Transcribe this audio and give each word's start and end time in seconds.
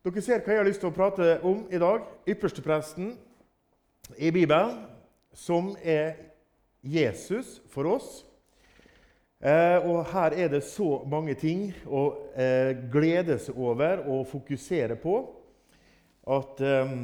Dere 0.00 0.22
ser 0.24 0.40
hva 0.40 0.54
jeg 0.54 0.60
har 0.62 0.64
lyst 0.64 0.80
til 0.80 0.88
å 0.88 0.96
prate 0.96 1.24
om 1.44 1.58
i 1.68 1.76
dag. 1.76 2.06
Ypperstepresten 2.24 3.10
i 4.16 4.30
Bibelen, 4.32 4.78
som 5.36 5.74
er 5.84 6.14
Jesus 6.80 7.58
for 7.68 7.84
oss. 7.98 8.22
Eh, 9.44 9.76
og 9.84 10.08
her 10.08 10.32
er 10.40 10.48
det 10.54 10.62
så 10.64 11.02
mange 11.04 11.34
ting 11.36 11.66
å 11.84 12.06
eh, 12.32 12.72
glede 12.92 13.36
seg 13.44 13.60
over 13.60 14.00
og 14.06 14.24
fokusere 14.30 14.96
på 15.04 15.18
at 16.32 16.64
eh, 16.64 16.96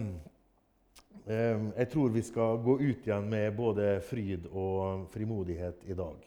jeg 1.29 1.91
tror 1.93 2.17
vi 2.17 2.25
skal 2.25 2.65
gå 2.65 2.79
ut 2.81 3.05
igjen 3.05 3.29
med 3.29 3.53
både 3.61 3.99
fryd 4.09 4.49
og 4.55 5.05
frimodighet 5.13 5.85
i 5.85 6.01
dag. 6.01 6.27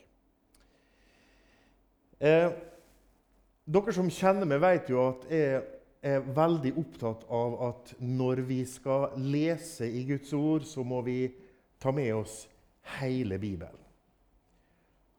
Eh, 2.21 2.47
dere 3.65 3.97
som 3.97 4.13
kjenner 4.13 4.45
meg, 4.45 4.61
vet 4.61 4.93
jo 4.93 5.01
at 5.07 5.29
jeg 5.33 5.65
er 6.01 6.23
veldig 6.23 6.71
opptatt 6.79 7.25
av 7.27 7.55
at 7.67 7.93
når 7.99 8.43
vi 8.47 8.61
skal 8.67 9.09
lese 9.19 9.87
i 9.87 10.05
Guds 10.07 10.31
ord, 10.33 10.63
så 10.63 10.83
må 10.87 11.01
vi 11.03 11.21
ta 11.79 11.91
med 11.95 12.13
oss 12.15 12.45
hele 12.99 13.39
Bibelen. 13.39 13.85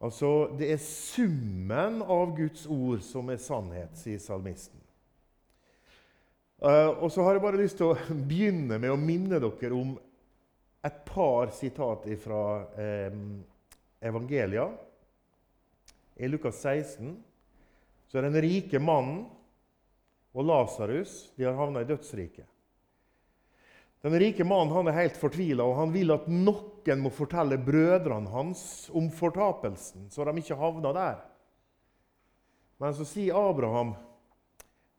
Altså, 0.01 0.49
Det 0.57 0.71
er 0.73 0.81
summen 0.81 2.01
av 2.01 2.35
Guds 2.37 2.65
ord 2.65 3.03
som 3.05 3.29
er 3.29 3.37
sannhet, 3.37 3.93
sier 3.97 4.19
salmisten. 4.19 4.79
Uh, 6.61 6.93
og 7.01 7.09
så 7.09 7.23
har 7.25 7.33
jeg 7.33 7.41
bare 7.41 7.61
lyst 7.61 7.77
til 7.77 7.89
å 7.89 7.97
begynne 8.29 8.77
med 8.81 8.93
å 8.93 8.97
minne 8.97 9.39
dere 9.41 9.77
om 9.77 9.95
et 10.81 11.03
par 11.05 11.51
sitat 11.53 12.07
fra 12.23 12.41
eh, 12.81 13.13
evangelia. 14.01 14.63
I 16.17 16.29
Lukas 16.29 16.57
16 16.65 17.11
så 18.09 18.17
er 18.17 18.25
den 18.25 18.41
rike 18.41 18.81
mannen 18.81 19.27
og 20.31 20.47
Lasarus 20.47 21.31
har 21.37 21.57
havna 21.57 21.83
i 21.83 21.89
dødsriket. 21.89 22.47
Den 24.01 24.15
rike 24.17 24.45
mannen 24.47 24.89
er 24.89 24.97
helt 24.97 25.17
fortvila 25.19 25.65
og 25.67 25.77
han 25.77 25.91
vil 25.93 26.13
at 26.15 26.29
noen 26.31 27.03
må 27.03 27.11
fortelle 27.13 27.59
brødrene 27.61 28.31
hans 28.33 28.63
om 28.97 29.11
fortapelsen, 29.13 30.07
så 30.09 30.25
de 30.25 30.33
ikke 30.41 30.57
havner 30.57 30.95
der. 30.97 31.19
Men 32.81 32.95
så 32.97 33.05
sier 33.05 33.37
Abraham 33.37 33.93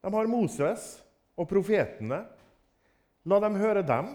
de 0.02 0.11
har 0.11 0.27
Moses 0.30 0.84
og 1.39 1.46
profetene. 1.50 2.24
La 3.30 3.39
dem 3.42 3.58
høre 3.58 3.84
dem. 3.86 4.08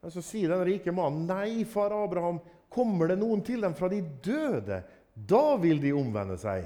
Men 0.00 0.12
så 0.12 0.22
sier 0.24 0.52
den 0.52 0.64
rike 0.68 0.92
mannen, 0.92 1.26
'Nei, 1.28 1.64
far 1.64 1.92
Abraham, 1.96 2.40
kommer 2.68 3.08
det 3.08 3.18
noen 3.20 3.42
til 3.44 3.60
dem 3.64 3.74
fra 3.74 3.88
de 3.88 4.00
døde?' 4.00 4.82
Da 5.16 5.56
vil 5.56 5.80
de 5.80 5.92
omvende 5.92 6.36
seg. 6.40 6.64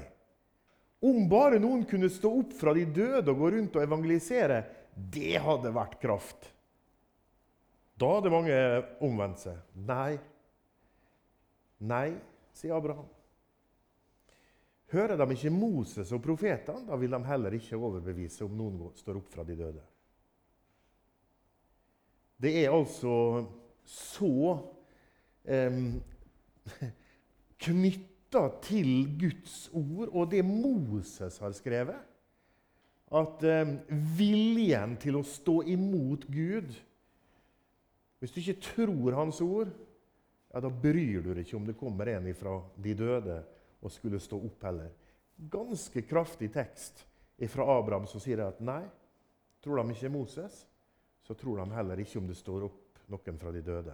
Om 1.03 1.25
bare 1.29 1.59
noen 1.59 1.83
kunne 1.89 2.09
stå 2.09 2.31
opp 2.39 2.53
fra 2.55 2.73
de 2.75 2.85
døde 2.87 3.31
og 3.31 3.41
gå 3.41 3.51
rundt 3.57 3.75
og 3.75 3.83
evangelisere, 3.83 4.61
det 4.95 5.35
hadde 5.43 5.73
vært 5.75 5.97
kraft. 6.01 6.47
Da 7.99 8.15
hadde 8.17 8.31
mange 8.31 8.55
omvendt 9.03 9.43
seg. 9.43 9.59
Nei. 9.87 10.15
Nei, 11.85 12.15
sier 12.55 12.75
Abraham. 12.77 13.07
Hører 14.93 15.17
de 15.19 15.27
ikke 15.33 15.51
Moses 15.51 16.11
og 16.15 16.21
profetene, 16.23 16.85
da 16.87 16.97
vil 16.99 17.11
de 17.11 17.19
heller 17.27 17.55
ikke 17.57 17.77
overbevise 17.79 18.45
om 18.45 18.55
noen 18.55 18.93
står 18.95 19.19
opp 19.19 19.31
fra 19.33 19.43
de 19.47 19.57
døde. 19.59 19.83
Det 22.39 22.51
er 22.61 22.73
altså 22.75 23.45
så 23.87 24.57
eh, 25.47 25.79
knytta 28.35 28.59
til 28.61 29.05
Guds 29.17 29.69
ord 29.71 30.11
og 30.11 30.29
det 30.31 30.43
Moses 30.43 31.37
har 31.39 31.53
skrevet, 31.55 32.01
at 33.15 33.43
eh, 33.43 33.75
viljen 34.17 34.97
til 34.99 35.15
å 35.19 35.23
stå 35.23 35.61
imot 35.63 36.25
Gud 36.27 36.73
Hvis 38.19 38.31
du 38.33 38.39
ikke 38.41 38.61
tror 38.63 39.13
Hans 39.13 39.41
ord, 39.43 39.69
ja, 40.49 40.59
da 40.59 40.69
bryr 40.69 41.21
du 41.21 41.33
deg 41.33 41.43
ikke 41.43 41.57
om 41.57 41.65
det 41.67 41.75
kommer 41.77 42.07
en 42.09 42.31
fra 42.33 42.55
de 42.81 42.93
døde 42.97 43.35
og 43.83 43.91
skulle 43.91 44.19
stå 44.19 44.39
opp 44.39 44.63
heller. 44.65 44.89
Ganske 45.37 46.01
kraftig 46.07 46.49
tekst 46.55 47.03
fra 47.51 47.67
Abraham 47.75 48.07
som 48.07 48.23
sier 48.23 48.41
at 48.47 48.63
nei, 48.63 48.81
tror 49.61 49.77
de 49.77 49.93
ikke 49.93 50.09
Moses, 50.09 50.63
så 51.21 51.35
tror 51.37 51.61
de 51.61 51.75
heller 51.75 52.01
ikke 52.01 52.17
om 52.17 52.31
det 52.31 52.39
står 52.39 52.65
opp 52.65 53.03
noen 53.11 53.37
fra 53.37 53.53
de 53.53 53.61
døde. 53.61 53.93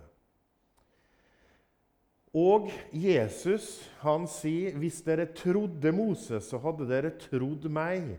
Og 2.32 2.70
Jesus 2.96 3.82
han 4.00 4.24
sier 4.32 4.78
hvis 4.80 5.02
dere 5.04 5.28
trodde 5.36 5.92
Moses, 5.92 6.48
så 6.48 6.62
hadde 6.64 6.88
dere 6.88 7.12
trodd 7.20 7.68
meg. 7.68 8.14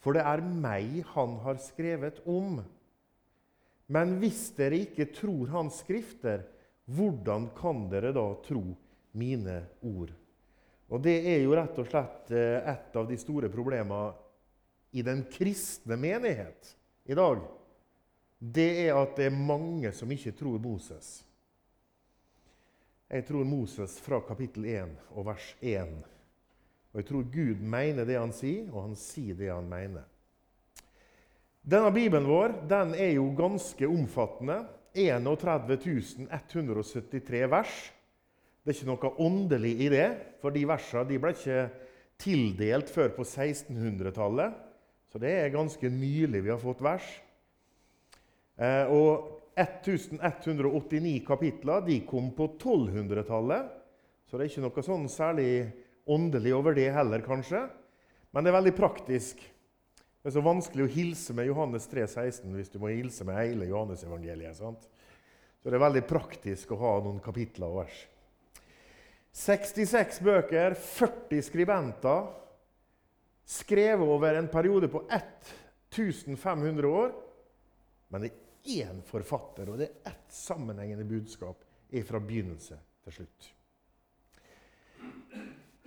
For 0.00 0.16
det 0.16 0.24
er 0.24 0.40
meg 0.40 1.02
han 1.12 1.36
har 1.44 1.60
skrevet 1.60 2.22
om. 2.24 2.62
Men 3.90 4.16
hvis 4.22 4.46
dere 4.56 4.80
ikke 4.86 5.10
tror 5.12 5.52
hans 5.52 5.82
skrifter, 5.84 6.46
hvordan 6.90 7.50
kan 7.58 7.84
dere 7.90 8.14
da 8.16 8.24
tro 8.46 8.64
mine 9.12 9.60
ord? 9.84 10.14
Og 10.90 11.02
Det 11.02 11.20
er 11.34 11.44
jo 11.44 11.54
rett 11.54 11.76
og 11.78 11.86
slett 11.86 12.32
eh, 12.34 12.58
et 12.66 12.96
av 12.98 13.06
de 13.06 13.18
store 13.20 13.50
problemene 13.52 14.10
i 14.90 15.04
den 15.06 15.22
kristne 15.30 15.94
menighet 16.00 16.72
i 17.06 17.14
dag. 17.14 17.44
Det 18.40 18.70
er 18.88 18.96
at 18.98 19.14
det 19.18 19.28
er 19.28 19.36
mange 19.36 19.92
som 19.94 20.10
ikke 20.10 20.32
tror 20.34 20.58
Moses. 20.58 21.20
Jeg 23.10 23.26
tror 23.26 23.44
Moses 23.44 23.98
fra 24.00 24.20
kapittel 24.22 24.68
1 24.70 24.96
og 25.18 25.26
vers 25.26 25.52
1 25.60 26.00
og 26.90 26.98
jeg 26.98 27.06
tror 27.06 27.26
Gud 27.30 27.62
mener 27.62 28.06
det 28.06 28.18
han 28.18 28.32
sier, 28.34 28.66
og 28.72 28.88
han 28.88 28.96
sier 28.98 29.36
det 29.38 29.50
han 29.52 29.68
mener. 29.70 30.06
Denne 31.60 31.92
Bibelen 31.94 32.26
vår 32.26 32.56
den 32.70 32.96
er 32.98 33.14
jo 33.14 33.28
ganske 33.38 33.86
omfattende. 33.86 34.64
31 34.98 36.26
173 36.26 37.44
vers. 37.46 37.74
Det 38.64 38.72
er 38.72 38.78
ikke 38.80 38.88
noe 38.90 39.12
åndelig 39.22 39.74
i 39.86 39.90
det, 39.92 40.08
for 40.42 40.50
de 40.50 40.64
versene 40.66 41.06
de 41.06 41.20
ble 41.22 41.30
ikke 41.36 41.60
tildelt 42.20 42.90
før 42.90 43.14
på 43.14 43.22
1600-tallet. 43.22 44.56
Så 45.10 45.22
det 45.22 45.30
er 45.38 45.54
ganske 45.54 45.92
nylig 45.94 46.42
vi 46.42 46.50
har 46.50 46.58
fått 46.62 46.82
vers. 46.82 47.06
Eh, 48.58 48.90
og 48.90 49.39
1189 49.58 51.20
kapitler 51.26 51.86
de 51.86 52.00
kom 52.06 52.30
på 52.36 52.46
1200-tallet, 52.54 53.70
så 54.28 54.38
det 54.38 54.44
er 54.44 54.52
ikke 54.52 54.64
noe 54.66 54.84
sånn 54.86 55.08
særlig 55.10 55.50
åndelig 56.10 56.52
over 56.54 56.76
det 56.76 56.90
heller, 56.94 57.22
kanskje. 57.24 57.64
Men 58.30 58.46
det 58.46 58.52
er 58.52 58.58
veldig 58.60 58.76
praktisk. 58.78 59.40
Det 60.20 60.28
er 60.28 60.36
så 60.36 60.44
vanskelig 60.44 60.84
å 60.86 60.92
hilse 60.92 61.34
med 61.34 61.48
Johannes 61.48 61.88
3, 61.90 62.06
16 62.06 62.54
hvis 62.54 62.70
du 62.72 62.78
må 62.82 62.92
hilse 62.92 63.24
med 63.26 63.38
hele 63.40 63.70
Johannes-evangeliet. 63.70 64.58
Så 64.60 65.66
det 65.66 65.76
er 65.76 65.82
veldig 65.82 66.04
praktisk 66.08 66.74
å 66.74 66.80
ha 66.82 66.92
noen 67.02 67.22
kapitler 67.24 67.72
og 67.72 67.82
vers. 67.82 67.96
66 69.36 70.20
bøker, 70.26 70.74
40 70.74 71.42
skribenter, 71.46 72.28
skrevet 73.50 74.06
over 74.06 74.38
en 74.38 74.50
periode 74.50 74.90
på 74.92 75.02
1500 75.08 76.90
år. 76.90 77.12
Men 78.10 78.26
det 78.26 78.34
én 78.68 79.00
forfatter, 79.06 79.70
og 79.70 79.80
det 79.80 79.88
er 79.88 80.12
ett 80.12 80.34
sammenhengende 80.34 81.06
budskap 81.08 81.64
fra 82.06 82.20
begynnelse 82.22 82.76
til 83.04 83.16
slutt. 83.20 83.48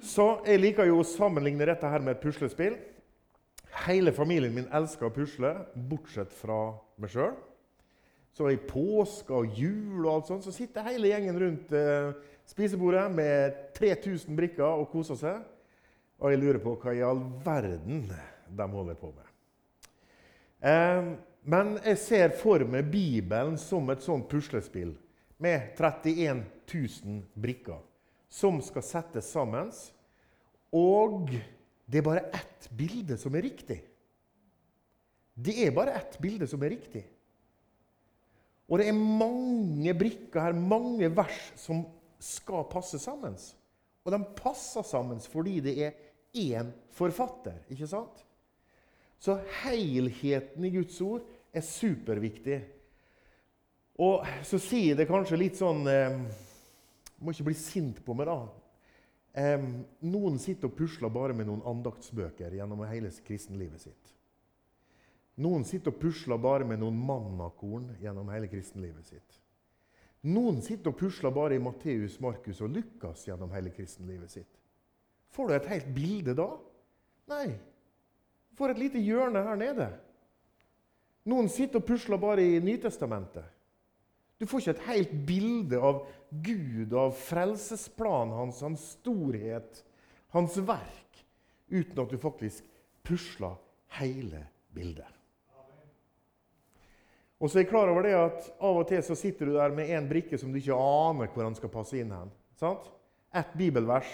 Så 0.03 0.25
jeg 0.44 0.59
liker 0.59 0.89
jo 0.89 1.00
å 1.00 1.07
sammenligne 1.07 1.67
dette 1.69 1.88
her 1.88 2.03
med 2.03 2.17
et 2.17 2.23
puslespill. 2.23 2.75
Hele 3.85 4.12
familien 4.13 4.53
min 4.53 4.67
elsker 4.75 5.07
å 5.07 5.16
pusle, 5.16 5.53
bortsett 5.89 6.33
fra 6.35 6.73
meg 7.00 7.13
sjøl. 7.13 7.33
Så 8.33 8.50
i 8.50 8.57
påske 8.57 9.33
og 9.38 9.56
jul 9.56 10.03
og 10.03 10.12
alt 10.16 10.29
sånt, 10.31 10.45
så 10.45 10.53
sitter 10.53 10.88
hele 10.88 11.12
gjengen 11.12 11.38
rundt 11.39 11.73
eh, 11.78 12.16
spisebordet 12.50 13.06
med 13.13 13.59
3000 13.78 14.38
brikker 14.38 14.66
og 14.66 14.89
koser 14.91 15.19
seg. 15.19 15.44
Og 16.19 16.33
jeg 16.33 16.41
lurer 16.41 16.62
på 16.63 16.73
hva 16.81 16.95
i 16.97 17.03
all 17.06 17.22
verden 17.45 18.07
de 18.09 18.67
holder 18.73 18.97
på 18.97 19.12
med. 19.13 19.29
Eh, 20.63 21.13
men 21.44 21.75
jeg 21.84 22.00
ser 22.00 22.36
for 22.40 22.63
meg 22.69 22.88
Bibelen 22.92 23.57
som 23.60 23.90
et 23.92 24.04
sånt 24.04 24.30
puslespill 24.31 24.94
med 25.44 25.74
31 25.75 26.45
000 26.72 27.18
brikker 27.36 27.81
som 28.34 28.62
skal 28.66 28.86
settes 28.86 29.30
sammen. 29.30 29.69
Og 30.74 31.30
det 31.86 32.00
er 32.00 32.06
bare 32.06 32.30
ett 32.34 32.69
bilde 32.74 33.18
som 33.22 33.36
er 33.36 33.45
riktig. 33.45 33.81
Det 35.34 35.57
er 35.66 35.75
bare 35.75 35.98
ett 36.00 36.18
bilde 36.22 36.48
som 36.50 36.63
er 36.63 36.74
riktig. 36.74 37.04
Og 38.69 38.80
det 38.80 38.88
er 38.89 38.98
mange 38.98 39.94
brikker 39.98 40.48
her, 40.48 40.56
mange 40.56 41.10
vers, 41.13 41.51
som 41.60 41.84
skal 42.24 42.66
passe 42.72 42.98
sammen. 43.01 43.36
Og 44.04 44.13
de 44.16 44.19
passer 44.38 44.86
sammen 44.88 45.22
fordi 45.22 45.60
det 45.66 45.75
er 45.84 45.98
én 46.34 46.72
forfatter. 46.96 47.60
ikke 47.69 47.88
sant? 47.88 48.24
Så 49.24 49.38
helheten 49.64 50.66
i 50.68 50.72
Guds 50.74 50.98
ord 51.02 51.24
er 51.56 51.64
superviktig. 51.64 52.58
Og 54.04 54.25
så 54.44 54.60
sier 54.60 54.98
det 55.00 55.08
kanskje 55.08 55.40
litt 55.40 55.60
sånn 55.60 55.86
eh, 55.88 56.18
må 57.24 57.31
ikke 57.31 57.48
bli 57.48 57.56
sint 57.56 58.02
på 58.04 58.16
meg, 58.18 58.28
da. 58.28 58.42
Eh, 59.40 59.64
noen 60.12 60.36
sitter 60.42 60.68
og 60.68 60.75
pusler 60.78 61.14
bare 61.14 61.38
med 61.38 61.48
noen 61.48 61.64
andaktsbøker 61.72 62.58
gjennom 62.58 62.84
hele 62.90 63.14
kristenlivet 63.24 63.88
sitt. 63.88 64.12
Noen 65.42 65.64
sitter 65.66 65.94
og 65.94 66.02
pusler 66.04 66.38
bare 66.42 66.68
med 66.68 66.84
noen 66.84 67.00
mannakorn 67.08 67.94
gjennom 68.04 68.28
hele 68.34 68.52
kristenlivet 68.52 69.08
sitt. 69.08 69.40
Noen 70.30 70.62
sitter 70.64 70.92
og 70.92 71.00
pusler 71.00 71.34
bare 71.36 71.56
i 71.58 71.64
Matteus, 71.64 72.20
Markus 72.24 72.62
og 72.64 72.75
Lukas 72.75 73.25
gjennom 73.28 73.52
hele 73.56 73.72
kristenlivet 73.74 74.36
sitt. 74.36 74.60
Får 75.34 75.50
du 75.50 75.56
et 75.56 75.72
helt 75.72 75.90
bilde 75.96 76.36
da? 76.38 76.52
Nei. 77.31 77.48
Får 78.57 78.73
et 78.73 78.81
lite 78.85 79.01
hjørne 79.01 79.41
her 79.47 79.59
nede. 79.59 79.88
Noen 81.29 81.47
sitter 81.51 81.79
og 81.79 81.88
pusler 81.88 82.19
bare 82.21 82.44
i 82.44 82.59
Nytestamentet. 82.63 83.45
Du 84.41 84.47
får 84.50 84.59
ikke 84.59 84.73
et 84.75 84.88
helt 84.89 85.11
bilde 85.27 85.79
av 85.79 86.03
Gud, 86.44 86.91
av 86.97 87.13
frelsesplanen 87.15 88.33
hans, 88.35 88.59
hans 88.65 88.85
storhet, 88.97 89.83
hans 90.35 90.57
verk, 90.67 91.23
uten 91.71 92.01
at 92.03 92.11
du 92.11 92.19
faktisk 92.19 92.65
pusler 93.07 93.55
hele 94.00 94.41
bildet. 94.75 95.07
Og 97.44 97.50
så 97.51 97.59
er 97.59 97.65
jeg 97.65 97.73
klar 97.73 97.89
over 97.91 98.05
det 98.05 98.13
at 98.15 98.45
Av 98.63 98.77
og 98.79 98.85
til 98.88 99.01
så 99.03 99.15
sitter 99.19 99.50
du 99.50 99.57
der 99.57 99.73
med 99.75 99.89
en 99.91 100.05
brikke 100.07 100.38
som 100.39 100.51
du 100.51 100.59
ikke 100.59 100.77
aner 100.79 101.31
hvor 101.33 101.44
den 101.44 101.57
skal 101.57 101.71
passe 101.73 101.97
inn 102.00 102.13
hen. 102.15 102.29
Sant? 102.59 102.85
Ett 103.35 103.51
bibelvers. 103.59 104.07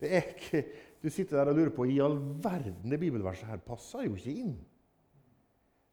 Det 0.00 0.10
er 0.16 0.30
ikke, 0.32 0.64
du 1.00 1.08
sitter 1.08 1.38
der 1.38 1.50
og 1.52 1.56
lurer 1.56 1.72
på 1.74 1.86
i 1.88 2.00
all 2.04 2.18
verden 2.42 2.92
det 2.92 3.00
bibelverset 3.00 3.48
her 3.48 3.62
passer 3.64 4.04
jo 4.04 4.16
ikke 4.18 4.34
inn. 4.42 4.58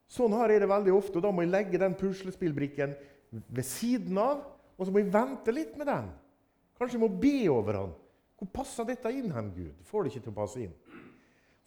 Sånn 0.08 0.36
har 0.36 0.52
jeg 0.52 0.64
det 0.64 0.70
veldig 0.72 0.94
ofte, 0.96 1.20
og 1.20 1.26
da 1.26 1.32
må 1.36 1.44
jeg 1.44 1.52
legge 1.52 1.80
den 1.82 1.96
puslespillbrikken 2.00 2.96
ved 3.32 3.68
siden 3.68 4.20
av. 4.20 4.44
Og 4.78 4.86
så 4.86 4.94
må 4.94 5.02
jeg 5.02 5.12
vente 5.12 5.54
litt 5.56 5.74
med 5.80 5.90
den. 5.90 6.12
Kanskje 6.78 6.96
jeg 6.96 7.04
må 7.04 7.10
be 7.22 7.38
over 7.52 7.80
den. 7.80 7.96
Hvor 8.38 8.52
passer 8.54 8.86
dette 8.88 9.12
inn 9.12 9.32
hen, 9.34 9.50
Gud? 9.56 9.74
Får 9.90 10.06
det 10.06 10.14
ikke 10.14 10.28
til 10.28 10.34
å 10.36 10.38
passe 10.38 10.62
inn. 10.62 10.76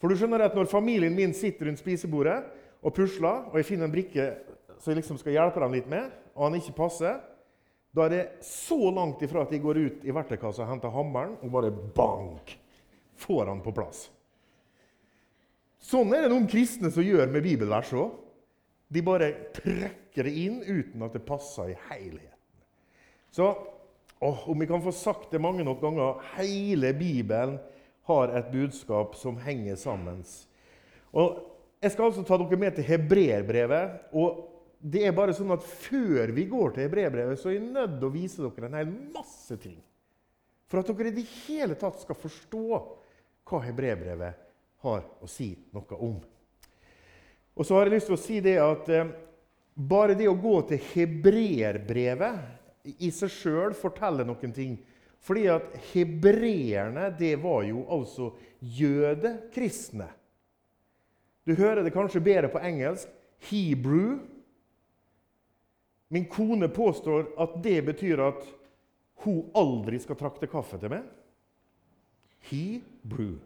For 0.01 0.09
du 0.09 0.17
skjønner 0.17 0.47
at 0.47 0.55
Når 0.57 0.71
familien 0.71 1.13
min 1.13 1.35
sitter 1.37 1.67
rundt 1.67 1.81
spisebordet 1.81 2.39
og 2.81 2.95
pusler, 2.95 3.49
og 3.51 3.59
jeg 3.59 3.67
finner 3.67 3.85
en 3.85 3.93
brikke 3.93 4.29
som 4.79 4.89
jeg 4.89 5.01
liksom 5.01 5.19
skal 5.21 5.35
hjelpe 5.35 5.61
dem 5.61 5.75
litt 5.75 5.91
med, 5.91 6.09
og 6.33 6.47
han 6.47 6.57
ikke 6.57 6.77
passer, 6.79 7.19
da 7.93 8.07
er 8.07 8.13
det 8.15 8.23
så 8.47 8.79
langt 8.89 9.21
ifra 9.21 9.43
at 9.43 9.51
de 9.51 9.59
går 9.61 9.77
ut 9.77 10.05
i 10.07 10.15
verktøykassa 10.15 10.63
og 10.63 10.71
henter 10.71 10.93
hammeren 10.95 11.35
og 11.43 11.51
bare 11.53 11.71
bank! 11.71 12.55
Får 13.21 13.45
han 13.51 13.61
på 13.63 13.73
plass. 13.75 14.07
Sånn 15.81 16.13
er 16.13 16.25
det 16.25 16.33
noen 16.33 16.49
kristne 16.49 16.91
som 16.93 17.05
gjør 17.05 17.29
med 17.33 17.45
bibelvers 17.45 17.93
òg. 17.97 18.13
De 18.91 19.01
bare 19.05 19.31
trekker 19.55 20.27
det 20.27 20.33
inn 20.43 20.59
uten 20.65 21.05
at 21.05 21.15
det 21.15 21.23
passer 21.25 21.71
i 21.71 21.77
helheten. 21.89 22.27
Så 23.31 23.47
åh, 24.19 24.41
om 24.51 24.59
vi 24.59 24.67
kan 24.67 24.83
få 24.83 24.91
sagt 24.93 25.31
det 25.31 25.41
mange 25.41 25.63
nok 25.63 25.79
ganger 25.81 26.19
hele 26.35 26.91
Bibelen 26.97 27.55
har 28.09 28.33
et 28.35 28.51
budskap 28.51 29.15
som 29.15 29.39
henger 29.41 29.79
sammen. 29.79 30.23
Og 31.15 31.47
Jeg 31.81 31.95
skal 31.95 32.11
altså 32.11 32.21
ta 32.21 32.37
dere 32.37 32.57
med 32.61 32.75
til 32.77 32.85
hebreerbrevet. 32.85 34.11
og 34.13 34.47
det 34.81 35.05
er 35.05 35.15
bare 35.17 35.33
sånn 35.33 35.53
at 35.53 35.63
Før 35.63 36.29
vi 36.29 36.45
går 36.45 36.75
til 36.75 36.83
hebreerbrevet, 36.85 37.39
så 37.39 37.49
er 37.49 37.57
jeg 37.57 37.71
nødt 37.71 37.95
til 37.97 38.05
å 38.05 38.13
vise 38.13 38.43
dere 38.43 38.67
en 38.67 38.77
hel 38.77 38.91
masse 39.15 39.57
ting. 39.57 39.79
For 40.69 40.79
at 40.79 40.87
dere 40.87 41.09
i 41.09 41.15
det 41.15 41.25
hele 41.47 41.75
tatt 41.75 41.99
skal 42.01 42.15
forstå 42.15 42.67
hva 43.47 43.59
hebreerbrevet 43.65 44.33
har 44.85 45.03
å 45.21 45.27
si 45.29 45.51
noe 45.75 45.97
om. 45.99 46.17
Og 47.55 47.67
så 47.67 47.75
har 47.75 47.85
jeg 47.85 47.95
lyst 47.95 48.09
til 48.09 48.17
å 48.17 48.21
si 48.21 48.39
det 48.43 48.57
at 48.61 48.89
eh, 48.89 49.11
bare 49.75 50.15
det 50.17 50.29
å 50.29 50.37
gå 50.39 50.55
til 50.69 50.81
hebreerbrevet 50.93 52.35
i 52.97 53.11
seg 53.13 53.29
sjøl 53.33 53.75
forteller 53.77 54.25
noen 54.27 54.53
ting. 54.55 54.77
Fordi 55.21 55.45
at 55.53 55.75
hebreerne, 55.91 57.11
det 57.13 57.35
var 57.43 57.61
jo 57.67 57.83
altså 57.93 58.31
jødekristne. 58.59 60.07
Du 61.45 61.53
hører 61.57 61.83
det 61.85 61.93
kanskje 61.93 62.23
bedre 62.23 62.49
på 62.49 62.61
engelsk. 62.61 63.09
Hebrew 63.49 64.19
Min 66.11 66.25
kone 66.27 66.67
påstår 66.67 67.29
at 67.39 67.53
det 67.63 67.77
betyr 67.87 68.19
at 68.19 68.41
hun 69.23 69.45
aldri 69.55 69.95
skal 70.03 70.17
trakte 70.19 70.49
kaffe 70.51 70.75
til 70.81 70.91
meg. 70.91 71.05
He 72.49 72.81
brew. 73.01 73.39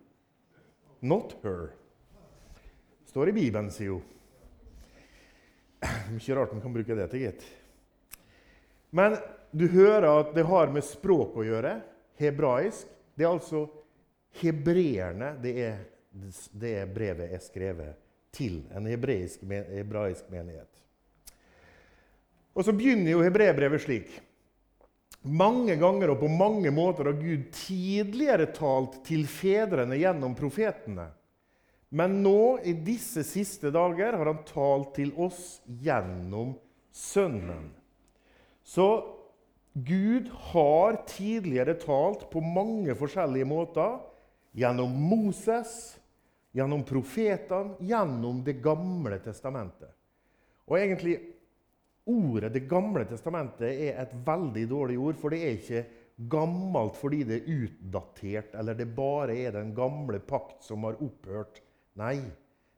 Not 0.99 1.35
her. 1.43 1.69
Står 3.05 3.29
i 3.29 3.35
Bibelen, 3.35 3.71
sier 3.71 3.95
hun. 3.95 4.03
Mye 6.15 6.35
rart 6.35 6.53
man 6.55 6.63
kan 6.63 6.73
bruke 6.73 6.95
det 6.97 7.09
til, 7.11 7.27
gitt. 7.27 7.43
Men 8.95 9.17
du 9.51 9.67
hører 9.69 10.07
at 10.09 10.31
det 10.35 10.47
har 10.47 10.71
med 10.73 10.85
språk 10.87 11.35
å 11.37 11.45
gjøre. 11.45 11.77
Hebraisk. 12.19 12.89
Det 13.15 13.23
er 13.23 13.31
altså 13.31 13.65
hebreerne 14.41 15.35
det 15.43 15.55
det 16.51 16.85
brevet 16.95 17.33
er 17.33 17.43
skrevet 17.43 17.99
til. 18.35 18.63
En 18.75 18.87
hebraisk, 18.87 19.43
hebraisk 19.43 20.29
menighet. 20.31 20.69
Og 22.55 22.63
så 22.63 22.71
begynner 22.75 23.11
jo 23.11 23.23
hebreerbrevet 23.23 23.83
slik. 23.83 24.11
Mange 25.25 25.73
ganger 25.81 26.11
og 26.13 26.19
på 26.21 26.29
mange 26.29 26.69
måter 26.69 27.09
har 27.09 27.17
Gud 27.17 27.47
tidligere 27.55 28.45
talt 28.53 28.99
til 29.07 29.23
fedrene 29.29 29.97
gjennom 29.97 30.35
profetene. 30.37 31.07
Men 31.95 32.19
nå, 32.21 32.59
i 32.61 32.75
disse 32.85 33.23
siste 33.25 33.71
dager, 33.73 34.17
har 34.19 34.29
han 34.29 34.43
talt 34.45 34.93
til 34.97 35.13
oss 35.21 35.59
gjennom 35.65 36.53
Sønnen. 36.95 37.71
Så 38.65 38.87
Gud 39.73 40.29
har 40.53 41.01
tidligere 41.09 41.75
talt 41.79 42.29
på 42.31 42.41
mange 42.41 42.95
forskjellige 42.95 43.47
måter. 43.49 43.97
Gjennom 44.55 44.93
Moses, 45.09 45.97
gjennom 46.55 46.85
profetene, 46.87 47.75
gjennom 47.83 48.43
Det 48.45 48.55
gamle 48.63 49.19
testamentet. 49.19 49.91
Og 50.65 50.79
egentlig 50.79 51.17
Ordet 52.05 52.53
Det 52.53 52.67
gamle 52.69 53.05
testamentet 53.09 53.65
er 53.71 54.01
et 54.03 54.11
veldig 54.25 54.65
dårlig 54.69 54.97
ord, 55.01 55.17
for 55.17 55.33
det 55.33 55.41
er 55.41 55.55
ikke 55.57 55.85
gammelt 56.31 56.95
fordi 56.99 57.23
det 57.27 57.39
er 57.41 57.63
utdatert, 57.65 58.53
eller 58.55 58.77
det 58.77 58.91
bare 58.95 59.35
er 59.35 59.55
den 59.57 59.73
gamle 59.75 60.19
pakt 60.23 60.63
som 60.63 60.85
har 60.87 60.99
opphørt. 61.03 61.61
Nei, 61.99 62.19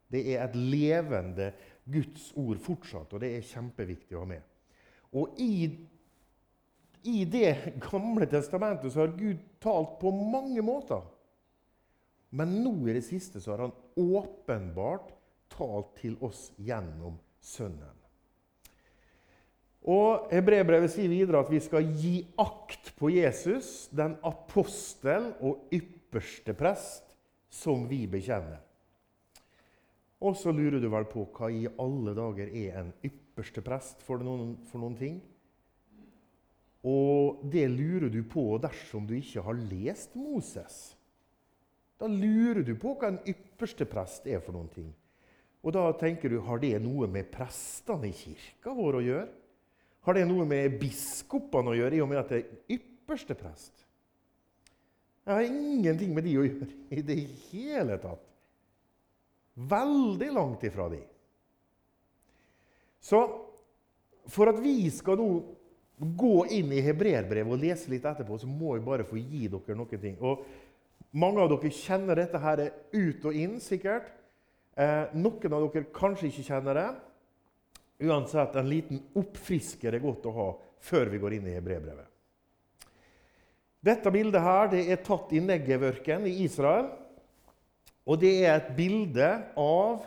det 0.07 0.23
er 0.31 0.45
et 0.45 0.55
levende 0.55 1.51
Guds 1.87 2.31
ord 2.39 2.61
fortsatt, 2.63 3.13
og 3.13 3.21
det 3.23 3.33
er 3.35 3.49
kjempeviktig 3.51 4.15
å 4.15 4.23
ha 4.23 4.31
med. 4.31 4.47
Og 5.17 5.37
i, 5.43 5.67
i 7.07 7.19
det 7.27 7.79
gamle 7.83 8.27
testamentet 8.31 8.93
så 8.93 9.03
har 9.03 9.15
Gud 9.19 9.43
talt 9.63 9.97
på 10.01 10.11
mange 10.15 10.63
måter. 10.65 11.03
Men 12.35 12.57
nå 12.63 12.73
i 12.87 12.97
det 12.97 13.05
siste 13.07 13.43
så 13.43 13.53
har 13.53 13.67
han 13.67 13.77
åpenbart 13.97 15.13
talt 15.53 15.95
til 16.01 16.17
oss 16.23 16.49
gjennom 16.59 17.19
Sønnen. 17.43 17.96
Og 19.87 20.27
Hebreerbrevet 20.33 20.91
sier 20.91 21.07
videre 21.07 21.39
at 21.39 21.51
vi 21.51 21.61
skal 21.63 21.85
gi 21.95 22.17
akt 22.43 22.91
på 22.99 23.11
Jesus, 23.13 23.87
den 23.95 24.17
apostel 24.27 25.29
og 25.39 25.71
ypperste 25.71 26.55
prest, 26.57 27.05
som 27.47 27.85
vi 27.87 28.01
bekjenner. 28.11 28.59
Og 30.19 30.35
så 30.35 30.51
lurer 30.51 30.81
du 30.81 30.89
vel 30.91 31.07
på 31.07 31.23
hva 31.37 31.47
i 31.53 31.63
alle 31.79 32.13
dager 32.17 32.51
er 32.51 32.81
en 32.81 32.91
ypperste 33.05 33.63
prest 33.63 34.03
for 34.03 34.19
noen, 34.25 34.57
for 34.67 34.83
noen 34.83 34.97
ting? 34.99 35.17
Og 36.87 37.39
det 37.47 37.67
lurer 37.71 38.11
du 38.11 38.21
på 38.27 38.43
dersom 38.61 39.07
du 39.07 39.15
ikke 39.17 39.43
har 39.45 39.59
lest 39.71 40.15
Moses. 40.19 40.97
Da 41.97 42.09
lurer 42.11 42.63
du 42.65 42.75
på 42.77 42.93
hva 42.97 43.13
en 43.13 43.23
ypperste 43.29 43.87
prest 43.89 44.27
er 44.29 44.43
for 44.43 44.57
noen 44.57 44.69
ting. 44.73 44.91
Og 45.63 45.73
da 45.73 45.87
tenker 45.99 46.31
du, 46.31 46.41
har 46.43 46.59
det 46.61 46.75
noe 46.83 47.07
med 47.11 47.31
prestene 47.31 48.11
i 48.11 48.15
kirka 48.15 48.75
vår 48.77 48.99
å 48.99 49.05
gjøre? 49.05 49.36
Har 50.07 50.15
det 50.15 50.23
noe 50.29 50.45
med 50.47 50.77
biskopene 50.79 51.73
å 51.73 51.75
gjøre, 51.75 51.97
i 51.97 52.03
og 52.03 52.07
med 52.07 52.21
at 52.21 52.29
det 52.31 52.37
er 52.39 52.77
ypperste 52.77 53.35
prest? 53.35 53.83
Jeg 55.27 55.35
har 55.35 55.49
ingenting 55.49 56.13
med 56.15 56.23
de 56.23 56.37
å 56.39 56.45
gjøre 56.47 56.69
i 56.95 57.03
det 57.03 57.17
hele 57.49 57.97
tatt. 57.99 58.23
Veldig 59.67 60.29
langt 60.31 60.63
ifra 60.63 60.85
de. 60.93 61.01
Så 63.03 63.19
for 64.31 64.51
at 64.51 64.61
vi 64.63 64.87
skal 64.95 65.19
nå 65.19 65.27
gå 65.97 66.45
inn 66.55 66.71
i 66.71 66.83
hebreerbrevet 66.85 67.51
og 67.51 67.59
lese 67.59 67.91
litt 67.91 68.05
etterpå, 68.07 68.37
så 68.39 68.47
må 68.47 68.75
jeg 68.77 68.85
bare 68.85 69.07
få 69.07 69.19
gi 69.19 69.47
dere 69.51 69.75
noen 69.75 70.01
ting. 70.01 70.15
Og 70.21 70.45
mange 71.17 71.43
av 71.43 71.51
dere 71.51 71.73
kjenner 71.73 72.19
dette 72.21 72.39
her 72.43 72.63
ut 72.93 73.27
og 73.27 73.35
inn, 73.43 73.57
sikkert. 73.63 74.07
Eh, 74.77 75.15
noen 75.17 75.57
av 75.57 75.67
dere 75.67 75.89
kanskje 75.95 76.29
ikke 76.29 76.47
kjenner 76.51 76.79
det. 76.79 76.87
Uansett, 77.99 78.55
en 78.55 78.69
liten 78.69 78.99
oppfrisker 79.17 79.95
er 79.97 80.03
godt 80.03 80.25
å 80.29 80.35
ha 80.35 80.47
før 80.87 81.09
vi 81.09 81.19
går 81.21 81.37
inn 81.37 81.47
i 81.49 81.55
hebreerbrevet. 81.57 82.05
Dette 83.87 84.11
bildet 84.11 84.43
her, 84.43 84.69
det 84.69 84.83
er 84.91 85.03
tatt 85.05 85.33
i 85.33 85.41
Negev-ørkenen 85.41 86.27
i 86.29 86.43
Israel. 86.45 86.89
Og 88.07 88.19
det 88.21 88.33
er 88.43 88.55
et 88.57 88.75
bilde 88.77 89.29
av 89.59 90.05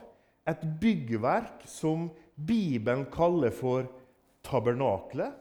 et 0.49 0.63
byggverk 0.83 1.67
som 1.69 2.11
Bibelen 2.35 3.07
kaller 3.13 3.51
for 3.55 3.87
tabernaklet. 4.47 5.33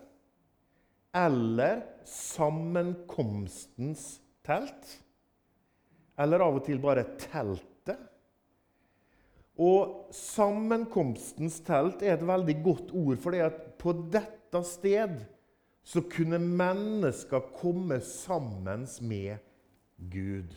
Eller 1.15 1.83
sammenkomstens 2.05 4.19
telt. 4.45 4.99
Eller 6.19 6.39
av 6.45 6.55
og 6.59 6.65
til 6.67 6.79
bare 6.83 7.03
teltet. 7.21 7.68
Og 9.59 10.13
sammenkomstens 10.15 11.59
telt 11.67 12.03
er 12.05 12.15
et 12.15 12.23
veldig 12.23 12.55
godt 12.63 12.93
ord, 12.95 13.19
for 13.19 13.35
det 13.35 13.43
at 13.43 13.59
på 13.79 13.93
dette 14.11 14.63
sted 14.67 15.19
så 15.83 16.03
kunne 16.07 16.39
mennesker 16.39 17.51
komme 17.57 17.99
sammen 18.05 18.87
med 19.09 19.39
Gud. 20.11 20.55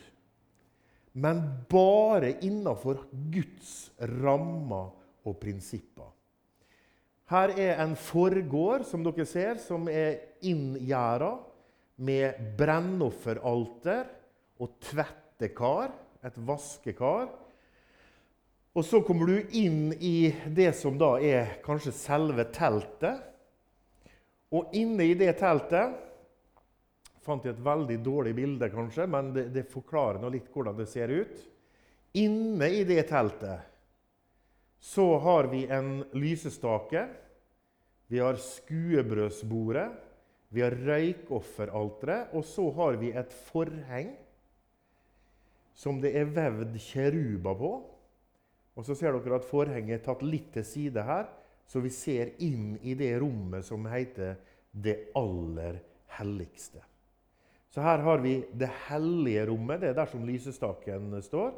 Men 1.13 1.41
bare 1.69 2.37
innafor 2.45 3.03
Guds 3.33 3.91
rammer 4.23 4.93
og 5.23 5.37
prinsipper. 5.41 6.09
Her 7.33 7.53
er 7.57 7.79
en 7.83 7.95
forgård 7.97 8.83
som 8.85 9.03
dere 9.05 9.25
ser, 9.25 9.59
som 9.61 9.87
er 9.89 10.19
inngjerda 10.45 11.31
med 12.03 12.39
brennofferalter 12.59 14.09
og 14.61 14.75
tvettekar, 14.83 15.93
et 16.23 16.35
vaskekar. 16.47 17.31
Og 18.73 18.85
så 18.85 19.03
kommer 19.05 19.29
du 19.29 19.53
inn 19.53 19.93
i 20.01 20.33
det 20.49 20.71
som 20.77 20.97
da 20.97 21.15
er 21.21 21.59
kanskje 21.65 21.93
selve 21.93 22.47
teltet. 22.55 23.21
Og 24.53 24.73
inne 24.77 25.05
i 25.11 25.17
det 25.17 25.35
teltet 25.41 25.99
fant 27.23 27.45
jeg 27.45 27.55
et 27.55 27.63
veldig 27.63 27.99
dårlig 28.03 28.33
bilde, 28.35 28.67
kanskje, 28.73 29.05
men 29.07 29.29
det, 29.35 29.45
det 29.55 29.69
forklarer 29.71 30.19
nå 30.19 30.31
litt 30.33 30.49
hvordan 30.51 30.75
det 30.75 30.89
ser 30.91 31.13
ut. 31.13 31.37
Inne 32.19 32.67
i 32.67 32.81
det 32.85 33.05
teltet 33.09 33.69
så 34.83 35.05
har 35.23 35.47
vi 35.53 35.63
en 35.71 36.01
lysestake. 36.11 37.05
Vi 38.11 38.19
har 38.19 38.35
skuebrødsbordet. 38.41 39.87
Vi 40.53 40.61
har 40.61 40.75
røykofferalteret. 40.75 42.33
Og 42.35 42.43
så 42.45 42.67
har 42.75 42.99
vi 42.99 43.13
et 43.15 43.31
forheng 43.47 44.11
som 45.73 46.01
det 46.03 46.11
er 46.19 46.27
vevd 46.35 46.75
kjeruber 46.83 47.57
på. 47.57 47.71
Og 48.73 48.85
så 48.87 48.95
ser 48.97 49.13
dere 49.13 49.37
at 49.37 49.45
forhenget 49.47 49.99
er 49.99 50.05
tatt 50.05 50.23
litt 50.25 50.49
til 50.55 50.65
side 50.65 51.03
her, 51.05 51.27
så 51.69 51.81
vi 51.83 51.91
ser 51.93 52.33
inn 52.43 52.73
i 52.81 52.95
det 52.97 53.13
rommet 53.21 53.65
som 53.65 53.85
heter 53.89 54.35
det 54.73 55.13
aller 55.17 55.79
helligste. 56.17 56.81
Så 57.73 57.81
her 57.81 58.03
har 58.05 58.21
vi 58.21 58.35
det 58.53 58.69
hellige 58.87 59.47
rommet. 59.49 59.81
Det 59.81 59.89
er 59.89 59.97
der 59.97 60.09
som 60.09 60.25
lysestaken 60.27 61.15
står. 61.25 61.53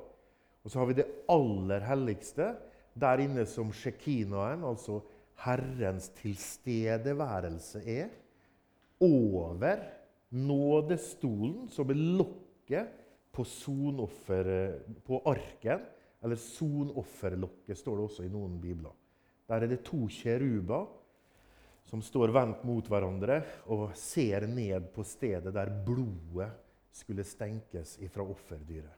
Og 0.64 0.72
så 0.72 0.80
har 0.80 0.88
vi 0.90 0.98
det 1.02 1.10
aller 1.30 1.84
helligste, 1.86 2.54
der 2.96 3.22
inne 3.22 3.44
som 3.46 3.74
shekinaen, 3.76 4.64
altså 4.64 5.02
Herrens 5.44 6.08
tilstedeværelse, 6.22 7.82
er. 7.84 8.14
Over 9.04 9.84
nådestolen, 10.32 11.68
som 11.70 11.92
er 11.92 12.00
lokket 12.00 12.96
på, 13.36 13.44
på 15.06 15.22
arken. 15.28 15.84
Eller 16.26 16.40
sonofferlokket, 16.42 17.78
står 17.78 18.00
det 18.00 18.06
også 18.08 18.26
i 18.26 18.32
noen 18.34 18.58
bibler. 18.62 18.94
Der 19.46 19.62
er 19.62 19.70
det 19.70 19.84
to 19.86 20.08
kjeruber 20.10 20.88
som 21.86 22.02
står 22.02 22.34
vendt 22.34 22.64
mot 22.66 22.88
hverandre 22.90 23.44
og 23.70 23.92
ser 23.98 24.48
ned 24.50 24.90
på 24.96 25.06
stedet 25.06 25.54
der 25.54 25.70
blodet 25.86 26.50
skulle 26.96 27.26
stenkes 27.28 28.00
ifra 28.02 28.26
offerdyret. 28.26 28.96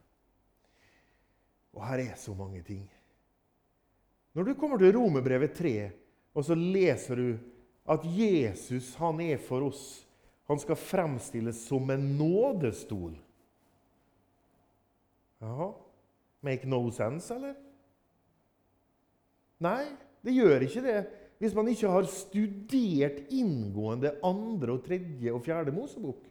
Og 1.76 1.84
her 1.84 2.06
er 2.06 2.16
så 2.16 2.32
mange 2.34 2.62
ting. 2.64 2.86
Når 4.32 4.48
du 4.48 4.54
kommer 4.54 4.80
til 4.80 4.94
Romerbrevet 4.96 5.52
3, 5.52 5.74
og 6.32 6.44
så 6.46 6.56
leser 6.56 7.20
du 7.20 7.28
at 7.88 8.04
Jesus 8.04 8.94
han 9.00 9.20
er 9.24 9.40
for 9.40 9.68
oss 9.68 10.04
Han 10.48 10.56
skal 10.56 10.78
fremstilles 10.80 11.58
som 11.68 11.90
en 11.92 12.04
nådestol. 12.16 13.12
Jaha. 15.44 15.66
Make 16.42 16.68
no 16.70 16.82
sense, 16.94 17.34
eller? 17.34 17.56
Nei, 19.64 19.84
det 20.22 20.36
gjør 20.36 20.66
ikke 20.68 20.84
det 20.84 20.98
hvis 21.38 21.54
man 21.54 21.68
ikke 21.70 21.90
har 21.90 22.06
studert 22.10 23.20
inngående 23.30 24.16
andre, 24.26 24.74
og 24.74 24.82
tredje 24.82 25.30
og 25.30 25.44
fjerde 25.44 25.74
Mosebok. 25.74 26.24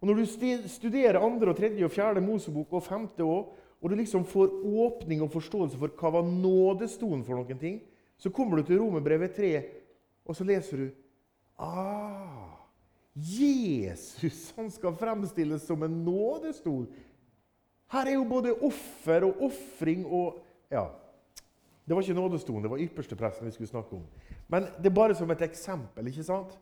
Og 0.00 0.08
Når 0.08 0.14
du 0.14 0.24
studerer 0.68 1.20
andre, 1.20 1.50
og 1.50 1.56
tredje 1.56 1.84
og 1.84 1.92
fjerde 1.92 2.22
Mosebok 2.24 2.72
og 2.72 2.82
femte 2.82 3.24
år, 3.24 3.50
og 3.80 3.90
du 3.90 3.96
liksom 3.96 4.24
får 4.24 4.64
åpning 4.64 5.20
og 5.22 5.32
forståelse 5.32 5.76
for 5.80 5.92
hva 6.00 6.14
var 6.16 6.24
nådestolen 6.24 7.24
for 7.24 7.36
noen 7.36 7.60
ting, 7.60 7.80
så 8.20 8.32
kommer 8.32 8.56
du 8.56 8.68
til 8.68 8.80
Romerbrevet 8.80 9.36
3, 9.36 9.52
og 10.24 10.36
så 10.36 10.44
leser 10.44 10.80
du 10.80 10.88
ah, 11.60 12.56
Jesus 13.16 14.52
han 14.56 14.68
skal 14.72 14.96
fremstilles 14.96 15.64
som 15.66 15.82
en 15.84 16.02
nådestol. 16.04 16.86
Her 17.90 18.06
er 18.06 18.14
jo 18.14 18.24
både 18.28 18.54
offer 18.66 19.26
og 19.26 19.42
ofring 19.48 20.04
og 20.06 20.38
ja, 20.70 20.84
det 21.84 21.96
var 21.96 22.04
ikke 22.06 22.14
nådestolen, 22.14 22.62
det 22.62 22.70
var 22.70 22.82
ypperstepresten 22.84 23.48
vi 23.48 23.52
skulle 23.56 23.70
snakke 23.70 23.96
om. 23.96 24.04
Men 24.48 24.68
det 24.78 24.90
er 24.90 24.94
bare 24.94 25.14
som 25.18 25.30
et 25.30 25.42
eksempel. 25.42 26.06
ikke 26.06 26.22
sant? 26.22 26.52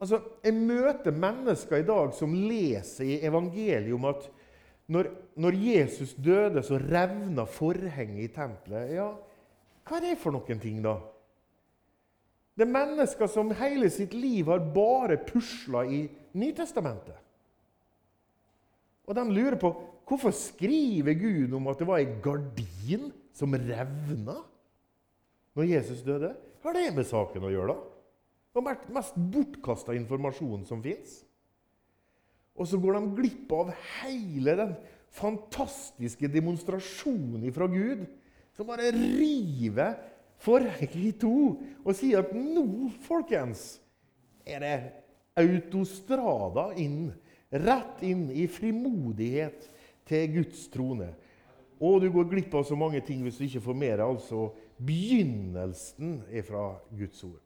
Altså, 0.00 0.20
Jeg 0.44 0.54
møter 0.54 1.10
mennesker 1.10 1.76
i 1.76 1.86
dag 1.86 2.12
som 2.14 2.34
leser 2.34 3.04
i 3.04 3.20
evangeliet 3.24 3.94
om 3.94 4.04
at 4.04 4.28
når, 4.92 5.08
når 5.36 5.56
Jesus 5.56 6.12
døde, 6.14 6.62
så 6.62 6.76
revna 6.76 7.44
forhenget 7.44 8.24
i 8.24 8.34
tempelet. 8.34 8.94
Ja, 8.98 9.08
hva 9.86 9.96
er 9.96 10.04
det 10.04 10.18
for 10.20 10.34
noen 10.34 10.60
ting, 10.60 10.82
da? 10.84 10.98
Det 12.52 12.66
er 12.66 12.74
mennesker 12.74 13.30
som 13.30 13.54
hele 13.56 13.88
sitt 13.90 14.12
liv 14.12 14.50
har 14.52 14.60
bare 14.74 15.16
pusla 15.16 15.86
i 15.88 16.04
Nytestamentet. 16.36 17.16
Og 19.08 19.16
de 19.16 19.24
lurer 19.28 19.56
på 19.60 19.72
hvorfor 20.08 20.34
skriver 20.36 21.16
Gud 21.18 21.54
om 21.56 21.68
at 21.70 21.80
det 21.80 21.88
var 21.88 22.02
ei 22.02 22.08
gardin 22.24 23.10
som 23.36 23.54
revna 23.56 24.38
når 25.56 25.68
Jesus 25.68 26.02
døde. 26.04 26.32
Hva 26.62 26.70
har 26.70 26.78
det 26.78 26.94
med 26.96 27.08
saken 27.08 27.44
å 27.48 27.52
gjøre, 27.52 27.74
da? 27.74 27.92
Det 28.52 28.60
var 28.60 28.80
mest 28.92 29.16
bortkasta 29.32 29.94
informasjonen 29.96 30.64
som 30.68 30.82
fins. 30.84 31.22
Og 32.52 32.68
så 32.68 32.78
går 32.80 32.98
de 32.98 33.14
glipp 33.16 33.52
av 33.56 33.72
hele 34.02 34.56
den 34.58 34.74
fantastiske 35.12 36.28
demonstrasjonen 36.32 37.52
fra 37.52 37.68
Gud, 37.72 38.04
som 38.52 38.68
bare 38.68 38.92
river 38.92 39.96
forhenget 40.42 40.96
i 41.00 41.12
to 41.16 41.36
og 41.84 41.94
sier 41.96 42.20
at 42.20 42.32
nå, 42.36 42.90
folkens, 43.06 43.80
er 44.44 44.60
det 44.60 44.76
autostrada 45.38 46.72
inn, 46.80 47.12
rett 47.52 48.02
inn 48.04 48.26
i 48.34 48.44
frimodighet 48.50 49.68
til 50.12 50.34
Guds 50.36 50.66
trone. 50.72 51.08
Og 51.82 52.02
du 52.04 52.10
går 52.14 52.28
glipp 52.30 52.54
av 52.54 52.66
så 52.68 52.76
mange 52.78 53.00
ting 53.02 53.24
hvis 53.24 53.40
du 53.40 53.46
ikke 53.48 53.64
får 53.64 53.78
med 53.78 53.96
deg 53.96 54.04
altså 54.06 54.50
begynnelsen 54.82 56.20
fra 56.46 56.66
Guds 56.92 57.24
ord. 57.26 57.40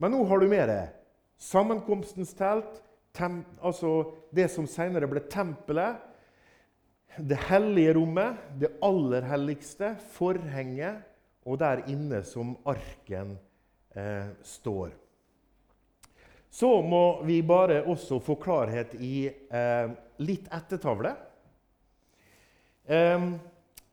Men 0.00 0.12
nå 0.14 0.22
har 0.28 0.40
du 0.40 0.48
med 0.48 0.68
deg 0.70 0.94
sammenkomstens 1.40 2.32
telt, 2.36 2.80
tem, 3.16 3.42
altså 3.60 4.12
det 4.34 4.48
som 4.52 4.68
senere 4.68 5.08
ble 5.10 5.22
tempelet, 5.32 6.00
det 7.16 7.38
hellige 7.48 7.94
rommet, 7.96 8.40
det 8.60 8.74
aller 8.84 9.24
helligste, 9.24 9.94
forhenget, 10.12 11.04
og 11.46 11.60
der 11.60 11.84
inne 11.88 12.20
som 12.26 12.56
arken 12.68 13.36
eh, 13.96 14.32
står. 14.44 14.92
Så 16.50 16.68
må 16.82 17.22
vi 17.28 17.38
bare 17.46 17.82
også 17.88 18.18
få 18.24 18.36
klarhet 18.40 18.96
i 19.00 19.28
eh, 19.28 19.94
litt 20.24 20.48
ettertavle. 20.52 21.12
Eh, 22.86 23.30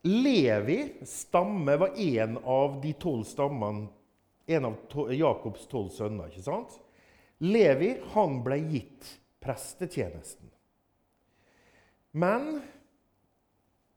Levi 0.01 0.93
stamme 1.05 1.77
var 1.77 1.99
en 1.99 2.37
av 2.43 2.81
de 2.81 2.93
tolv 2.93 3.23
stammene, 3.23 3.87
en 4.45 4.65
av 4.65 4.75
Jakobs 5.13 5.67
tolv 5.71 5.89
sønner. 5.95 6.27
ikke 6.29 6.43
sant? 6.43 6.79
Levi 7.39 7.95
han 8.13 8.41
ble 8.43 8.57
gitt 8.71 9.09
prestetjenesten. 9.43 10.51
Men 12.11 12.61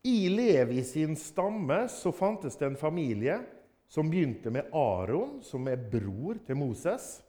i 0.07 0.29
Levi 0.29 0.85
sin 0.85 1.17
stamme 1.17 1.89
så 1.91 2.13
fantes 2.15 2.57
det 2.57 2.67
en 2.67 2.79
familie 2.79 3.41
som 3.89 4.11
begynte 4.11 4.51
med 4.51 4.71
Aron, 4.73 5.41
som 5.43 5.67
er 5.69 5.83
bror 5.91 6.39
til 6.47 6.59
Moses. 6.59 7.21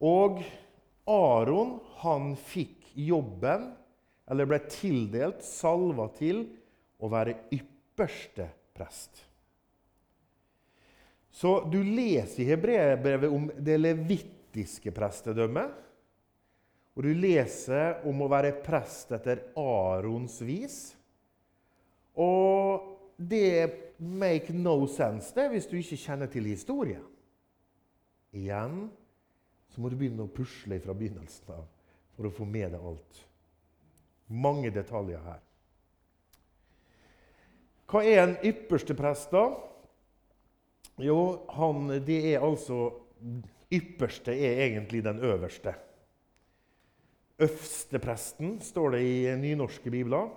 Og 0.00 0.42
Aron 1.08 1.78
han 2.04 2.34
fikk 2.36 2.92
jobben, 2.94 3.72
eller 4.30 4.48
ble 4.48 4.60
tildelt, 4.70 5.44
salva 5.44 6.08
til, 6.16 6.46
å 7.02 7.10
være 7.12 7.36
ypperste 7.52 8.46
prest. 8.76 9.24
Så 11.34 11.56
du 11.66 11.80
leser 11.82 12.44
i 12.44 12.48
hebreerbrevet 12.52 13.32
om 13.34 13.48
det 13.58 13.76
levittiske 13.80 14.92
prestedømmet. 14.94 15.80
Og 16.94 17.02
du 17.02 17.10
leser 17.18 18.04
om 18.06 18.22
å 18.22 18.30
være 18.30 18.54
prest 18.62 19.10
etter 19.16 19.42
Arons 19.58 20.36
vis. 20.46 20.76
Og 22.14 22.94
det 23.18 23.98
make 23.98 24.54
no 24.54 24.76
sense 24.90 25.34
det 25.34 25.48
hvis 25.50 25.66
du 25.70 25.74
ikke 25.80 25.98
kjenner 25.98 26.30
til 26.30 26.46
historien. 26.46 27.02
Igjen 28.34 28.84
så 29.74 29.82
må 29.82 29.90
du 29.90 29.98
begynne 29.98 30.26
å 30.26 30.30
pusle 30.30 30.78
fra 30.82 30.94
begynnelsen 30.94 31.50
av 31.54 31.66
for 32.14 32.28
å 32.28 32.34
få 32.34 32.46
med 32.46 32.76
deg 32.76 32.90
alt. 32.92 33.24
Mange 34.28 34.70
detaljer 34.74 35.20
her. 35.24 35.40
Hva 37.90 38.02
er 38.02 38.22
en 38.22 38.36
ypperste 38.42 38.96
prest, 38.96 39.30
da? 39.34 39.48
Jo, 41.02 41.46
han, 41.54 41.88
det 42.06 42.20
er 42.32 42.44
altså 42.44 42.92
Ypperste 43.74 44.34
er 44.36 44.60
egentlig 44.66 45.00
den 45.04 45.18
øverste. 45.24 45.72
Øvstepresten 47.38 48.60
står 48.60 48.90
det 48.90 49.00
i 49.02 49.36
nynorske 49.36 49.90
bibler. 49.90 50.28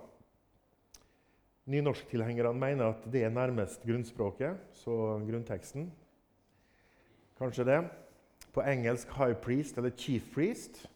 Nynorsktilhengerne 1.65 2.53
mener 2.60 2.86
at 2.86 3.03
det 3.12 3.24
er 3.24 3.29
nærmest 3.29 3.84
grunnspråket, 3.84 4.58
så 4.74 5.20
grunnteksten. 5.27 5.91
Kanskje 7.38 7.65
det. 7.65 7.89
På 8.53 8.62
engelsk 8.62 9.08
'high 9.08 9.36
priest' 9.36 9.77
eller 9.77 9.89
'chief 9.89 10.38
priest'. 10.38 10.88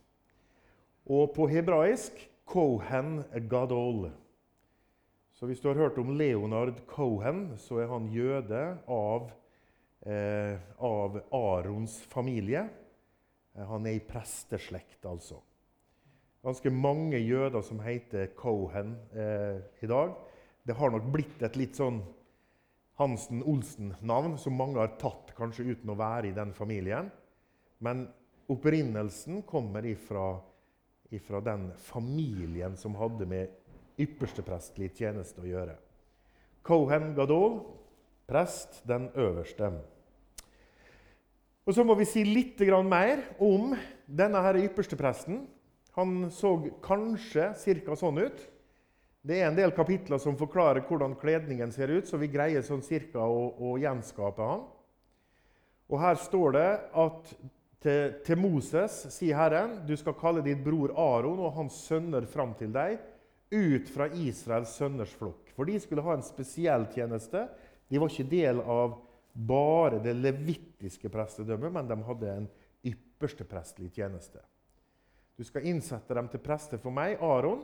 Og 1.06 1.34
på 1.36 1.48
hebraisk 1.48 2.31
'kohen 2.46 3.24
gadol'. 3.50 4.12
Så 5.34 5.46
hvis 5.46 5.60
du 5.60 5.68
har 5.68 5.76
hørt 5.76 5.98
om 5.98 6.18
Leonard 6.18 6.86
Cohen, 6.88 7.58
så 7.58 7.80
er 7.82 7.88
han 7.88 8.12
jøde 8.14 8.78
av, 8.88 9.32
eh, 10.06 10.60
av 10.78 11.22
Arons 11.32 12.02
familie. 12.02 12.70
Eh, 13.56 13.66
han 13.66 13.86
er 13.86 13.98
i 13.98 14.06
presteslekt, 14.06 15.06
altså. 15.06 15.42
Ganske 16.44 16.70
mange 16.70 17.18
jøder 17.18 17.62
som 17.62 17.80
heter 17.80 18.34
Cohen 18.36 18.96
eh, 19.14 19.62
i 19.82 19.88
dag. 19.88 20.14
Det 20.66 20.76
har 20.78 20.92
nok 20.94 21.10
blitt 21.14 21.42
et 21.42 21.58
litt 21.58 21.78
sånn 21.78 22.02
Hansen-Olsen-navn 23.02 24.38
som 24.38 24.58
mange 24.58 24.82
har 24.82 24.96
tatt 25.02 25.34
kanskje 25.38 25.72
uten 25.74 25.90
å 25.94 25.98
være 25.98 26.30
i 26.30 26.36
den 26.38 26.54
familien. 26.54 27.10
Men 27.82 28.06
opprinnelsen 28.52 29.42
kommer 29.50 29.86
ifra, 29.90 30.36
ifra 31.12 31.42
den 31.44 31.70
familien 31.78 32.78
som 32.80 32.96
hadde 32.96 33.28
med 33.28 34.02
yppersteprestlig 34.02 34.92
tjeneste 34.96 35.44
å 35.44 35.50
gjøre. 35.50 35.76
Cohen 36.64 37.12
Gadol, 37.18 37.60
prest, 38.30 38.82
den 38.88 39.10
øverste. 39.16 39.74
Og 41.66 41.76
Så 41.76 41.84
må 41.86 41.96
vi 41.96 42.08
si 42.10 42.24
litt 42.26 42.60
mer 42.88 43.22
om 43.40 43.76
denne 44.08 44.42
her 44.42 44.58
ypperstepresten. 44.64 45.48
Han 45.96 46.32
så 46.32 46.56
kanskje 46.82 47.52
ca. 47.86 47.96
sånn 47.96 48.18
ut. 48.18 48.48
Det 49.22 49.38
er 49.38 49.48
en 49.48 49.56
del 49.56 49.72
kapitler 49.72 50.18
som 50.18 50.38
forklarer 50.38 50.82
hvordan 50.88 51.16
kledningen 51.16 51.72
ser 51.72 51.90
ut, 51.90 52.08
så 52.08 52.18
vi 52.18 52.28
greier 52.28 52.62
sånn 52.62 52.82
cirka 52.82 53.20
å, 53.20 53.54
å 53.60 53.78
gjenskape 53.78 54.42
han. 54.42 54.64
Og 55.92 56.00
Her 56.00 56.16
står 56.16 56.52
det 56.56 56.70
at 56.94 57.34
til, 57.82 58.18
til 58.26 58.38
Moses 58.38 58.94
sier 59.14 59.38
Herren, 59.40 59.80
du 59.88 59.96
skal 59.98 60.18
kalle 60.20 60.44
ditt 60.46 60.62
bror 60.64 60.94
Aron 61.00 61.42
og 61.42 61.56
hans 61.58 61.80
sønner 61.88 62.28
fram 62.30 62.54
til 62.60 62.74
deg 62.76 63.00
ut 63.52 63.90
fra 63.92 64.08
Israels 64.16 64.76
sønners 64.78 65.14
flokk. 65.18 65.50
For 65.56 65.68
de 65.68 65.80
skulle 65.82 66.04
ha 66.06 66.14
en 66.16 66.24
spesiell 66.26 66.86
tjeneste. 66.94 67.48
De 67.90 68.00
var 68.00 68.14
ikke 68.14 68.30
del 68.32 68.62
av 68.62 68.96
bare 69.34 70.00
det 70.04 70.14
levittiske 70.14 71.10
prestedømmet, 71.12 71.74
men 71.74 71.90
de 71.90 71.98
hadde 72.08 72.32
en 72.32 72.48
ypperste 72.88 73.48
prestlig 73.48 73.92
tjeneste. 73.96 74.40
Du 75.36 75.44
skal 75.48 75.66
innsette 75.68 76.16
dem 76.16 76.30
til 76.32 76.44
prester 76.44 76.80
for 76.80 76.94
meg, 76.94 77.18
Aron, 77.24 77.64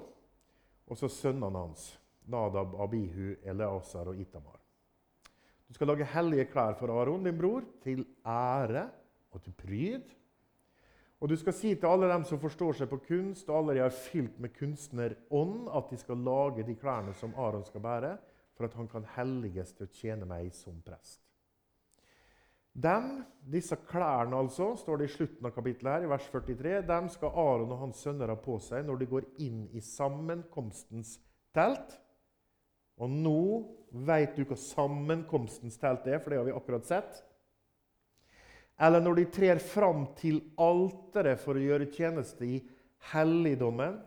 og 0.87 0.99
så 0.99 1.09
sønnene 1.11 1.61
hans. 1.61 1.91
Nadab, 2.27 2.73
Abihu, 2.83 3.35
Eleazar 3.45 4.09
og 4.11 4.19
Itamar. 4.19 4.59
Du 5.67 5.75
skal 5.75 5.91
lage 5.91 6.07
hellige 6.11 6.47
klær 6.51 6.75
for 6.79 6.91
Aron, 6.91 7.23
din 7.23 7.37
bror, 7.37 7.63
til 7.83 8.03
ære 8.25 8.87
og 9.37 9.43
til 9.45 9.55
pryd. 9.57 10.15
Og 11.17 11.29
du 11.31 11.35
skal 11.39 11.55
si 11.55 11.73
til 11.73 11.89
alle 11.89 12.09
dem 12.11 12.25
som 12.29 12.41
forstår 12.41 12.77
seg 12.77 12.89
på 12.91 12.99
kunst, 13.07 13.47
og 13.49 13.61
alle 13.61 13.77
de 13.77 13.85
har 13.85 13.93
fylt 13.95 14.37
med 14.41 14.53
kunstnerånd, 14.57 15.69
at 15.73 15.87
de 15.89 15.97
skal 15.97 16.21
lage 16.21 16.65
de 16.67 16.75
klærne 16.77 17.15
som 17.17 17.33
Aron 17.37 17.65
skal 17.65 17.81
bære, 17.81 18.17
for 18.57 18.67
at 18.67 18.75
han 18.77 18.89
kan 18.89 19.07
helliges 19.15 19.73
til 19.77 19.87
å 19.87 19.93
tjene 19.93 20.27
meg 20.29 20.53
som 20.57 20.77
prest. 20.85 21.23
Dem, 22.77 23.23
disse 23.41 23.73
klærne 23.89 24.37
altså, 24.37 24.75
står 24.77 24.99
det 25.01 25.07
i 25.07 25.13
slutten 25.15 25.47
av 25.49 25.55
kapittelet 25.55 25.95
her, 25.95 26.05
i 26.05 26.11
vers 26.11 26.27
43, 26.29 26.75
dem 26.85 27.07
skal 27.09 27.33
Aron 27.33 27.73
og 27.73 27.81
hans 27.87 28.03
sønner 28.05 28.29
ha 28.29 28.37
på 28.37 28.59
seg 28.61 28.85
når 28.85 28.99
de 29.01 29.07
går 29.09 29.25
inn 29.41 29.63
i 29.73 29.81
sammenkomstens 29.81 31.15
telt. 31.57 31.95
Og 33.01 33.09
nå 33.09 33.41
vet 34.05 34.37
du 34.37 34.43
hva 34.45 34.57
sammenkomstens 34.61 35.81
telt 35.81 36.05
er, 36.05 36.21
for 36.21 36.33
det 36.33 36.41
har 36.43 36.45
vi 36.45 36.53
akkurat 36.53 36.85
sett. 36.85 37.23
Eller 38.77 39.01
når 39.01 39.15
de 39.17 39.25
trer 39.33 39.61
fram 39.63 40.05
til 40.17 40.41
alteret 40.61 41.41
for 41.41 41.57
å 41.57 41.63
gjøre 41.63 41.89
tjeneste 41.93 42.45
i 42.45 42.59
helligdommen, 43.11 43.97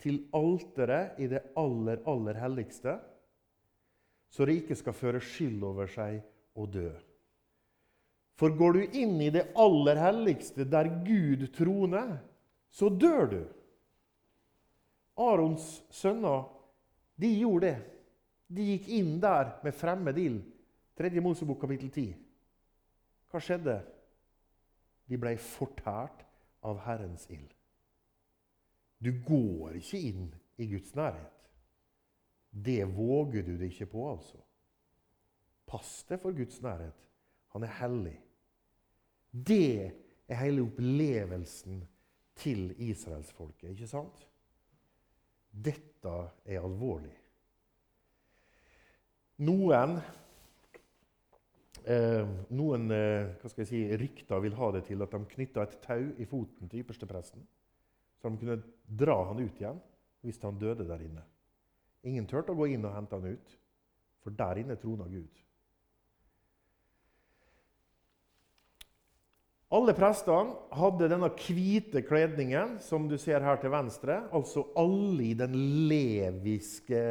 til 0.00 0.22
alteret 0.36 1.20
i 1.22 1.28
det 1.30 1.40
aller, 1.56 2.00
aller 2.08 2.36
helligste, 2.40 2.96
så 4.28 4.46
de 4.48 4.56
ikke 4.58 4.76
skal 4.76 4.96
føre 4.96 5.20
skyld 5.22 5.62
over 5.64 5.88
seg 5.88 6.18
og 6.58 6.72
dø. 6.74 6.88
For 8.34 8.52
går 8.58 8.74
du 8.74 8.96
inn 8.98 9.14
i 9.22 9.30
det 9.32 9.46
aller 9.60 10.00
helligste, 10.00 10.66
der 10.66 10.90
Gud 11.06 11.46
troner, 11.54 12.16
så 12.68 12.90
dør 12.90 13.30
du. 13.30 13.40
Arons 15.22 15.68
sønner 15.94 16.48
de 17.14 17.30
gjorde 17.38 17.68
det. 17.68 17.76
De 18.54 18.66
gikk 18.72 18.88
inn 18.98 19.14
der 19.22 19.54
med 19.64 19.76
fremmed 19.78 20.18
ild. 20.18 20.42
3. 20.98 21.10
Mosebok 21.22 21.60
kapittel 21.62 21.90
10. 21.90 22.10
Hva 23.30 23.40
skjedde? 23.42 23.78
De 25.08 25.18
ble 25.20 25.34
fortært 25.40 26.24
av 26.64 26.80
Herrens 26.86 27.26
ild. 27.32 27.52
Du 29.04 29.10
går 29.26 29.76
ikke 29.80 30.00
inn 30.00 30.28
i 30.56 30.68
Guds 30.70 30.94
nærhet. 30.96 31.30
Det 32.54 32.84
våger 32.94 33.42
du 33.44 33.56
deg 33.58 33.72
ikke 33.72 33.90
på, 33.92 34.04
altså. 34.12 34.38
Pass 35.66 36.04
deg 36.08 36.20
for 36.22 36.36
Guds 36.36 36.60
nærhet. 36.62 36.96
Han 37.52 37.66
er 37.66 37.76
hellig. 37.80 38.16
Det 39.34 39.90
er 40.28 40.40
hele 40.40 40.62
opplevelsen 40.62 41.82
til 42.38 42.70
israelsfolket, 42.82 43.74
ikke 43.74 43.90
sant? 43.90 44.24
Dette 45.50 46.14
er 46.46 46.62
alvorlig. 46.62 47.14
Noen 49.44 49.98
Eh, 51.84 52.24
noen 52.56 52.88
eh, 52.96 53.48
si, 53.68 53.82
rykter 54.00 54.40
vil 54.40 54.56
ha 54.56 54.70
det 54.72 54.86
til 54.86 55.04
at 55.04 55.12
de 55.12 55.20
knytta 55.34 55.66
et 55.66 55.74
tau 55.84 56.06
i 56.16 56.24
foten 56.24 56.70
til 56.70 56.80
ypperstepresten, 56.80 57.42
så 58.16 58.30
de 58.32 58.40
kunne 58.40 58.62
dra 58.88 59.18
han 59.28 59.42
ut 59.42 59.58
igjen 59.60 59.82
hvis 60.24 60.40
han 60.40 60.56
døde 60.56 60.86
der 60.88 61.02
inne. 61.04 61.24
Ingen 62.08 62.28
turte 62.28 62.54
å 62.54 62.56
gå 62.56 62.70
inn 62.72 62.86
og 62.88 62.94
hente 62.96 63.18
han 63.18 63.36
ut, 63.36 63.56
for 64.24 64.32
der 64.32 64.62
inne 64.62 64.78
trona 64.80 65.04
Gud. 65.10 65.42
Alle 69.74 69.92
prestene 69.96 70.54
hadde 70.78 71.10
denne 71.10 71.28
hvite 71.34 72.00
kledningen 72.06 72.78
som 72.80 73.10
du 73.10 73.18
ser 73.20 73.44
her 73.44 73.58
til 73.60 73.72
venstre. 73.74 74.20
Altså 74.32 74.62
alle 74.78 75.32
i 75.32 75.34
den 75.36 75.56
leviske 75.90 77.02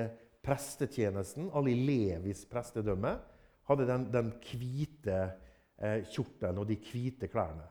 prestetjenesten, 0.44 1.50
alle 1.56 1.74
i 1.74 1.78
Levis 1.88 2.44
prestedømme 2.50 3.18
hadde 3.70 3.88
den, 3.88 4.08
den 4.14 4.32
hvite 4.44 5.20
eh, 5.80 6.04
kjortelen 6.12 6.62
og 6.62 6.68
de 6.70 6.78
hvite 6.80 7.30
klærne. 7.32 7.66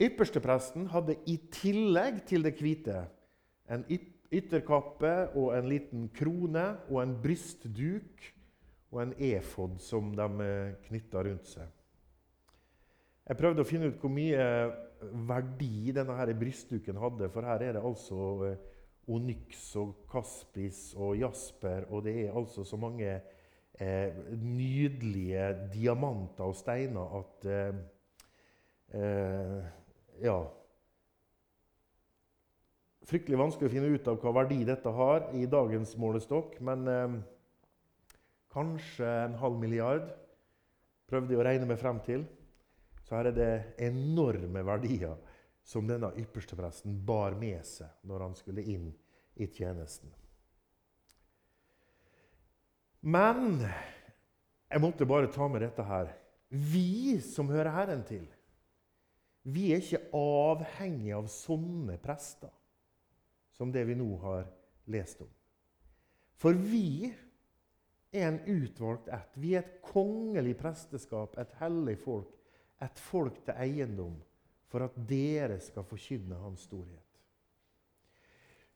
Ypperstepresten 0.00 0.88
hadde 0.90 1.18
i 1.28 1.36
tillegg 1.52 2.22
til 2.28 2.46
det 2.46 2.54
hvite 2.58 3.02
en 3.70 3.84
ytterkappe 3.90 5.12
og 5.38 5.52
en 5.58 5.68
liten 5.68 6.08
krone 6.16 6.64
og 6.88 7.02
en 7.02 7.16
brystduk 7.22 8.24
og 8.90 9.02
en 9.04 9.12
efod 9.30 9.76
som 9.82 10.14
de 10.16 10.28
eh, 10.46 10.78
knytta 10.88 11.24
rundt 11.26 11.52
seg. 11.52 11.68
Jeg 13.30 13.38
prøvde 13.38 13.62
å 13.62 13.68
finne 13.68 13.92
ut 13.92 14.00
hvor 14.02 14.10
mye 14.10 14.44
verdi 15.28 15.92
denne 15.94 16.16
her 16.18 16.32
brystduken 16.36 16.98
hadde, 17.00 17.28
for 17.32 17.46
her 17.46 17.62
er 17.62 17.76
det 17.76 17.84
altså 17.84 18.30
eh, 18.48 18.64
onyx 19.10 19.68
og 19.80 20.06
kaspis 20.10 20.90
og 20.96 21.18
jasper, 21.20 21.86
og 21.90 22.04
det 22.06 22.16
er 22.24 22.36
altså 22.36 22.64
så 22.66 22.78
mange 22.80 23.06
eh, 23.06 23.36
nydelige 23.80 25.44
diamanter 25.72 26.50
og 26.50 26.56
steiner 26.58 27.20
at 27.20 27.50
eh, 27.50 27.76
eh, 29.00 29.60
Ja. 30.20 30.40
Fryktelig 33.10 33.38
vanskelig 33.40 33.70
å 33.70 33.72
finne 33.72 33.88
ut 33.90 34.08
av 34.10 34.18
hva 34.22 34.32
verdi 34.42 34.60
dette 34.68 34.90
har 34.94 35.30
i 35.34 35.46
dagens 35.50 35.96
målestokk, 35.98 36.58
men 36.62 36.84
eh, 36.86 37.16
kanskje 38.52 39.08
en 39.24 39.38
halv 39.40 39.56
milliard 39.58 40.12
prøvde 41.10 41.34
jeg 41.34 41.40
å 41.40 41.46
regne 41.48 41.66
meg 41.70 41.80
frem 41.80 41.98
til. 42.06 42.26
Så 43.02 43.16
her 43.16 43.30
er 43.32 43.34
det 43.34 43.52
enorme 43.82 44.62
verdier 44.62 45.16
som 45.66 45.88
denne 45.88 46.12
ypperstepresten 46.20 47.00
bar 47.06 47.34
med 47.40 47.64
seg 47.66 48.06
når 48.06 48.28
han 48.28 48.36
skulle 48.38 48.62
inn 48.62 48.90
i 49.40 49.48
tjenesten. 49.48 50.12
Men 53.00 53.62
jeg 54.70 54.82
måtte 54.82 55.08
bare 55.08 55.30
ta 55.32 55.48
med 55.48 55.64
dette 55.64 55.84
her. 55.86 56.12
Vi 56.50 57.20
som 57.24 57.48
hører 57.48 57.72
Herren 57.72 58.04
til, 58.06 58.26
vi 59.42 59.70
er 59.72 59.80
ikke 59.80 60.10
avhengige 60.16 61.16
av 61.16 61.28
sånne 61.32 61.96
prester 62.02 62.52
som 63.56 63.72
det 63.72 63.86
vi 63.88 63.96
nå 63.96 64.08
har 64.20 64.44
lest 64.92 65.22
om. 65.24 65.30
For 66.40 66.56
vi 66.56 67.10
er 68.12 68.26
en 68.26 68.40
utvalgt 68.48 69.08
ett. 69.12 69.36
Vi 69.36 69.54
er 69.54 69.64
et 69.64 69.78
kongelig 69.84 70.56
presteskap, 70.60 71.36
et 71.38 71.52
hellig 71.60 71.96
folk, 72.00 72.30
et 72.80 73.00
folk 73.10 73.40
til 73.44 73.60
eiendom, 73.60 74.16
for 74.70 74.86
at 74.86 74.96
dere 75.08 75.58
skal 75.62 75.86
forkynne 75.88 76.38
Hans 76.40 76.64
storhet. 76.68 77.09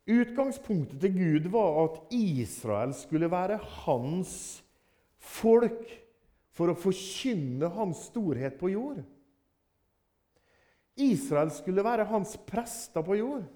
Utgangspunktet 0.05 1.01
til 1.01 1.15
Gud 1.17 1.49
var 1.53 1.79
at 1.87 2.01
Israel 2.13 2.93
skulle 2.97 3.31
være 3.33 3.57
hans 3.85 4.35
folk 5.17 5.89
for 6.55 6.71
å 6.71 6.79
forkynne 6.79 7.71
hans 7.73 8.05
storhet 8.11 8.59
på 8.61 8.71
jord. 8.75 9.01
Israel 11.01 11.51
skulle 11.51 11.83
være 11.85 12.07
hans 12.07 12.37
prester 12.47 13.03
på 13.03 13.17
jord. 13.19 13.47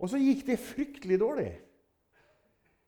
Og 0.00 0.12
så 0.12 0.20
gikk 0.20 0.44
det 0.46 0.60
fryktelig 0.62 1.18
dårlig. 1.20 1.50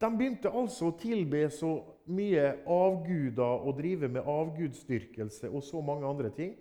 De 0.03 0.09
begynte 0.11 0.51
altså 0.51 0.91
å 0.91 0.97
tilbe 0.99 1.45
så 1.55 1.75
mye 2.13 2.49
avguder 2.71 3.67
og 3.67 3.77
drive 3.79 4.09
med 4.11 4.27
avgudsdyrkelse 4.27 5.51
og 5.51 5.63
så 5.65 5.83
mange 5.85 6.09
andre 6.09 6.33
ting 6.35 6.57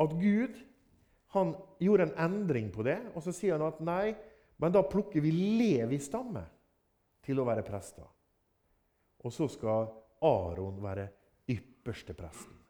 at 0.00 0.14
Gud 0.18 0.58
han 1.34 1.54
gjorde 1.82 2.08
en 2.08 2.18
endring 2.26 2.70
på 2.74 2.84
det. 2.86 3.00
Og 3.14 3.24
så 3.24 3.34
sier 3.34 3.56
han 3.56 3.66
at 3.66 3.80
nei, 3.82 4.14
men 4.56 4.72
da 4.72 4.82
plukker 4.86 5.22
vi 5.24 5.32
Levi 5.34 5.98
stamme 6.02 6.44
til 7.24 7.40
å 7.40 7.46
være 7.48 7.64
prester. 7.66 8.06
Og 9.24 9.32
så 9.32 9.48
skal 9.50 9.88
Aron 10.24 10.82
være 10.84 11.08
ypperste 11.50 12.14
presten. 12.16 12.60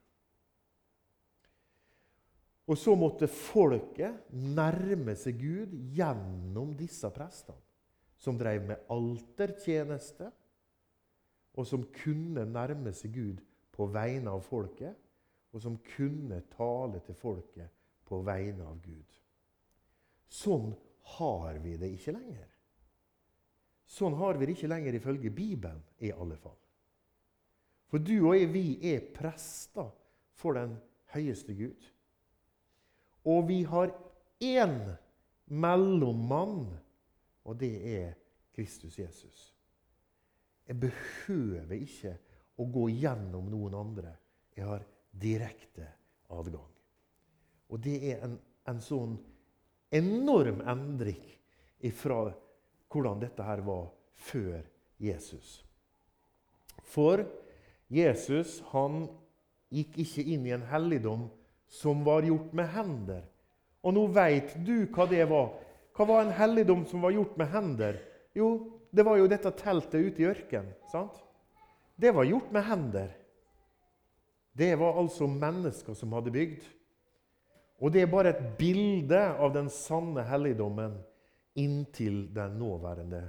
Og 2.65 2.79
så 2.81 2.95
måtte 2.97 3.29
folket 3.29 4.31
nærme 4.33 5.13
seg 5.21 5.37
Gud 5.43 5.75
gjennom 5.93 6.73
disse 6.79 7.11
prestene, 7.13 7.61
som 8.17 8.39
drev 8.41 8.71
med 8.71 8.87
altertjeneste, 8.89 10.31
og 11.55 11.67
som 11.69 11.85
kunne 11.93 12.47
nærme 12.49 12.95
seg 12.97 13.13
Gud 13.15 13.43
på 13.75 13.87
vegne 13.93 14.33
av 14.33 14.41
folket, 14.47 14.97
og 15.53 15.61
som 15.63 15.77
kunne 15.95 16.41
tale 16.55 17.03
til 17.05 17.19
folket 17.19 17.71
på 18.09 18.23
vegne 18.27 18.65
av 18.67 18.81
Gud. 18.83 19.21
Sånn 20.33 20.73
har 21.05 21.61
vi 21.63 21.77
det 21.81 21.91
ikke 21.95 22.15
lenger. 22.17 22.51
Sånn 23.85 24.17
har 24.19 24.39
vi 24.39 24.47
det 24.47 24.57
ikke 24.57 24.71
lenger 24.73 24.97
ifølge 24.97 25.31
Bibelen, 25.35 25.83
i 26.01 26.11
alle 26.13 26.37
fall. 26.41 26.57
For 27.91 28.03
du 28.03 28.17
og 28.25 28.35
jeg, 28.35 28.51
vi 28.51 28.67
er 28.95 29.05
prester 29.15 29.93
for 30.35 30.57
den 30.59 30.75
høyeste 31.15 31.55
Gud. 31.55 31.91
Og 33.31 33.45
vi 33.49 33.63
har 33.69 33.93
én 34.43 34.79
mellommann, 35.47 36.73
og 37.45 37.61
det 37.61 37.75
er 37.93 38.17
Kristus 38.57 38.99
Jesus. 38.99 39.51
Jeg 40.65 40.81
behøver 40.81 41.77
ikke 41.77 42.17
å 42.57 42.67
gå 42.73 42.89
gjennom 42.97 43.51
noen 43.53 43.77
andre. 43.77 44.15
Jeg 44.57 44.67
har 44.69 44.85
direkte 45.13 45.87
adgang. 46.33 46.71
Og 47.69 47.81
det 47.85 47.99
er 48.11 48.25
en, 48.25 48.39
en 48.71 48.81
sånn 48.83 49.17
enorm 49.95 50.63
endring 50.67 51.23
fra 51.95 52.27
hvordan 52.91 53.21
dette 53.23 53.45
her 53.45 53.63
var 53.67 53.89
før 54.27 54.63
Jesus. 55.03 55.63
For 56.83 57.25
Jesus 57.93 58.61
han 58.73 59.07
gikk 59.75 59.99
ikke 60.05 60.25
inn 60.35 60.47
i 60.47 60.55
en 60.55 60.67
helligdom 60.71 61.27
som 61.71 62.05
var 62.07 62.27
gjort 62.27 62.53
med 62.57 62.71
hender. 62.75 63.25
Og 63.85 63.97
nå 63.97 64.07
veit 64.15 64.55
du 64.65 64.87
hva 64.95 65.07
det 65.11 65.25
var. 65.31 65.51
Hva 65.95 66.07
var 66.09 66.25
en 66.25 66.35
helligdom 66.35 66.87
som 66.91 67.05
var 67.05 67.15
gjort 67.15 67.37
med 67.39 67.51
hender? 67.53 67.99
Jo, 68.35 68.49
det 68.95 69.05
var 69.07 69.19
jo 69.19 69.29
dette 69.31 69.53
teltet 69.59 70.09
ute 70.09 70.23
i 70.23 70.31
ørkenen. 70.31 70.73
Det 71.95 72.11
var 72.15 72.27
gjort 72.27 72.51
med 72.55 72.67
hender. 72.67 73.13
Det 74.55 74.73
var 74.79 74.99
altså 74.99 75.27
mennesker 75.31 75.95
som 75.99 76.15
hadde 76.15 76.33
bygd. 76.35 76.63
Og 77.85 77.93
det 77.93 78.01
er 78.01 78.09
bare 78.09 78.33
et 78.33 78.45
bilde 78.57 79.21
av 79.21 79.53
den 79.53 79.69
sanne 79.69 80.25
helligdommen 80.25 80.97
inntil 81.61 82.25
den 82.35 82.57
nåværende 82.57 83.27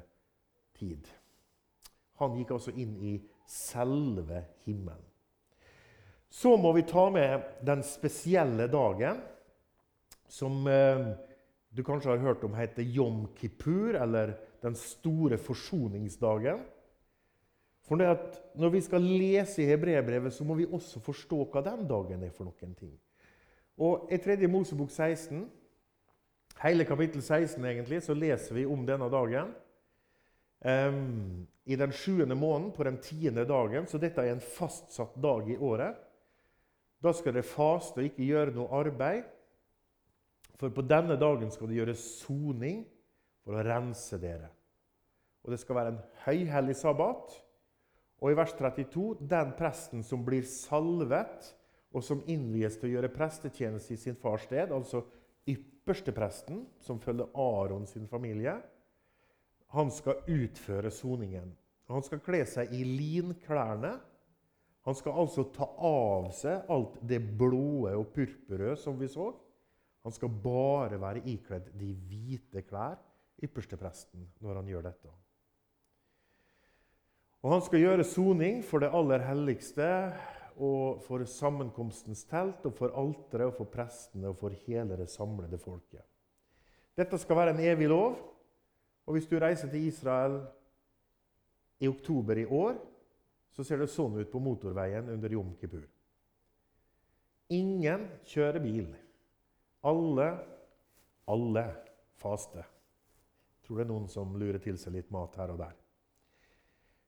tid. 0.79 1.09
Han 2.21 2.37
gikk 2.39 2.53
altså 2.55 2.71
inn 2.71 2.95
i 3.03 3.17
selve 3.51 4.45
himmelen. 4.63 5.03
Så 6.31 6.55
må 6.59 6.71
vi 6.75 6.85
ta 6.87 7.09
med 7.11 7.43
den 7.67 7.83
spesielle 7.85 8.67
dagen 8.71 9.19
som 10.31 10.65
eh, 10.67 11.03
du 11.75 11.83
kanskje 11.83 12.13
har 12.13 12.23
hørt 12.23 12.43
om 12.47 12.55
heter 12.55 12.87
Jom 12.95 13.25
Kippur, 13.35 13.95
eller 13.99 14.33
den 14.63 14.75
store 14.79 15.37
forsoningsdagen. 15.37 16.63
For 17.85 17.99
Når 17.99 18.71
vi 18.73 18.81
skal 18.81 19.03
lese 19.03 19.61
i 19.61 19.67
hebreerbrevet, 19.69 20.33
så 20.33 20.47
må 20.47 20.55
vi 20.57 20.65
også 20.65 20.99
forstå 21.03 21.43
hva 21.51 21.61
den 21.63 21.83
dagen 21.87 22.23
er 22.23 22.33
for 22.33 22.47
noen 22.47 22.73
ting. 22.79 22.95
Og 23.77 24.07
I 24.11 24.17
3. 24.23 24.47
Mosebok 24.47 24.91
16, 24.91 25.43
hele 26.63 26.85
kapittel 26.87 27.21
16, 27.21 27.65
egentlig, 27.65 28.01
så 28.03 28.15
leser 28.15 28.55
vi 28.55 28.65
om 28.65 28.85
denne 28.87 29.09
dagen. 29.11 29.51
Um, 30.65 31.47
I 31.65 31.75
den 31.75 31.91
sjuende 31.93 32.35
måneden, 32.35 32.71
på 32.71 32.83
den 32.83 32.97
tiende 33.03 33.45
dagen, 33.45 33.87
så 33.87 33.99
dette 33.99 34.23
er 34.23 34.35
en 34.35 34.43
fastsatt 34.43 35.17
dag 35.21 35.49
i 35.51 35.57
året. 35.57 35.99
Da 37.03 37.11
skal 37.13 37.35
dere 37.35 37.45
faste 37.45 37.99
og 37.99 38.07
ikke 38.07 38.25
gjøre 38.25 38.55
noe 38.55 38.71
arbeid. 38.79 39.25
For 40.55 40.71
på 40.71 40.85
denne 40.87 41.17
dagen 41.19 41.51
skal 41.51 41.67
det 41.67 41.81
gjøres 41.81 42.05
soning 42.21 42.85
for 43.43 43.57
å 43.57 43.65
rense 43.65 44.17
dere. 44.21 44.47
Og 45.43 45.51
det 45.53 45.59
skal 45.61 45.77
være 45.77 45.93
en 45.93 46.03
høyhellig 46.23 46.77
sabbat. 46.79 47.35
Og 48.23 48.31
i 48.31 48.37
vers 48.39 48.55
32.: 48.57 49.19
Den 49.19 49.51
presten 49.59 50.03
som 50.03 50.23
blir 50.25 50.47
salvet, 50.47 51.51
og 51.95 52.03
som 52.03 52.23
innvies 52.27 52.75
til 52.77 52.89
å 52.89 52.93
gjøre 52.97 53.13
prestetjeneste 53.15 53.95
i 53.95 53.99
sin 53.99 54.17
fars 54.19 54.43
sted, 54.49 54.73
altså 54.75 55.05
ypperstepresten, 55.47 56.65
som 56.83 56.99
følger 56.99 57.31
Aron 57.39 57.87
sin 57.87 58.09
familie, 58.11 58.57
han 59.75 59.91
skal 59.91 60.21
utføre 60.27 60.91
soningen. 60.91 61.53
Han 61.91 62.03
skal 62.03 62.21
kle 62.25 62.43
seg 62.49 62.73
i 62.73 62.83
linklærne 62.83 63.95
han 64.85 64.93
skal 64.93 65.17
altså 65.17 65.47
ta 65.49 65.65
av 65.81 66.27
seg 66.37 66.67
alt 66.69 66.99
det 67.09 67.17
blå 67.39 67.87
og 67.89 68.11
purpurrøde 68.13 68.77
som 68.77 68.99
vi 68.99 69.09
så. 69.09 69.31
Han 70.05 70.13
skal 70.13 70.29
bare 70.29 70.99
være 71.01 71.23
ikledd 71.25 71.71
de 71.73 71.89
hvite 72.05 72.61
klær, 72.67 72.99
ypperstepresten, 73.41 74.27
når 74.45 74.59
han 74.59 74.69
gjør 74.69 74.85
dette. 74.85 75.13
Og 77.41 77.55
han 77.55 77.65
skal 77.65 77.81
gjøre 77.81 78.05
soning 78.05 78.61
for 78.65 78.85
det 78.85 78.91
aller 78.93 79.25
helligste 79.25 79.87
og 80.55 81.01
for 81.03 81.25
sammenkomstens 81.27 82.23
telt 82.29 82.65
og 82.67 82.75
for 82.77 82.95
alteret 82.95 83.49
og 83.49 83.57
for 83.57 83.71
prestene 83.71 84.31
og 84.31 84.37
for 84.39 84.55
hele 84.65 84.97
det 84.97 85.09
samlede 85.11 85.59
folket. 85.59 86.03
Dette 86.95 87.19
skal 87.19 87.35
være 87.35 87.55
en 87.55 87.63
evig 87.65 87.89
lov. 87.91 88.15
Og 89.05 89.13
hvis 89.13 89.27
du 89.29 89.35
reiser 89.37 89.69
til 89.69 89.85
Israel 89.85 90.39
i 91.79 91.87
oktober 91.87 92.39
i 92.41 92.45
år, 92.45 92.79
så 93.53 93.63
ser 93.63 93.83
det 93.83 93.91
sånn 93.91 94.17
ut 94.17 94.31
på 94.31 94.41
motorveien 94.41 95.11
under 95.13 95.31
Jom 95.31 95.53
Kippur. 95.59 95.83
Ingen 97.53 98.07
kjører 98.25 98.63
bil. 98.63 98.87
Alle, 99.85 100.29
alle 101.29 101.65
faster. 102.17 102.65
Tror 103.65 103.79
det 103.79 103.85
er 103.85 103.91
noen 103.91 104.09
som 104.09 104.33
lurer 104.39 104.61
til 104.63 104.79
seg 104.81 104.97
litt 104.97 105.11
mat 105.13 105.37
her 105.37 105.53
og 105.53 105.61
der. 105.61 105.75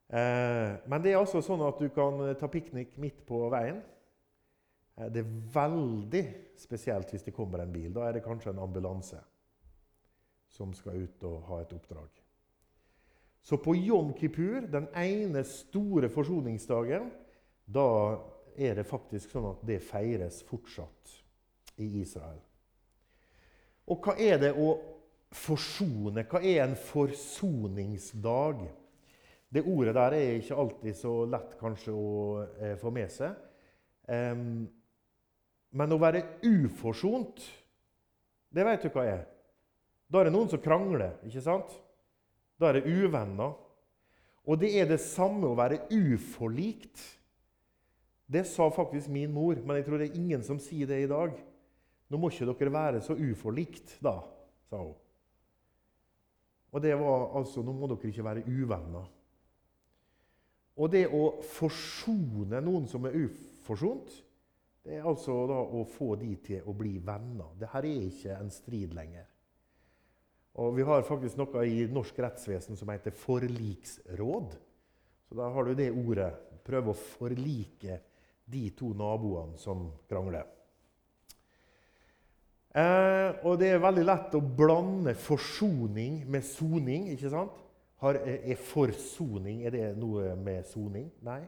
Eh, 0.07 0.73
men 0.87 1.03
det 1.03 1.11
er 1.11 1.19
altså 1.19 1.41
sånn 1.43 1.65
at 1.67 1.79
du 1.83 1.89
kan 1.91 2.21
ta 2.39 2.47
piknik 2.51 2.95
midt 3.01 3.25
på 3.27 3.41
veien. 3.51 3.81
Eh, 4.95 5.09
det 5.11 5.23
er 5.23 5.33
veldig 5.53 6.23
spesielt 6.59 7.11
hvis 7.11 7.27
det 7.27 7.35
kommer 7.35 7.63
en 7.63 7.73
bil. 7.73 7.91
Da 7.95 8.07
er 8.07 8.17
det 8.17 8.25
kanskje 8.25 8.53
en 8.53 8.63
ambulanse 8.63 9.19
som 10.57 10.71
skal 10.73 11.03
ut 11.03 11.27
og 11.27 11.43
ha 11.49 11.61
et 11.61 11.75
oppdrag. 11.75 12.23
Så 13.47 13.59
på 13.63 13.75
Jom 13.75 14.11
Kippur, 14.15 14.65
den 14.67 14.89
ene 14.95 15.43
store 15.47 16.09
forsoningsdagen, 16.11 17.11
da 17.63 18.17
er 18.57 18.79
det 18.79 18.87
faktisk 18.89 19.31
sånn 19.31 19.51
at 19.51 19.61
det 19.67 19.83
feires 19.85 20.41
fortsatt 20.47 21.13
i 21.79 21.87
Israel. 22.01 22.41
Og 23.87 24.03
hva 24.03 24.17
er 24.19 24.41
det 24.41 24.51
å 24.51 24.73
forsone? 25.31 26.25
Hva 26.27 26.41
er 26.41 26.65
en 26.65 26.75
forsoningsdag? 26.75 28.65
Det 29.53 29.63
ordet 29.63 29.95
der 29.95 30.15
er 30.17 30.37
ikke 30.37 30.57
alltid 30.59 30.97
så 30.99 31.13
lett 31.29 31.55
kanskje 31.59 31.93
å 31.95 32.09
eh, 32.59 32.75
få 32.79 32.91
med 32.91 33.11
seg. 33.13 33.35
Um, 34.07 34.65
men 35.77 35.93
å 35.93 35.99
være 35.99 36.23
uforsont, 36.47 37.39
det 38.51 38.65
vet 38.67 38.83
du 38.83 38.91
hva 38.91 39.05
er. 39.07 39.23
Da 40.07 40.19
er 40.19 40.27
det 40.27 40.35
noen 40.35 40.51
som 40.51 40.63
krangler, 40.63 41.17
ikke 41.27 41.43
sant? 41.43 41.71
Da 42.59 42.69
er 42.69 42.79
det 42.79 42.91
uvenner. 42.91 43.55
Og 44.47 44.59
det 44.59 44.71
er 44.79 44.87
det 44.87 45.01
samme 45.03 45.49
å 45.49 45.57
være 45.59 45.83
uforlikt. 45.91 47.01
Det 48.27 48.45
sa 48.47 48.69
faktisk 48.71 49.11
min 49.11 49.31
mor, 49.31 49.59
men 49.63 49.79
jeg 49.79 49.87
tror 49.87 49.99
det 49.99 50.09
er 50.09 50.19
ingen 50.19 50.43
som 50.43 50.59
sier 50.59 50.87
det 50.87 51.01
i 51.03 51.11
dag. 51.11 51.35
Nå 52.07 52.19
må 52.19 52.31
ikke 52.31 52.47
dere 52.47 52.71
være 52.71 53.03
så 53.03 53.15
uforlikt, 53.15 53.97
da, 54.03 54.21
sa 54.71 54.79
hun. 54.79 54.95
Og 56.75 56.83
det 56.83 56.93
var 56.99 57.29
altså 57.39 57.63
Nå 57.63 57.73
må 57.75 57.87
dere 57.91 58.11
ikke 58.11 58.25
være 58.25 58.43
uvenner. 58.47 59.07
Og 60.77 60.91
det 60.93 61.07
å 61.09 61.39
forsone 61.41 62.61
noen 62.61 62.85
som 62.89 63.07
er 63.09 63.17
uforsont, 63.25 64.11
det 64.85 64.99
er 64.99 65.07
altså 65.09 65.33
da 65.49 65.57
å 65.59 65.81
få 65.89 66.13
de 66.21 66.35
til 66.45 66.67
å 66.69 66.75
bli 66.77 66.93
venner. 67.03 67.49
Dette 67.59 67.81
er 67.81 67.89
ikke 67.89 68.37
en 68.37 68.51
strid 68.53 68.93
lenger. 68.95 69.25
Og 70.57 70.75
Vi 70.77 70.85
har 70.87 71.05
faktisk 71.05 71.37
noe 71.37 71.65
i 71.69 71.85
norsk 71.91 72.17
rettsvesen 72.23 72.77
som 72.79 72.89
heter 72.89 73.13
forliksråd. 73.13 74.55
Så 75.27 75.37
da 75.37 75.49
har 75.53 75.67
du 75.67 75.73
det 75.77 75.91
ordet. 75.91 76.31
Prøve 76.65 76.93
å 76.93 76.97
forlike 76.97 77.99
de 78.47 78.63
to 78.77 78.93
naboene 78.95 79.59
som 79.59 79.89
krangler. 80.09 80.47
Eh, 82.77 83.29
og 83.43 83.57
det 83.59 83.73
er 83.73 83.83
veldig 83.83 84.05
lett 84.05 84.35
å 84.37 84.41
blande 84.41 85.13
forsoning 85.19 86.21
med 86.29 86.45
soning. 86.45 87.09
ikke 87.11 87.31
sant? 87.33 87.66
Har, 87.97 88.19
er 88.21 88.59
forsoning 88.61 89.63
Er 89.65 89.73
det 89.73 89.85
noe 89.97 90.35
med 90.37 90.65
soning? 90.69 91.09
Nei. 91.25 91.41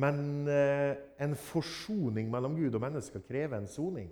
Men 0.00 0.48
eh, 0.48 0.94
en 1.20 1.34
forsoning 1.36 2.28
mellom 2.30 2.56
Gud 2.56 2.76
og 2.76 2.82
mennesker 2.84 3.24
krever 3.26 3.58
en 3.58 3.68
soning. 3.68 4.10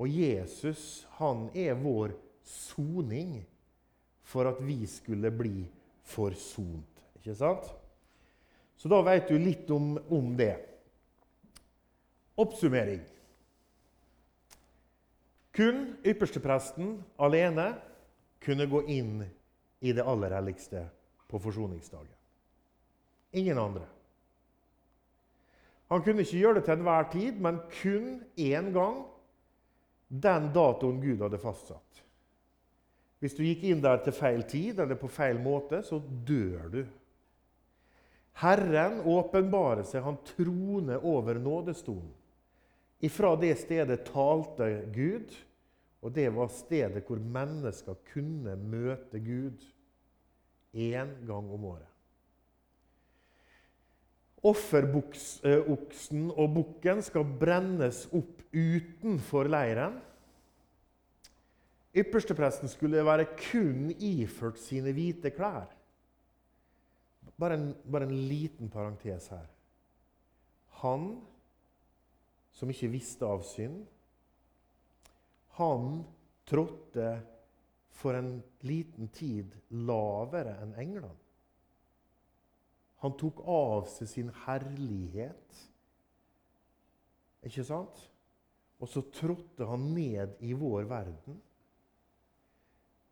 Og 0.00 0.08
Jesus 0.08 1.06
han 1.18 1.46
er 1.54 1.76
vår 1.78 2.16
soning 2.42 3.42
for 4.26 4.48
at 4.48 4.58
vi 4.64 4.86
skulle 4.90 5.30
bli 5.30 5.66
forsont. 6.08 7.04
Ikke 7.20 7.36
sant? 7.38 7.68
Så 8.76 8.90
da 8.90 8.98
vet 9.06 9.28
du 9.30 9.36
litt 9.38 9.70
om, 9.70 9.94
om 10.10 10.32
det. 10.36 10.56
Oppsummering. 12.40 13.02
Kun 15.52 15.84
ypperstepresten 16.08 16.96
alene 17.20 17.68
kunne 18.42 18.66
gå 18.66 18.80
inn 18.90 19.20
i 19.82 19.92
det 19.92 20.04
aller 20.06 20.30
helligste 20.30 20.84
på 21.28 21.40
forsoningsdagen. 21.42 22.14
Ingen 23.32 23.58
andre. 23.58 23.86
Han 25.92 26.04
kunne 26.04 26.24
ikke 26.24 26.38
gjøre 26.38 26.60
det 26.60 26.64
til 26.68 26.78
enhver 26.78 27.08
tid, 27.12 27.40
men 27.42 27.58
kun 27.82 28.06
én 28.38 28.70
gang 28.72 29.02
den 30.08 30.48
datoen 30.54 31.00
Gud 31.02 31.20
hadde 31.24 31.40
fastsatt. 31.40 32.02
Hvis 33.22 33.36
du 33.36 33.42
gikk 33.44 33.64
inn 33.68 33.82
der 33.84 34.00
til 34.02 34.14
feil 34.16 34.42
tid 34.48 34.80
eller 34.82 34.98
på 34.98 35.10
feil 35.12 35.38
måte, 35.40 35.82
så 35.86 36.00
dør 36.00 36.68
du. 36.72 36.82
Herren 38.42 39.02
åpenbarer 39.06 39.84
seg, 39.86 40.02
han 40.04 40.18
troner 40.26 41.04
over 41.04 41.38
nådestolen. 41.38 42.10
Ifra 43.02 43.34
det 43.36 43.54
stedet 43.60 44.04
talte 44.08 44.68
Gud, 44.94 45.34
og 46.02 46.14
det 46.14 46.26
var 46.34 46.50
stedet 46.50 47.04
hvor 47.06 47.20
mennesker 47.22 47.98
kunne 48.12 48.56
møte 48.58 49.20
Gud 49.22 49.62
én 50.74 51.12
gang 51.28 51.50
om 51.52 51.64
året. 51.64 51.88
Offeroksen 54.42 56.32
og 56.34 56.56
bukken 56.56 57.02
skal 57.06 57.28
brennes 57.38 58.08
opp 58.10 58.42
utenfor 58.50 59.46
leiren. 59.46 60.00
Ypperstepresten 61.94 62.70
skulle 62.72 63.04
være 63.06 63.28
kun 63.36 63.92
iført 63.94 64.58
sine 64.58 64.90
hvite 64.96 65.30
klær. 65.36 65.70
Bare 67.38 67.58
en, 67.58 67.68
bare 67.86 68.08
en 68.08 68.16
liten 68.26 68.70
parentes 68.72 69.28
her. 69.30 69.46
Han 70.82 71.12
som 72.52 72.70
ikke 72.72 72.90
visste 72.90 73.28
av 73.28 73.44
synd. 73.46 73.84
Han 75.62 76.04
trådte 76.44 77.20
for 77.94 78.14
en 78.18 78.40
liten 78.66 79.10
tid 79.14 79.52
lavere 79.70 80.56
enn 80.62 80.72
englene. 80.80 81.12
Han 83.02 83.14
tok 83.18 83.42
av 83.50 83.86
seg 83.90 84.10
sin 84.10 84.30
herlighet. 84.44 85.60
Ikke 87.46 87.64
sant? 87.66 87.98
Og 88.82 88.90
så 88.90 89.04
trådte 89.14 89.66
han 89.66 89.88
ned 89.94 90.34
i 90.42 90.52
vår 90.58 90.86
verden. 90.90 91.38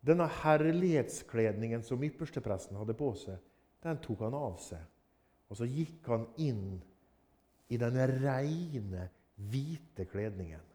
Denne 0.03 0.27
herlighetskledningen 0.41 1.83
som 1.87 2.03
ypperstepresten 2.03 2.79
hadde 2.79 2.95
på 2.97 3.13
seg, 3.19 3.37
den 3.83 3.99
tok 4.03 4.25
han 4.25 4.35
av 4.35 4.57
seg. 4.63 4.83
Og 5.51 5.59
så 5.59 5.67
gikk 5.67 6.07
han 6.11 6.27
inn 6.41 6.65
i 7.71 7.79
den 7.79 7.99
reine 8.23 9.07
hvite 9.51 10.07
kledningen. 10.11 10.70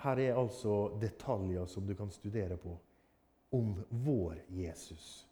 Her 0.00 0.20
er 0.22 0.38
altså 0.40 0.96
detaljer 1.00 1.66
som 1.68 1.86
du 1.86 1.94
kan 1.96 2.10
studere 2.10 2.56
på 2.60 2.72
om 3.56 3.74
vår 4.06 4.38
Jesus, 4.54 5.26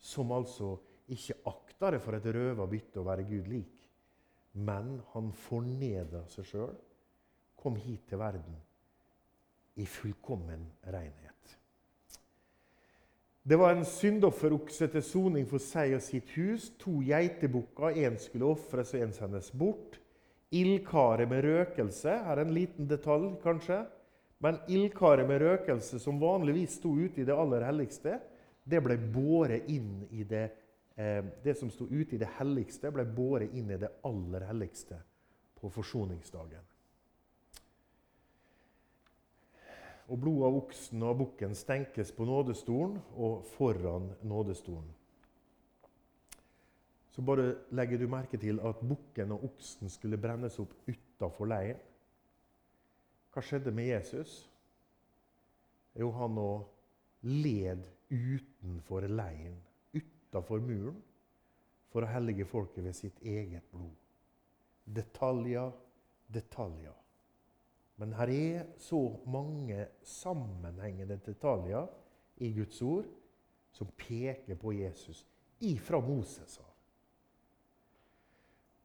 som 0.00 0.32
altså 0.32 0.72
ikke 1.12 1.36
akta 1.48 1.92
det 1.94 2.00
for 2.02 2.16
et 2.16 2.28
røva 2.34 2.66
bytte 2.68 3.00
å 3.00 3.06
være 3.06 3.26
Gud 3.28 3.50
lik, 3.52 3.74
men 4.58 4.96
han 5.12 5.30
forneda 5.46 6.24
seg 6.32 6.48
sjøl, 6.48 6.76
kom 7.58 7.76
hit 7.78 8.08
til 8.08 8.20
verden 8.20 8.56
i 9.78 9.86
fullkommen 9.86 10.64
renhet. 10.88 11.28
Det 13.48 13.56
var 13.56 13.72
en 13.72 13.84
syndofferokse 13.86 14.90
til 14.92 15.02
soning 15.04 15.46
for 15.48 15.62
seg 15.62 15.94
og 15.96 16.02
sitt 16.04 16.34
hus. 16.36 16.66
To 16.82 16.98
geitebukker. 17.00 17.96
Én 17.96 18.18
skulle 18.20 18.50
ofres, 18.50 18.92
og 18.92 19.06
én 19.06 19.14
sendes 19.16 19.48
bort. 19.56 19.96
Ildkaret 20.52 21.30
med 21.30 21.46
røkelse 21.46 22.12
her 22.26 22.34
er 22.34 22.42
en 22.42 22.52
liten 22.52 22.90
detalj, 22.90 23.30
kanskje. 23.40 23.78
Men 24.38 24.60
ildkaret 24.70 25.26
med 25.28 25.42
røkelse, 25.42 25.98
som 25.98 26.20
vanligvis 26.20 26.76
sto 26.78 26.92
ute 26.94 27.22
i 27.22 27.26
det 27.26 27.34
aller 27.34 27.64
helligste, 27.66 28.18
det 28.68 28.80
ble 28.84 28.98
båret 29.12 29.66
inn 29.72 30.04
i 30.10 30.24
det 30.28 30.44
eh, 30.94 31.24
Det 31.44 31.56
som 31.58 31.70
sto 31.70 31.88
ute 31.90 32.14
i 32.14 32.20
det 32.20 32.28
helligste, 32.38 32.92
ble 32.94 33.04
båret 33.04 33.54
inn 33.54 33.70
i 33.70 33.80
det 33.80 33.90
aller 34.06 34.46
helligste 34.46 35.00
på 35.58 35.70
forsoningsdagen. 35.70 36.62
Og 40.08 40.18
blodet 40.18 40.46
av 40.46 40.60
oksen 40.62 41.02
og 41.04 41.18
bukken 41.24 41.58
stenkes 41.58 42.14
på 42.16 42.24
nådestolen 42.24 42.96
og 43.16 43.42
foran 43.56 44.12
nådestolen 44.22 44.94
så 47.18 47.22
bare 47.22 47.56
legger 47.74 47.98
du 47.98 48.06
merke 48.06 48.38
til 48.38 48.60
at 48.62 48.78
bukken 48.78 49.32
og 49.34 49.48
oksen 49.48 49.90
skulle 49.90 50.20
brennes 50.22 50.54
opp 50.62 50.70
utafor 50.86 51.48
leiren. 51.50 51.80
Hva 53.38 53.44
skjedde 53.46 53.70
med 53.70 53.86
Jesus? 53.86 54.32
Jo, 55.94 56.08
han 56.10 56.32
nå 56.34 56.46
led 57.22 57.84
utenfor 58.10 59.04
leiren, 59.06 59.60
utafor 59.94 60.58
muren, 60.58 60.96
for 61.92 62.02
å 62.02 62.08
hellige 62.10 62.48
folket 62.50 62.82
ved 62.82 62.96
sitt 62.98 63.22
eget 63.22 63.68
blod. 63.70 63.94
Detaljer, 64.90 65.70
detaljer. 66.34 66.96
Men 68.02 68.16
her 68.18 68.34
er 68.34 68.66
så 68.82 69.04
mange 69.30 69.86
sammenhengende 70.02 71.20
detaljer 71.22 71.86
i 72.42 72.50
Guds 72.58 72.82
ord 72.82 73.06
som 73.70 73.94
peker 74.02 74.58
på 74.58 74.74
Jesus 74.80 75.22
ifra 75.62 76.02
Moses 76.02 76.58
av. 76.58 76.67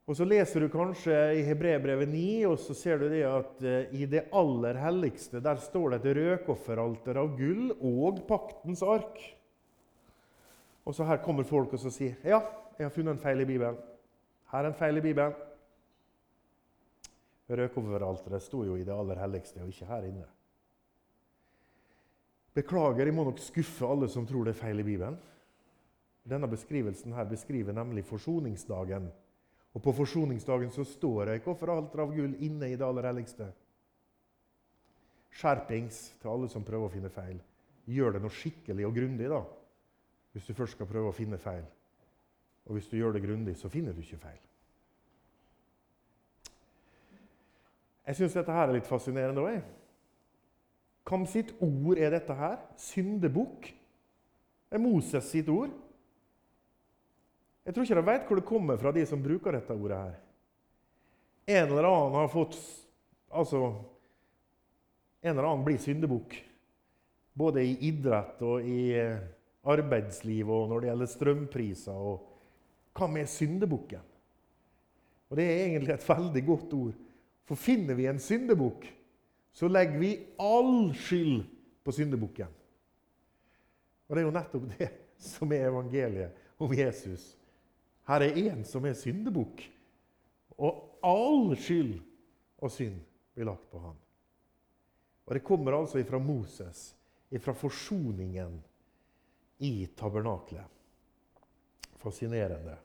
Og 0.04 0.18
Så 0.18 0.26
leser 0.28 0.60
du 0.60 0.68
kanskje 0.68 1.16
i 1.38 1.46
Hebrebrevet 1.48 2.10
9, 2.12 2.24
og 2.50 2.58
så 2.60 2.76
ser 2.76 3.00
du 3.00 3.06
det 3.08 3.22
at 3.24 3.62
uh, 3.64 3.94
i 3.96 4.04
det 4.10 4.26
aller 4.36 4.76
helligste 4.84 5.40
der 5.40 5.62
står 5.64 5.94
det 5.94 6.02
et 6.02 6.18
røkofferalter 6.18 7.22
av 7.22 7.32
gull 7.38 7.72
og 7.78 8.20
paktens 8.28 8.84
ark. 8.84 9.22
Og 10.84 10.96
så 10.96 11.08
Her 11.08 11.24
kommer 11.24 11.48
folk 11.48 11.72
og 11.72 11.80
så 11.80 11.94
sier 11.94 12.20
ja, 12.28 12.42
jeg 12.76 12.90
har 12.90 12.92
funnet 12.92 13.16
en 13.16 13.24
feil 13.24 13.46
i 13.46 13.48
Bibelen. 13.48 13.80
Her 14.52 14.66
er 14.66 14.74
en 14.74 14.78
feil 14.78 15.00
i 15.00 15.06
Bibelen. 15.08 15.40
Røkofferalteret 17.48 18.44
sto 18.44 18.66
jo 18.68 18.76
i 18.76 18.84
det 18.84 18.92
aller 18.92 19.24
helligste, 19.24 19.64
og 19.64 19.72
ikke 19.72 19.88
her 19.88 20.12
inne. 20.12 20.28
Beklager, 22.54 23.08
jeg 23.08 23.16
må 23.16 23.24
nok 23.24 23.40
skuffe 23.42 23.88
alle 23.88 24.12
som 24.12 24.28
tror 24.28 24.46
det 24.46 24.58
er 24.58 24.62
feil 24.66 24.84
i 24.84 24.86
Bibelen. 24.86 25.16
Denne 26.28 26.48
beskrivelsen 26.52 27.16
her 27.16 27.26
beskriver 27.30 27.76
nemlig 27.76 28.04
forsoningsdagen 28.08 29.10
og 29.74 29.82
på 29.82 29.94
forsoningsdagen 29.98 30.72
så 30.72 30.86
står 30.86 31.26
det 31.26 31.40
hvorfor 31.42 31.72
offeralter 31.74 32.04
av 32.04 32.14
gull 32.14 32.36
inne 32.46 32.70
i 32.70 32.78
det 32.78 32.86
aller 32.86 33.08
helligste. 33.10 33.48
Skjerpings 35.34 36.02
til 36.22 36.30
alle 36.30 36.50
som 36.52 36.66
prøver 36.66 36.88
å 36.90 36.94
finne 36.94 37.10
feil. 37.14 37.40
Gjør 37.90 38.16
det 38.16 38.22
noe 38.24 38.34
skikkelig 38.34 38.86
og 38.86 38.94
grundig, 38.96 39.30
da. 39.34 39.42
Hvis 40.34 40.46
du 40.46 40.54
først 40.54 40.78
skal 40.78 40.90
prøve 40.90 41.10
å 41.10 41.16
finne 41.16 41.40
feil. 41.42 41.66
Og 42.70 42.78
hvis 42.78 42.90
du 42.92 43.00
gjør 43.00 43.18
det 43.18 43.24
grundig, 43.26 43.56
så 43.58 43.70
finner 43.70 43.94
du 43.94 44.02
ikke 44.04 44.22
feil. 44.22 44.42
Jeg 48.04 48.20
syns 48.20 48.36
dette 48.38 48.54
her 48.54 48.68
er 48.68 48.78
litt 48.78 48.88
fascinerende 48.88 49.42
òg. 49.42 49.58
Hvem 51.08 51.26
sitt 51.28 51.54
ord 51.64 52.00
er 52.00 52.14
dette 52.14 52.36
her? 52.38 52.60
Syndebukk? 52.80 53.68
Det 54.70 54.78
er 54.78 54.84
Moses 54.84 55.28
sitt 55.32 55.50
ord. 55.52 55.74
Jeg 57.64 57.74
tror 57.74 57.86
ikke 57.86 58.00
de 58.00 58.06
vet 58.08 58.26
hvor 58.28 58.40
det 58.40 58.48
kommer 58.48 58.80
fra, 58.80 58.92
de 58.92 59.06
som 59.08 59.22
bruker 59.24 59.56
dette 59.56 59.76
ordet 59.76 60.00
her. 60.00 60.16
En 61.54 61.68
eller 61.68 61.88
annen 61.90 62.22
har 62.22 62.32
fått 62.32 62.58
Altså 63.34 63.60
En 65.24 65.32
eller 65.32 65.48
annen 65.48 65.64
blir 65.66 65.80
syndebukk. 65.82 66.36
Både 67.34 67.64
i 67.66 67.72
idrett 67.88 68.42
og 68.46 68.62
i, 68.62 68.94
arbeidsliv 69.64 70.50
og 70.52 70.68
når 70.70 70.82
det 70.82 70.90
gjelder 70.90 71.12
strømpriser. 71.12 71.96
og 71.96 72.94
Hva 72.94 73.08
med 73.10 73.30
syndebukken? 73.32 74.04
Og 75.32 75.38
Det 75.38 75.46
er 75.48 75.66
egentlig 75.66 75.94
et 75.96 76.10
veldig 76.14 76.46
godt 76.46 76.74
ord. 76.78 77.00
For 77.48 77.60
finner 77.60 77.98
vi 77.98 78.06
en 78.08 78.20
syndebukk, 78.22 78.86
så 79.54 79.68
legger 79.68 79.98
vi 80.00 80.12
all 80.40 80.94
skyld 80.96 81.42
på 81.84 81.92
syndebukken. 81.92 82.52
Og 84.08 84.16
det 84.16 84.22
er 84.22 84.28
jo 84.28 84.36
nettopp 84.36 84.68
det 84.78 84.90
som 85.34 85.52
er 85.52 85.72
evangeliet 85.72 86.46
om 86.62 86.72
Jesus. 86.76 87.34
Her 88.08 88.26
er 88.26 88.40
én 88.40 88.64
som 88.68 88.86
er 88.86 88.98
syndebukk, 89.00 89.64
og 90.60 91.00
all 91.04 91.56
skyld 91.56 91.96
og 92.64 92.72
synd 92.72 93.00
blir 93.34 93.48
lagt 93.48 93.70
på 93.72 93.80
ham. 93.80 93.98
Og 95.26 95.34
Det 95.34 95.44
kommer 95.44 95.78
altså 95.78 96.00
ifra 96.00 96.20
Moses, 96.20 96.96
ifra 97.32 97.54
forsoningen 97.56 98.60
i 99.64 99.88
tabernaklet. 99.96 100.68
Fascinerende. 102.04 102.76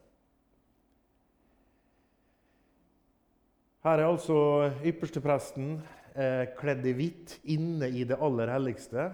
Her 3.82 3.98
er 3.98 4.06
altså 4.06 4.38
ypperstepresten 4.86 5.78
eh, 6.14 6.44
kledd 6.58 6.86
i 6.86 6.94
hvitt 6.98 7.36
inne 7.50 7.88
i 7.90 8.04
det 8.06 8.18
aller 8.22 8.50
helligste. 8.52 9.08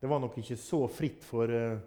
Det 0.00 0.08
var 0.08 0.20
nok 0.22 0.36
ikke 0.40 0.56
så 0.60 0.82
fritt 0.92 1.24
for, 1.26 1.50
eh, 1.52 1.80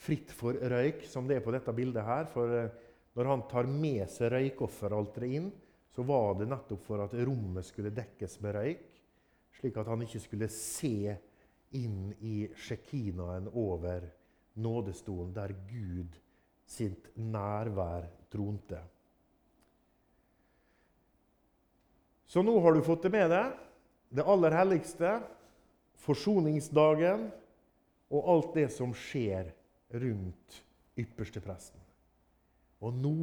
fritt 0.00 0.32
for 0.34 0.56
røyk 0.58 1.04
som 1.08 1.28
det 1.28 1.38
er 1.38 1.44
på 1.44 1.54
dette 1.54 1.74
bildet 1.76 2.06
her. 2.06 2.26
For 2.30 2.56
eh, 2.58 2.72
når 3.14 3.30
han 3.30 3.44
tar 3.50 3.68
med 3.70 4.08
seg 4.10 4.32
røykofferalteret 4.34 5.36
inn, 5.38 5.52
så 5.94 6.02
var 6.02 6.34
det 6.40 6.48
nettopp 6.50 6.82
for 6.82 7.04
at 7.04 7.14
rommet 7.26 7.66
skulle 7.66 7.94
dekkes 7.94 8.40
med 8.42 8.56
røyk, 8.56 8.88
slik 9.54 9.76
at 9.78 9.90
han 9.92 10.02
ikke 10.02 10.22
skulle 10.24 10.50
se 10.50 11.14
inn 11.78 12.10
i 12.22 12.48
sjekinaen 12.58 13.46
over 13.52 14.08
nådestolen, 14.58 15.30
der 15.34 15.54
Gud 15.68 16.18
sitt 16.66 17.10
nærvær 17.14 18.08
tronte. 18.32 18.80
Så 22.26 22.42
nå 22.42 22.56
har 22.64 22.74
du 22.74 22.82
fått 22.82 23.06
det 23.06 23.12
med 23.14 23.30
deg. 23.30 23.52
Det 24.14 24.26
aller 24.26 24.54
helligste, 24.54 25.18
forsoningsdagen 26.02 27.28
og 28.10 28.30
alt 28.30 28.56
det 28.58 28.68
som 28.74 28.94
skjer 28.96 29.52
rundt 29.94 30.60
ypperstepresten. 30.98 31.80
Og 32.84 32.94
nå 32.94 33.14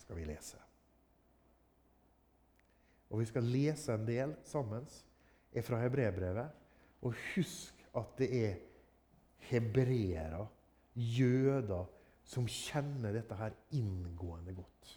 skal 0.00 0.18
vi 0.18 0.26
lese. 0.28 0.58
Og 3.10 3.22
vi 3.22 3.28
skal 3.28 3.46
lese 3.48 3.94
en 3.94 4.06
del 4.06 4.34
sammen 4.46 4.86
fra 5.64 5.80
hebreerbrevet. 5.84 6.62
Og 7.06 7.14
husk 7.34 7.84
at 7.96 8.16
det 8.18 8.28
er 8.34 8.56
hebreere, 9.50 10.46
jøder, 10.96 11.86
som 12.26 12.48
kjenner 12.50 13.14
dette 13.14 13.36
her 13.38 13.54
inngående 13.78 14.54
godt. 14.56 14.96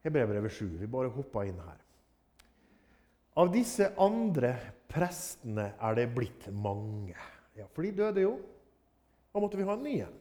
Hebreerbrevet 0.00 0.54
7. 0.56 0.64
Vi 0.80 0.88
bare 0.88 1.12
hopper 1.12 1.50
inn 1.50 1.60
her. 1.60 1.82
Av 3.40 3.50
disse 3.52 3.90
andre 4.00 4.54
prestene 4.90 5.74
er 5.76 5.98
det 5.98 6.08
blitt 6.16 6.48
mange. 6.56 7.14
Ja, 7.60 7.68
For 7.68 7.84
de 7.84 7.92
døde 7.92 8.24
jo. 8.24 8.34
Da 9.30 9.42
måtte 9.42 9.60
vi 9.60 9.66
ha 9.68 9.76
en 9.76 9.84
ny 9.84 9.98
en. 10.02 10.16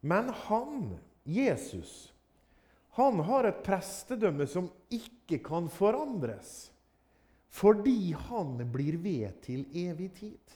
Men 0.00 0.28
han, 0.46 0.98
Jesus, 1.24 2.12
han 2.98 3.20
har 3.26 3.48
et 3.48 3.62
prestedømme 3.66 4.46
som 4.50 4.68
ikke 4.94 5.40
kan 5.44 5.66
forandres, 5.72 6.70
fordi 7.48 8.12
han 8.28 8.60
blir 8.72 8.98
ved 9.02 9.40
til 9.46 9.64
evig 9.74 10.12
tid. 10.20 10.54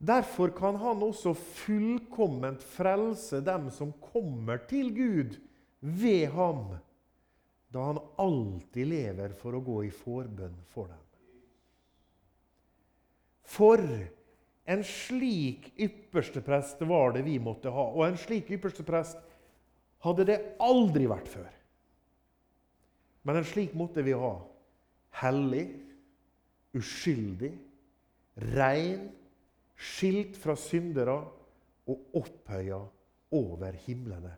Derfor 0.00 0.50
kan 0.56 0.78
han 0.80 1.02
også 1.04 1.34
fullkomment 1.36 2.62
frelse 2.64 3.42
dem 3.44 3.68
som 3.70 3.92
kommer 4.00 4.62
til 4.70 4.94
Gud 4.96 5.36
ved 5.80 6.30
ham, 6.32 6.78
da 7.70 7.84
han 7.90 8.00
alltid 8.18 8.90
lever 8.90 9.34
for 9.38 9.54
å 9.54 9.62
gå 9.62 9.76
i 9.86 9.92
forbønn 9.94 10.56
for 10.72 10.90
dem. 10.90 11.04
For 13.50 13.82
en 14.70 14.82
slik 14.86 15.70
yppersteprest 15.78 16.82
var 16.86 17.14
det 17.16 17.24
vi 17.26 17.38
måtte 17.42 17.72
ha. 17.74 17.86
Og 17.90 18.04
en 18.06 18.18
slik 18.18 18.50
yppersteprest 18.54 19.18
hadde 20.06 20.26
det 20.28 20.38
aldri 20.62 21.08
vært 21.10 21.30
før. 21.30 21.50
Men 23.26 23.40
en 23.40 23.48
slik 23.48 23.74
måtte 23.76 24.04
vi 24.06 24.14
ha. 24.16 24.34
Hellig, 25.20 25.66
uskyldig, 26.78 27.50
rein, 28.54 29.08
skilt 29.80 30.38
fra 30.38 30.54
syndere 30.58 31.18
og 31.90 32.20
opphøya 32.20 32.78
over 33.34 33.78
himlene. 33.86 34.36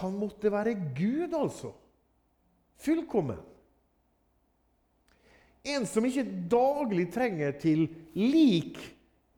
Han 0.00 0.18
måtte 0.20 0.52
være 0.52 0.76
Gud, 0.94 1.32
altså. 1.34 1.72
Fullkommen. 2.80 3.40
En 5.62 5.84
som 5.86 6.06
ikke 6.08 6.24
daglig 6.48 7.10
trenger 7.12 7.52
til 7.60 7.84
lik 8.16 8.80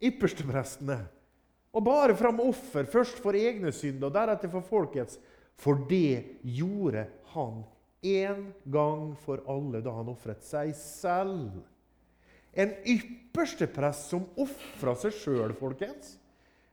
yppersteprestene. 0.02 1.00
Og 1.72 1.84
bare 1.86 2.14
fram 2.16 2.38
offer, 2.44 2.86
først 2.86 3.18
for 3.24 3.34
egne 3.34 3.72
synder 3.74 4.10
og 4.10 4.14
deretter 4.14 4.50
for 4.52 4.66
folkets. 4.66 5.18
For 5.58 5.78
det 5.88 6.42
gjorde 6.42 7.06
han 7.32 7.62
en 8.02 8.48
gang 8.70 9.12
for 9.22 9.42
alle 9.50 9.82
da 9.82 9.94
han 9.94 10.10
ofret 10.12 10.42
seg 10.46 10.72
selv. 10.78 11.62
En 12.52 12.74
yppersteprest 12.84 14.10
som 14.12 14.26
ofra 14.40 14.94
seg 15.00 15.14
sjøl, 15.16 15.54
folkens. 15.56 16.18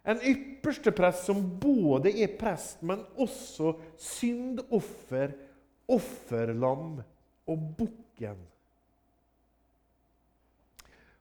En 0.04 0.20
yppersteprest 0.26 1.28
som 1.28 1.42
både 1.62 2.12
er 2.24 2.34
prest, 2.40 2.82
men 2.84 3.06
også 3.20 3.76
syndoffer, 4.00 5.36
offerlam 5.90 7.00
og 7.50 7.68
bukken 7.78 8.40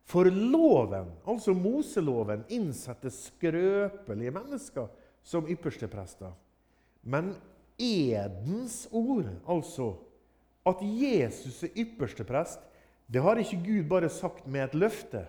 for 0.09 0.25
loven, 0.33 1.11
altså 1.29 1.53
Moseloven, 1.53 2.47
innsetter 2.49 3.13
skrøpelige 3.13 4.33
mennesker 4.33 4.87
som 5.23 5.49
yppersteprester. 5.53 6.33
Men 7.05 7.35
edens 7.77 8.87
ord, 8.89 9.29
altså 9.45 9.91
at 10.69 10.81
Jesus 10.81 11.61
er 11.67 11.77
yppersteprest, 11.85 12.65
det 13.09 13.23
har 13.25 13.41
ikke 13.41 13.61
Gud 13.67 13.85
bare 13.89 14.09
sagt 14.13 14.47
med 14.49 14.65
et 14.65 14.79
løfte. 14.81 15.27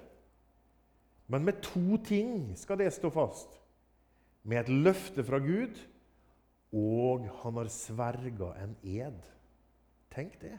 Men 1.28 1.44
med 1.44 1.60
to 1.64 2.00
ting 2.08 2.56
skal 2.60 2.80
det 2.80 2.94
stå 2.96 3.12
fast. 3.12 3.60
Med 4.44 4.64
et 4.64 4.72
løfte 4.88 5.24
fra 5.24 5.40
Gud, 5.44 5.76
og 6.76 7.26
han 7.42 7.58
har 7.58 7.70
sverga 7.74 8.54
en 8.62 8.76
ed. 8.86 9.22
Tenk 10.14 10.36
det. 10.42 10.56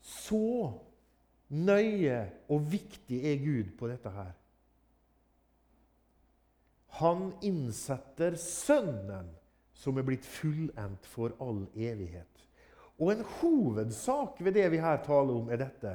Så 0.00 0.72
nøye 1.50 2.22
og 2.48 2.68
viktig 2.72 3.20
er 3.32 3.42
Gud 3.42 3.74
på 3.78 3.90
dette 3.90 4.12
her. 4.14 4.32
Han 7.00 7.30
innsetter 7.46 8.36
Sønnen, 8.40 9.28
som 9.76 9.96
er 9.96 10.04
blitt 10.04 10.26
fullendt 10.26 11.06
for 11.08 11.36
all 11.40 11.62
evighet. 11.76 12.26
Og 13.00 13.14
en 13.14 13.24
hovedsak 13.40 14.40
ved 14.44 14.58
det 14.58 14.66
vi 14.72 14.80
her 14.82 15.00
taler 15.04 15.36
om, 15.40 15.48
er 15.48 15.62
dette. 15.62 15.94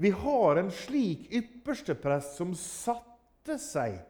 Vi 0.00 0.12
har 0.16 0.56
en 0.58 0.70
slik 0.72 1.28
yppersteprest 1.34 2.38
som 2.40 2.54
satte 2.56 3.58
seg 3.60 4.00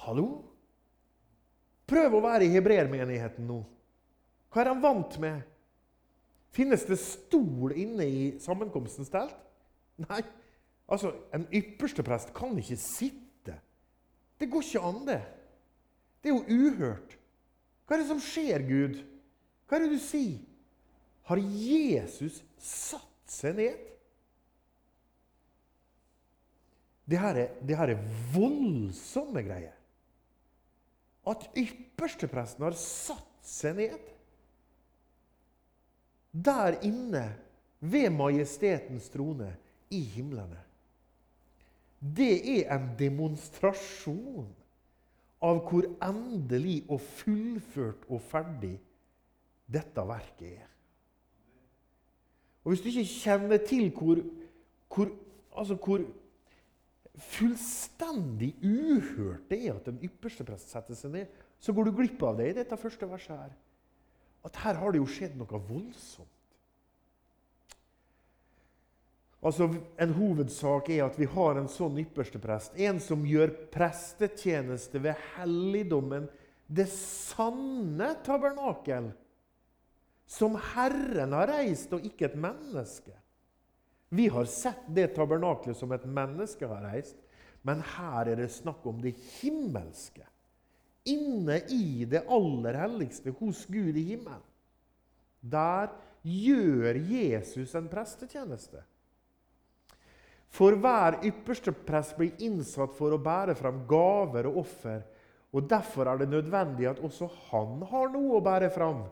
Hallo? 0.00 0.49
Prøv 1.90 2.16
å 2.16 2.22
være 2.22 2.46
i 2.46 2.52
hebreermenigheten 2.54 3.48
nå. 3.48 3.60
Hva 4.50 4.62
er 4.62 4.70
han 4.70 4.82
vant 4.82 5.16
med? 5.22 5.42
Finnes 6.54 6.84
det 6.86 6.98
stol 7.02 7.74
inne 7.78 8.06
i 8.06 8.22
sammenkomstens 8.42 9.10
telt? 9.10 9.34
Nei. 10.02 10.22
Altså, 10.90 11.12
En 11.34 11.46
ypperste 11.54 12.02
prest 12.06 12.32
kan 12.34 12.56
ikke 12.58 12.78
sitte. 12.78 13.54
Det 14.38 14.48
går 14.50 14.64
ikke 14.66 14.86
an, 14.86 15.02
det. 15.06 15.20
Det 16.22 16.30
er 16.30 16.38
jo 16.38 16.70
uhørt. 16.70 17.16
Hva 17.86 17.96
er 17.96 18.02
det 18.02 18.10
som 18.10 18.22
skjer, 18.22 18.64
Gud? 18.66 18.98
Hva 19.66 19.78
er 19.78 19.84
det 19.84 19.94
du 19.94 20.02
sier? 20.02 20.40
Har 21.30 21.38
Jesus 21.38 22.40
satt 22.58 23.30
seg 23.30 23.54
ned? 23.58 23.86
Det 27.10 27.18
her 27.18 27.38
er, 27.38 27.52
det 27.66 27.78
her 27.78 27.92
er 27.94 28.02
voldsomme 28.34 29.42
greier. 29.46 29.74
At 31.28 31.44
ypperstepresten 31.58 32.64
har 32.64 32.76
satt 32.78 33.44
seg 33.44 33.76
ned 33.76 34.08
der 36.30 36.76
inne 36.86 37.24
ved 37.80 38.12
majestetens 38.14 39.08
trone 39.10 39.48
i 39.90 40.00
himlene. 40.14 40.60
Det 42.00 42.32
er 42.60 42.70
en 42.76 42.86
demonstrasjon 42.96 44.48
av 45.44 45.62
hvor 45.66 45.88
endelig 46.04 46.82
og 46.88 47.00
fullført 47.00 48.06
og 48.08 48.22
ferdig 48.30 48.76
dette 49.70 50.04
verket 50.06 50.46
er. 50.54 50.68
Og 52.64 52.72
Hvis 52.72 52.82
du 52.84 52.88
ikke 52.88 53.04
kjenner 53.10 53.60
til 53.64 53.90
hvor, 53.96 54.20
hvor, 54.92 55.10
altså 55.56 55.74
hvor 55.74 56.04
fullstendig 57.20 58.54
uhørt 58.64 59.48
det 59.50 59.60
er 59.66 59.76
at 59.76 59.88
den 59.88 60.00
ypperste 60.06 60.46
prest 60.46 60.72
setter 60.72 60.98
seg 60.98 61.14
ned, 61.14 61.40
så 61.60 61.74
går 61.76 61.88
du 61.88 61.96
glipp 61.98 62.22
av 62.24 62.38
det 62.40 62.50
i 62.50 62.56
dette 62.56 62.78
første 62.80 63.08
verset. 63.08 63.36
her. 63.36 63.56
At 64.44 64.56
her 64.64 64.78
har 64.80 64.92
det 64.92 65.02
jo 65.02 65.08
skjedd 65.08 65.36
noe 65.36 65.60
voldsomt. 65.68 66.36
Altså, 69.40 69.70
En 69.98 70.12
hovedsak 70.12 70.90
er 70.90 71.06
at 71.06 71.16
vi 71.18 71.28
har 71.28 71.56
en 71.56 71.68
sånn 71.68 71.96
ypperste 72.02 72.40
prest. 72.40 72.76
En 72.76 73.00
som 73.00 73.24
gjør 73.24 73.54
prestetjeneste 73.72 75.00
ved 75.00 75.16
helligdommen, 75.36 76.28
det 76.68 76.88
sanne 76.92 78.12
tabernakel. 78.24 79.10
Som 80.30 80.58
Herren 80.74 81.32
har 81.32 81.48
reist, 81.50 81.92
og 81.92 82.04
ikke 82.04 82.28
et 82.28 82.36
menneske. 82.38 83.16
Vi 84.10 84.26
har 84.28 84.44
sett 84.50 84.88
det 84.90 85.12
tabernaklet 85.14 85.78
som 85.78 85.92
et 85.94 86.04
menneske 86.04 86.66
har 86.66 86.82
reist, 86.82 87.16
men 87.62 87.82
her 87.94 88.32
er 88.32 88.40
det 88.40 88.50
snakk 88.50 88.86
om 88.90 88.98
det 89.02 89.12
himmelske. 89.38 90.24
Inne 91.08 91.60
i 91.70 92.04
det 92.10 92.24
aller 92.28 92.76
helligste 92.76 93.32
hos 93.38 93.62
Gud 93.70 93.96
i 93.96 94.08
himmelen. 94.12 94.42
Der 95.40 95.92
gjør 96.26 96.98
Jesus 96.98 97.74
en 97.78 97.86
prestetjeneste. 97.88 98.82
For 100.50 100.74
hver 100.74 101.20
ypperste 101.24 101.72
prest 101.72 102.16
blir 102.18 102.34
innsatt 102.42 102.96
for 102.98 103.14
å 103.14 103.22
bære 103.22 103.54
fram 103.54 103.84
gaver 103.88 104.50
og 104.50 104.64
offer. 104.64 105.04
og 105.54 105.70
Derfor 105.70 106.10
er 106.10 106.20
det 106.20 106.32
nødvendig 106.32 106.90
at 106.90 106.98
også 106.98 107.30
han 107.52 107.78
har 107.92 108.10
noe 108.10 108.40
å 108.40 108.44
bære 108.44 108.72
fram. 108.74 109.04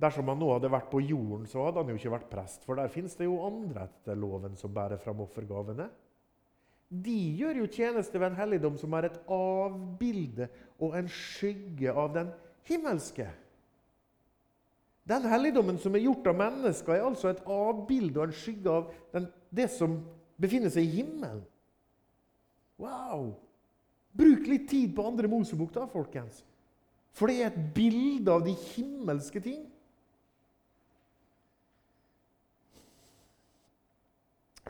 Dersom 0.00 0.26
han 0.32 0.40
nå 0.40 0.48
hadde 0.50 0.72
vært 0.72 0.90
på 0.90 1.02
jorden, 1.04 1.44
så 1.46 1.68
hadde 1.68 1.82
han 1.82 1.92
jo 1.92 1.98
ikke 1.98 2.14
vært 2.16 2.32
prest. 2.32 2.64
For 2.66 2.78
der 2.78 2.90
finnes 2.90 3.14
det 3.18 3.28
jo 3.28 3.38
andre 3.46 3.86
etter 3.86 4.18
loven 4.18 4.56
som 4.58 4.72
bærer 4.74 4.98
fram 5.02 5.22
offergavene. 5.22 5.86
De 7.04 7.14
gjør 7.38 7.62
jo 7.62 7.70
tjeneste 7.70 8.18
ved 8.18 8.32
en 8.32 8.38
helligdom 8.38 8.74
som 8.78 8.92
er 8.98 9.08
et 9.08 9.20
avbilde 9.32 10.48
og 10.82 10.98
en 10.98 11.08
skygge 11.10 11.94
av 11.94 12.12
den 12.14 12.34
himmelske. 12.68 13.28
Den 15.04 15.26
helligdommen 15.28 15.78
som 15.80 15.94
er 15.94 16.04
gjort 16.06 16.26
av 16.30 16.38
mennesker, 16.38 16.96
er 16.96 17.06
altså 17.06 17.30
et 17.30 17.42
avbilde 17.50 18.20
og 18.20 18.28
en 18.28 18.36
skygge 18.36 18.72
av 18.72 18.92
den, 19.12 19.26
det 19.52 19.68
som 19.72 19.98
befinner 20.40 20.72
seg 20.72 20.86
i 20.88 21.02
himmelen. 21.02 21.42
Wow! 22.80 23.34
Bruk 24.14 24.46
litt 24.48 24.66
tid 24.70 24.94
på 24.96 25.04
andre 25.06 25.28
Mosebok, 25.30 25.74
da, 25.74 25.84
folkens. 25.90 26.40
For 27.14 27.30
det 27.30 27.42
er 27.42 27.52
et 27.52 27.70
bilde 27.76 28.32
av 28.32 28.42
de 28.46 28.54
himmelske 28.74 29.42
ting. 29.44 29.66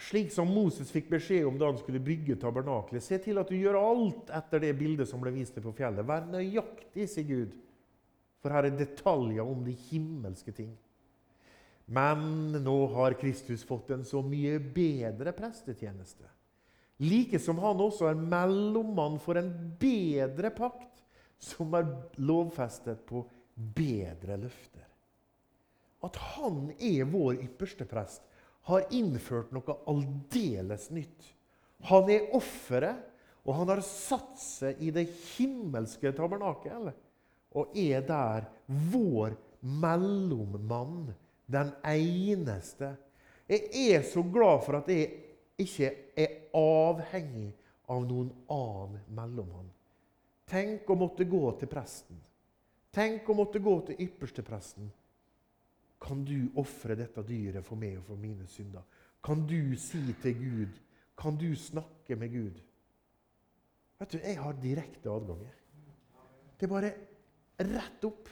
Slik 0.03 0.33
som 0.35 0.51
Moses 0.51 0.91
fikk 0.91 1.07
beskjed 1.13 1.47
om 1.47 1.59
da 1.59 1.69
han 1.71 1.79
skulle 1.79 2.03
bygge 2.03 2.35
tabernaklet. 2.43 3.05
Se 3.05 3.19
til 3.23 3.39
at 3.39 3.51
du 3.51 3.55
gjør 3.55 3.79
alt 3.79 4.33
etter 4.35 4.65
det 4.65 4.73
bildet 4.79 5.07
som 5.07 5.23
ble 5.23 5.31
vist 5.37 5.55
deg 5.55 5.63
på 5.67 5.75
fjellet. 5.77 6.07
Vær 6.07 6.27
nøyaktig, 6.33 7.07
sier 7.11 7.29
Gud. 7.29 7.53
For 8.43 8.53
her 8.53 8.67
er 8.67 8.75
detaljer 8.77 9.47
om 9.47 9.63
de 9.65 9.77
himmelske 9.87 10.53
ting. 10.57 10.73
Men 11.87 12.57
nå 12.65 12.77
har 12.97 13.15
Kristus 13.21 13.63
fått 13.67 13.93
en 13.95 14.03
så 14.09 14.23
mye 14.25 14.59
bedre 14.59 15.35
prestetjeneste. 15.37 16.27
Like 17.05 17.39
som 17.43 17.59
han 17.63 17.81
også 17.83 18.09
er 18.11 18.19
mellommann 18.19 19.21
for 19.23 19.39
en 19.39 19.51
bedre 19.81 20.51
pakt, 20.55 20.91
som 21.39 21.75
er 21.77 21.89
lovfestet 22.23 23.03
på 23.07 23.25
bedre 23.55 24.39
løfter. 24.41 24.87
At 26.05 26.17
han 26.37 26.69
er 26.79 27.07
vår 27.09 27.41
ypperste 27.47 27.87
prest, 27.89 28.23
har 28.69 28.87
innført 28.95 29.53
noe 29.53 29.77
aldeles 29.91 30.89
nytt. 30.95 31.33
Han 31.91 32.09
er 32.13 32.31
offeret, 32.37 33.03
og 33.45 33.59
han 33.59 33.69
har 33.75 33.83
satt 33.85 34.39
seg 34.41 34.81
i 34.81 34.89
det 34.95 35.05
himmelske 35.37 36.15
tabernakel 36.17 36.89
og 37.55 37.77
er 37.79 38.01
der 38.09 38.47
vår 38.91 39.37
mellommann, 39.61 41.13
den 41.47 41.71
eneste. 41.87 42.95
Jeg 43.49 43.69
er 43.93 44.03
så 44.09 44.25
glad 44.25 44.65
for 44.65 44.81
at 44.81 44.89
jeg 44.89 45.13
ikke 45.61 45.93
er 46.17 46.39
avhengig 46.57 47.53
av 47.93 48.07
noen 48.09 48.33
annen 48.51 49.05
mellommann. 49.15 49.69
Tenk 50.49 50.89
å 50.91 50.97
måtte 50.99 51.29
gå 51.29 51.45
til 51.61 51.71
presten. 51.71 52.19
Tenk 52.95 53.29
å 53.29 53.37
måtte 53.37 53.61
gå 53.63 53.75
til 53.89 54.01
ypperstepresten. 54.07 54.89
Kan 56.05 56.25
du 56.29 56.51
ofre 56.61 56.97
dette 56.99 57.23
dyret 57.25 57.65
for 57.65 57.81
meg 57.81 57.97
og 57.97 58.09
for 58.11 58.21
mine 58.21 58.45
synder? 58.51 58.85
Kan 59.25 59.47
du 59.49 59.73
si 59.81 60.03
til 60.21 60.37
Gud? 60.37 60.81
Kan 61.17 61.39
du 61.41 61.49
snakke 61.57 62.17
med 62.21 62.33
Gud? 62.35 62.59
Vet 63.99 64.13
du, 64.13 64.19
Jeg 64.19 64.37
har 64.39 64.59
direkte 64.61 65.11
adgang. 65.11 65.47
Det 66.59 66.67
er 66.67 66.73
bare 66.73 66.93
rett 67.59 68.05
opp. 68.05 68.29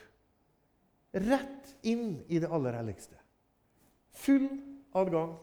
Rett 1.12 1.72
inn 1.88 2.20
i 2.28 2.40
det 2.40 2.50
aller 2.50 2.76
helligste. 2.76 3.16
Full 4.20 4.48
adgang. 4.96 5.36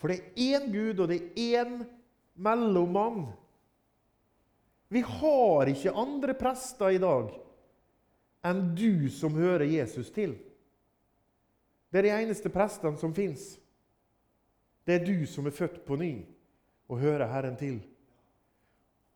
For 0.00 0.12
det 0.12 0.20
er 0.20 0.60
én 0.60 0.72
Gud, 0.72 1.00
og 1.00 1.08
det 1.08 1.20
er 1.36 1.64
én 1.64 1.84
mellommann. 2.36 3.26
Vi 4.88 5.02
har 5.02 5.68
ikke 5.68 5.96
andre 5.96 6.36
prester 6.38 6.94
i 6.94 7.02
dag 7.02 7.32
enn 8.46 8.68
du 8.78 9.08
som 9.10 9.34
hører 9.34 9.66
Jesus 9.66 10.12
til. 10.14 10.36
Det 11.96 12.02
er 12.02 12.10
de 12.10 12.24
eneste 12.26 12.50
prestene 12.52 12.98
som 13.00 13.14
fins. 13.16 13.54
Det 14.84 14.98
er 14.98 15.04
du 15.06 15.22
som 15.24 15.46
er 15.48 15.54
født 15.56 15.78
på 15.86 15.96
ny 15.96 16.10
og 16.92 16.98
hører 17.00 17.30
Herren 17.30 17.54
til. 17.56 17.78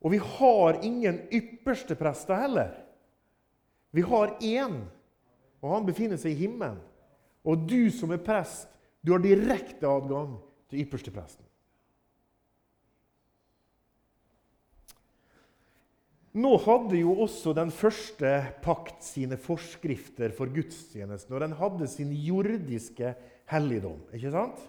Og 0.01 0.14
vi 0.14 0.20
har 0.24 0.78
ingen 0.81 1.18
ypperste 1.28 1.93
prester 1.95 2.41
heller. 2.41 2.70
Vi 3.93 4.01
har 4.01 4.33
én, 4.41 4.78
og 5.61 5.74
han 5.74 5.85
befinner 5.85 6.16
seg 6.16 6.33
i 6.33 6.47
himmelen. 6.47 6.81
Og 7.45 7.68
du 7.68 7.91
som 7.93 8.16
er 8.16 8.24
prest, 8.24 8.72
du 9.05 9.12
har 9.12 9.20
direkte 9.20 9.85
adgang 9.85 10.39
til 10.72 10.81
ypperstepresten. 10.81 11.45
Nå 16.31 16.51
hadde 16.62 17.01
jo 17.01 17.16
også 17.24 17.53
den 17.59 17.72
første 17.74 18.31
pakt 18.62 19.03
sine 19.03 19.35
forskrifter 19.41 20.31
for 20.37 20.53
gudstjenesten, 20.55 21.35
og 21.35 21.43
den 21.43 21.57
hadde 21.59 21.89
sin 21.91 22.12
jordiske 22.14 23.14
helligdom. 23.51 23.99
ikke 24.14 24.31
sant? 24.31 24.61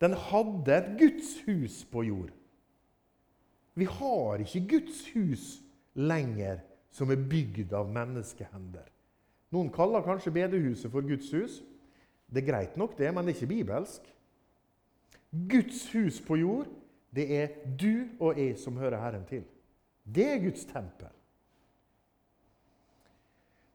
Den 0.00 0.14
hadde 0.16 0.76
et 0.76 0.92
gudshus 1.00 1.82
på 1.92 2.06
jord. 2.08 2.30
Vi 3.74 3.84
har 3.84 4.40
ikke 4.42 4.66
Guds 4.68 5.02
hus 5.12 5.44
lenger 5.94 6.62
som 6.90 7.10
er 7.12 7.20
bygd 7.20 7.74
av 7.76 7.90
menneskehender. 7.92 8.88
Noen 9.54 9.68
kaller 9.72 10.04
kanskje 10.04 10.32
bedehuset 10.34 10.90
for 10.92 11.04
Guds 11.04 11.28
hus. 11.36 11.60
Det 12.28 12.42
er 12.42 12.48
greit 12.48 12.80
nok, 12.80 12.96
det, 12.98 13.12
men 13.14 13.24
det 13.24 13.34
er 13.34 13.38
ikke 13.38 13.54
bibelsk. 13.54 14.08
Guds 15.30 15.84
hus 15.92 16.20
på 16.24 16.40
jord, 16.40 16.72
det 17.14 17.28
er 17.36 17.54
du 17.80 18.08
og 18.20 18.40
jeg 18.40 18.56
som 18.60 18.76
hører 18.80 19.00
Herren 19.00 19.28
til. 19.28 19.44
Det 20.08 20.26
er 20.32 20.42
Guds 20.42 20.64
tempel. 20.68 21.12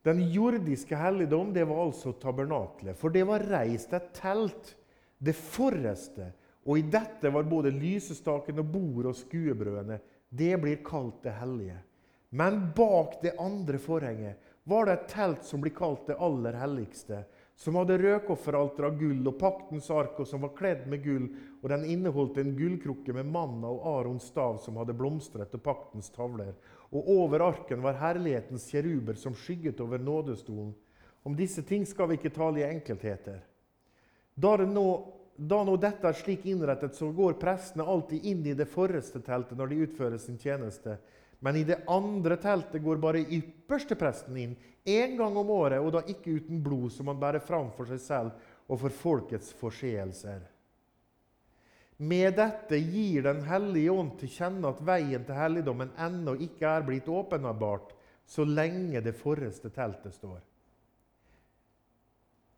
Den 0.04 0.20
jordiske 0.34 0.98
helligdom 1.00 1.54
det 1.56 1.64
var 1.70 1.86
altså 1.86 2.12
tabernaklet. 2.20 2.98
For 3.00 3.14
det 3.14 3.24
var 3.30 3.46
reist 3.48 3.94
et 3.96 4.10
telt, 4.18 4.74
det 5.24 5.36
forreste 5.38 6.34
og 6.64 6.80
i 6.80 6.86
dette 6.88 7.32
var 7.32 7.48
både 7.48 7.74
lysestaken 7.76 8.62
og 8.62 8.70
bordet 8.72 9.12
og 9.12 9.18
skuebrødene. 9.20 10.00
Det 10.30 10.56
blir 10.62 10.84
kalt 10.86 11.20
det 11.26 11.36
hellige. 11.36 11.80
Men 12.34 12.62
bak 12.76 13.20
det 13.22 13.36
andre 13.40 13.80
forhenget 13.82 14.52
var 14.64 14.88
det 14.88 14.96
et 14.96 15.10
telt 15.12 15.44
som 15.46 15.62
blir 15.62 15.76
kalt 15.76 16.08
det 16.08 16.18
aller 16.24 16.56
helligste, 16.56 17.26
som 17.56 17.76
hadde 17.78 17.98
røkofferalter 18.02 18.88
av 18.88 18.98
gull 19.00 19.22
og 19.30 19.38
paktens 19.40 19.90
ark, 19.94 20.18
og 20.20 20.28
som 20.28 20.42
var 20.44 20.56
kledd 20.58 20.88
med 20.90 21.04
gull, 21.06 21.28
og 21.62 21.70
den 21.72 21.86
inneholdt 21.94 22.40
en 22.42 22.56
gullkrukke 22.58 23.16
med 23.16 23.30
manna 23.30 23.70
og 23.70 23.86
Arons 23.94 24.28
stav 24.32 24.58
som 24.64 24.80
hadde 24.82 24.96
blomstret, 24.98 25.54
og 25.54 25.64
paktens 25.64 26.10
tavler. 26.14 26.54
Og 26.92 27.10
over 27.14 27.46
arken 27.46 27.84
var 27.86 28.02
herlighetens 28.02 28.68
kjeruber 28.74 29.20
som 29.20 29.38
skygget 29.38 29.82
over 29.86 30.02
nådestolen. 30.02 30.74
Om 31.24 31.36
disse 31.40 31.64
ting 31.64 31.86
skal 31.88 32.10
vi 32.10 32.20
ikke 32.20 32.34
tale 32.36 32.64
i 32.64 32.68
enkeltheter. 32.68 33.44
Da 34.36 34.58
nå 34.66 34.88
da 35.34 35.64
nå 35.66 35.76
dette 35.82 36.06
er 36.06 36.14
slik 36.14 36.46
innrettet, 36.46 36.94
så 36.96 37.10
går 37.12 37.40
prestene 37.42 37.86
alltid 37.90 38.26
inn 38.30 38.44
i 38.46 38.54
det 38.58 38.68
forreste 38.70 39.22
teltet 39.26 39.58
når 39.58 39.72
de 39.72 39.80
utfører 39.88 40.22
sin 40.22 40.38
tjeneste. 40.38 41.00
Men 41.44 41.60
i 41.60 41.66
det 41.68 41.82
andre 41.92 42.38
teltet 42.40 42.84
går 42.84 43.02
bare 43.04 43.26
ypperste 43.36 43.98
presten 44.00 44.38
inn 44.40 44.56
én 44.88 45.18
gang 45.20 45.36
om 45.38 45.50
året, 45.52 45.82
og 45.84 45.92
da 45.92 46.04
ikke 46.08 46.38
uten 46.40 46.62
blod, 46.64 46.92
som 46.96 47.12
han 47.12 47.20
bærer 47.20 47.44
fram 47.44 47.68
for 47.76 47.90
seg 47.90 48.00
selv 48.00 48.48
og 48.72 48.80
for 48.80 48.96
folkets 48.96 49.52
forseelser. 49.60 50.40
Med 52.04 52.36
dette 52.40 52.80
gir 52.80 53.24
Den 53.28 53.44
hellige 53.48 53.92
ånd 53.92 54.16
til 54.20 54.32
kjenne 54.32 54.72
at 54.72 54.82
veien 54.84 55.28
til 55.28 55.38
helligdommen 55.38 55.92
ennå 56.00 56.34
ikke 56.48 56.68
er 56.68 56.88
blitt 56.88 57.12
åpenbart, 57.12 57.94
så 58.26 58.48
lenge 58.48 59.04
det 59.04 59.16
forreste 59.20 59.70
teltet 59.70 60.16
står. 60.16 60.40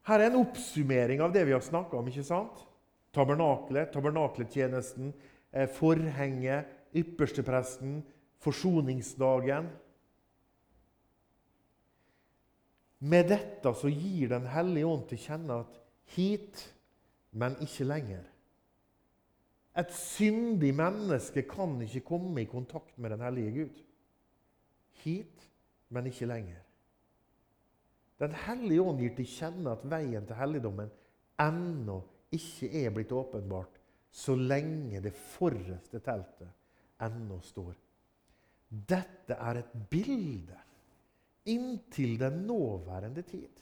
Her 0.05 0.21
er 0.21 0.29
en 0.29 0.43
oppsummering 0.43 1.21
av 1.25 1.33
det 1.33 1.47
vi 1.49 1.53
har 1.57 1.65
snakka 1.65 1.97
om. 1.97 2.07
ikke 2.07 2.23
sant? 2.23 2.61
Tabernaklet, 3.13 3.91
tabernakletjenesten, 3.91 5.13
eh, 5.51 5.67
forhenget, 5.67 6.69
ypperstepresten, 6.93 8.03
forsoningsdagen. 8.43 9.69
Med 13.05 13.27
dette 13.29 13.73
så 13.77 13.89
gir 13.91 14.29
Den 14.29 14.47
hellige 14.49 14.87
ånd 14.87 15.07
til 15.09 15.21
kjenne 15.21 15.59
at 15.65 15.81
hit, 16.15 16.61
men 17.31 17.57
ikke 17.61 17.87
lenger. 17.87 18.23
Et 19.75 19.91
syndig 19.91 20.71
menneske 20.75 21.43
kan 21.43 21.75
ikke 21.83 22.05
komme 22.07 22.41
i 22.41 22.49
kontakt 22.49 22.97
med 22.97 23.11
den 23.11 23.21
hellige 23.21 23.51
Gud. 23.51 23.81
Hit, 25.03 25.49
men 25.89 26.07
ikke 26.07 26.25
lenger. 26.25 26.61
Den 28.19 28.31
hellige 28.45 28.81
ånd 28.81 29.01
gir 29.03 29.15
til 29.17 29.27
kjenne 29.27 29.73
at 29.75 29.83
veien 29.91 30.27
til 30.27 30.39
helligdommen 30.39 30.91
ennå 31.43 31.99
ikke 32.31 32.69
er 32.85 32.93
blitt 32.95 33.11
åpenbart, 33.11 33.81
så 34.11 34.35
lenge 34.35 35.01
det 35.03 35.11
forreste 35.13 35.99
teltet 35.99 36.47
ennå 37.03 37.41
står. 37.43 37.73
Dette 38.75 39.37
er 39.39 39.61
et 39.61 39.75
bilde 39.89 40.57
inntil 41.45 42.17
den 42.19 42.41
nåværende 42.47 43.21
tid. 43.21 43.61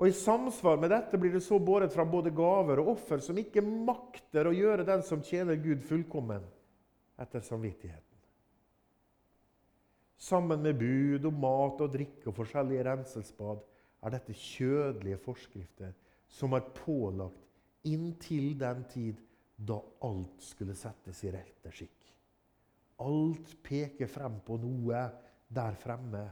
Og 0.00 0.08
I 0.08 0.16
samsvar 0.16 0.78
med 0.80 0.94
dette 0.94 1.18
blir 1.20 1.34
det 1.34 1.42
så 1.44 1.58
båret 1.60 1.92
fra 1.92 2.06
både 2.08 2.32
gaver 2.32 2.80
og 2.80 2.94
offer 2.94 3.20
som 3.20 3.36
ikke 3.36 3.60
makter 3.60 4.48
å 4.48 4.54
gjøre 4.56 4.86
den 4.88 5.02
som 5.04 5.20
tjener 5.20 5.60
Gud, 5.60 5.82
fullkommen 5.84 6.46
etter 7.20 7.44
samvittigheten. 7.44 8.06
Sammen 10.20 10.64
med 10.64 10.78
bud 10.80 11.26
og 11.28 11.36
mat 11.42 11.84
og 11.84 11.92
drikke 11.92 12.30
og 12.30 12.36
forskjellige 12.38 12.86
renselsbad 12.88 13.60
er 14.04 14.14
dette 14.14 14.36
kjødelige 14.36 15.20
forskrifter 15.20 15.92
som 16.32 16.56
er 16.56 16.68
pålagt 16.76 17.88
inntil 17.88 18.54
den 18.60 18.84
tid 18.88 19.20
da 19.56 19.78
alt 20.06 20.44
skulle 20.44 20.76
settes 20.76 21.24
i 21.24 21.32
rette 21.34 21.72
skikk. 21.72 21.99
Alt 23.00 23.56
peker 23.64 24.10
frem 24.10 24.36
på 24.44 24.58
noe 24.60 25.06
der 25.50 25.76
fremme. 25.80 26.26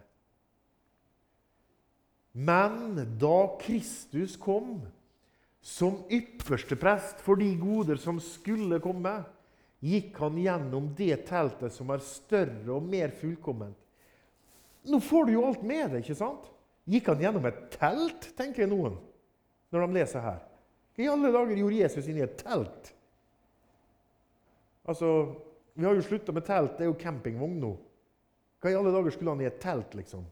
Men 2.39 2.95
da 3.19 3.39
Kristus 3.59 4.37
kom 4.39 4.79
som 5.65 6.05
ypperste 6.13 6.77
prest 6.79 7.23
for 7.25 7.41
de 7.41 7.49
goder 7.59 7.99
som 8.01 8.21
skulle 8.23 8.79
komme, 8.85 9.17
gikk 9.83 10.17
han 10.23 10.39
gjennom 10.39 10.93
det 10.99 11.25
teltet 11.29 11.75
som 11.75 11.91
er 11.95 12.05
større 12.05 12.77
og 12.77 12.87
mer 12.87 13.11
fullkomment. 13.15 13.77
Nå 14.89 15.01
får 15.05 15.27
du 15.27 15.35
jo 15.35 15.45
alt 15.49 15.65
med 15.67 15.91
deg, 15.93 16.05
ikke 16.05 16.19
sant? 16.19 16.47
Gikk 16.89 17.11
han 17.11 17.21
gjennom 17.23 17.49
et 17.51 17.59
telt, 17.75 18.31
tenker 18.39 18.71
noen, 18.71 18.97
når 19.75 19.85
de 19.85 19.99
leser 19.99 20.25
her. 20.25 20.39
I 20.99 21.11
alle 21.11 21.31
dager 21.35 21.59
gjorde 21.59 21.83
Jesus 21.83 22.09
inni 22.11 22.25
et 22.25 22.39
telt? 22.41 22.93
Altså, 24.89 25.11
Vi 25.79 25.87
har 25.87 25.95
jo 25.95 26.03
slutta 26.03 26.35
med 26.35 26.43
telt, 26.47 26.75
det 26.75 26.87
er 26.87 26.91
jo 26.91 26.99
campingvogn 26.99 27.61
nå. 27.63 27.71
Hva 28.59 28.73
i 28.73 28.75
alle 28.75 28.91
dager 28.91 29.15
skulle 29.15 29.31
han 29.31 29.43
i 29.45 29.47
et 29.47 29.61
telt, 29.63 29.93
liksom? 29.95 30.25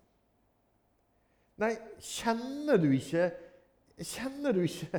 Nei, 1.62 1.72
kjenner 2.02 2.80
du 2.82 2.90
ikke 2.92 3.30
Kjenner 3.96 4.52
du 4.52 4.58
ikke 4.66 4.98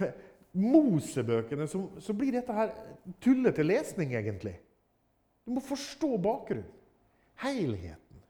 Mosebøkene, 0.72 1.66
så, 1.68 1.82
så 2.00 2.14
blir 2.16 2.32
dette 2.32 2.54
her 2.56 2.70
tullete 3.20 3.66
lesning, 3.66 4.14
egentlig. 4.16 4.54
Du 5.44 5.52
må 5.52 5.60
forstå 5.62 6.14
bakgrunnen. 6.24 6.70
Helheten. 7.38 8.22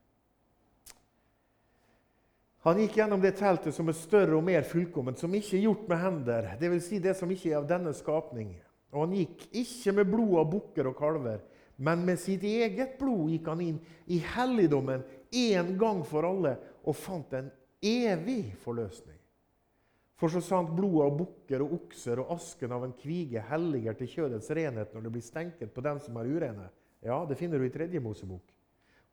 Han 2.67 2.81
gikk 2.83 2.99
gjennom 2.99 3.23
det 3.23 3.37
teltet 3.39 3.77
som 3.77 3.89
er 3.89 3.97
større 3.97 4.35
og 4.37 4.45
mer 4.45 4.67
fullkomment, 4.67 5.21
som 5.21 5.33
ikke 5.33 5.55
er 5.57 5.65
gjort 5.69 5.87
med 5.89 6.03
hender, 6.03 6.51
dvs. 6.61 6.89
Si 6.91 6.99
det 7.01 7.15
som 7.17 7.31
ikke 7.33 7.53
er 7.53 7.61
av 7.61 7.69
denne 7.71 7.95
skapning. 7.97 8.51
Og 8.93 9.05
han 9.05 9.15
gikk 9.21 9.47
ikke 9.63 9.95
med 10.01 10.11
blod 10.11 10.35
av 10.43 10.51
bukker 10.53 10.91
og 10.91 10.99
kalver, 10.99 11.41
men 11.81 12.03
med 12.05 12.19
sitt 12.19 12.43
eget 12.43 12.97
blod 12.99 13.31
gikk 13.31 13.47
han 13.53 13.63
inn 13.63 13.79
i 14.11 14.19
helligdommen 14.35 15.05
en 15.31 15.71
gang 15.79 16.03
for 16.07 16.27
alle 16.27 16.57
og 16.83 16.97
fant 16.99 17.33
en 17.39 17.53
evig 17.85 18.57
forløsning. 18.65 19.19
For 20.19 20.33
så 20.35 20.43
sant 20.43 20.73
blodet 20.75 21.05
av 21.07 21.19
bukker 21.21 21.63
og 21.63 21.77
okser 21.77 22.19
og 22.19 22.33
asken 22.35 22.75
av 22.75 22.89
en 22.89 22.97
kvige 22.99 23.45
helliger 23.53 23.95
til 24.01 24.11
kjødets 24.17 24.51
renhet 24.59 24.91
når 24.95 25.07
det 25.07 25.13
blir 25.15 25.27
stenket 25.27 25.71
på 25.75 25.85
den 25.87 26.01
som 26.03 26.19
er 26.19 26.27
urene. 26.27 26.67
Ja, 27.07 27.21
det 27.29 27.39
finner 27.39 27.63
du 27.63 27.69
i 27.69 27.71
tredje 27.71 28.03
Mosebok. 28.03 28.43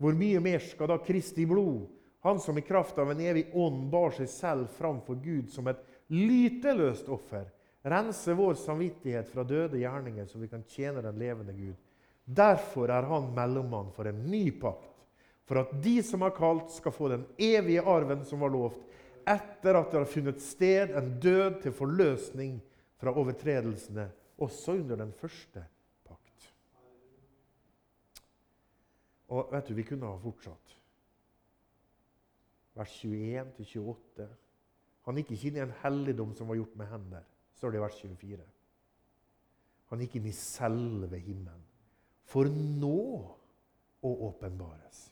Hvor 0.02 0.18
mye 0.18 0.42
mer 0.42 0.66
skal 0.66 0.90
da 0.90 0.98
Kristi 1.06 1.46
blod, 1.46 1.86
han 2.26 2.42
som 2.42 2.58
i 2.58 2.66
kraft 2.66 2.98
av 2.98 3.14
en 3.14 3.22
evig 3.22 3.52
ånd 3.54 3.86
bar 3.94 4.18
seg 4.18 4.32
selv 4.34 4.74
framfor 4.80 5.22
Gud 5.22 5.54
som 5.54 5.70
et 5.70 5.86
lyteløst 6.10 7.12
offer, 7.14 7.46
rense 7.86 8.34
vår 8.34 8.58
samvittighet 8.58 9.30
fra 9.30 9.46
døde 9.46 9.78
gjerninger, 9.78 10.26
så 10.26 10.42
vi 10.42 10.50
kan 10.50 10.66
tjene 10.66 11.06
den 11.06 11.22
levende 11.22 11.54
Gud? 11.54 11.78
Derfor 12.26 12.90
er 12.90 13.06
han 13.06 13.30
mellommann 13.36 13.92
for 13.94 14.10
en 14.10 14.24
ny 14.26 14.50
pakt, 14.62 14.90
for 15.46 15.62
at 15.62 15.74
de 15.84 16.00
som 16.04 16.24
er 16.26 16.34
kalt, 16.34 16.72
skal 16.74 16.94
få 16.94 17.12
den 17.12 17.26
evige 17.38 17.84
arven 17.86 18.24
som 18.26 18.42
var 18.42 18.54
lovt, 18.54 18.82
etter 19.30 19.78
at 19.78 19.92
det 19.92 20.00
har 20.00 20.10
funnet 20.10 20.42
sted 20.42 20.94
en 20.98 21.12
død 21.22 21.60
til 21.62 21.74
forløsning 21.74 22.58
fra 23.02 23.14
overtredelsene, 23.14 24.08
også 24.42 24.74
under 24.80 24.98
den 25.04 25.14
første 25.14 25.62
pakt. 26.06 26.48
Og 29.30 29.54
vet 29.54 29.70
du, 29.70 29.74
Vi 29.74 29.86
kunne 29.86 30.10
ha 30.10 30.18
fortsatt. 30.18 30.74
Vers 32.76 32.98
21-28. 33.06 34.26
Han 35.06 35.22
gikk 35.22 35.32
ikke 35.32 35.48
inn 35.48 35.62
i 35.62 35.64
en 35.64 35.78
helligdom 35.84 36.34
som 36.36 36.50
var 36.50 36.58
gjort 36.58 36.76
med 36.76 36.90
hender, 36.90 37.24
står 37.56 37.72
det 37.72 37.80
i 37.80 37.86
vers 37.86 38.02
24. 38.02 38.50
Han 39.94 40.02
gikk 40.02 40.18
inn 40.18 40.28
i 40.28 40.36
selve 40.36 41.22
himmelen 41.22 41.64
for 42.30 42.50
nå 42.50 43.02
å 44.06 44.12
åpenbares. 44.30 45.06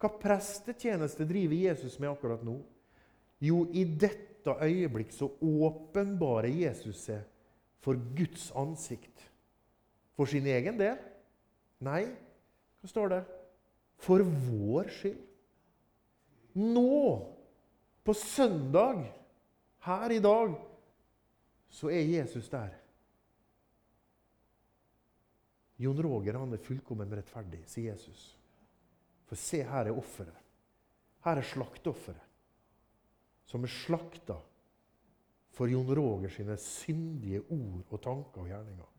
Hva 0.00 0.08
prestetjeneste 0.20 1.26
driver 1.28 1.56
Jesus 1.56 1.98
med 2.00 2.12
akkurat 2.12 2.44
nå? 2.44 2.56
Jo, 3.40 3.64
i 3.72 3.84
dette 3.84 4.54
øyeblikk 4.64 5.12
så 5.12 5.28
åpenbarer 5.40 6.52
Jesus 6.52 7.04
seg 7.08 7.24
for 7.84 8.00
Guds 8.16 8.48
ansikt. 8.56 9.26
For 10.16 10.28
sin 10.28 10.48
egen 10.48 10.80
del? 10.80 10.96
Nei, 11.84 12.04
hva 12.80 12.88
står 12.88 13.12
det? 13.12 13.20
For 14.00 14.24
vår 14.24 14.88
skyld. 14.96 15.20
Nå, 16.60 17.04
på 18.04 18.16
søndag, 18.16 19.04
her 19.84 20.12
i 20.12 20.20
dag, 20.20 20.56
så 21.70 21.88
er 21.92 22.08
Jesus 22.08 22.48
der. 22.52 22.74
Jon 25.80 26.02
Roger 26.04 26.36
han 26.36 26.52
er 26.52 26.60
fullkommen 26.60 27.12
rettferdig, 27.16 27.62
sier 27.70 27.94
Jesus. 27.94 28.24
For 29.30 29.38
se, 29.38 29.62
her 29.64 29.88
er 29.88 29.96
offeret. 29.96 30.36
Her 31.24 31.40
er 31.40 31.46
slakteofferet. 31.46 32.26
Som 33.48 33.64
er 33.64 33.72
slakta 33.72 34.36
for 35.56 35.70
Jon 35.70 35.88
Roger 35.96 36.30
sine 36.32 36.56
syndige 36.60 37.40
ord 37.48 37.90
og 37.90 38.02
tanker 38.04 38.44
og 38.44 38.50
gjerninger. 38.50 38.90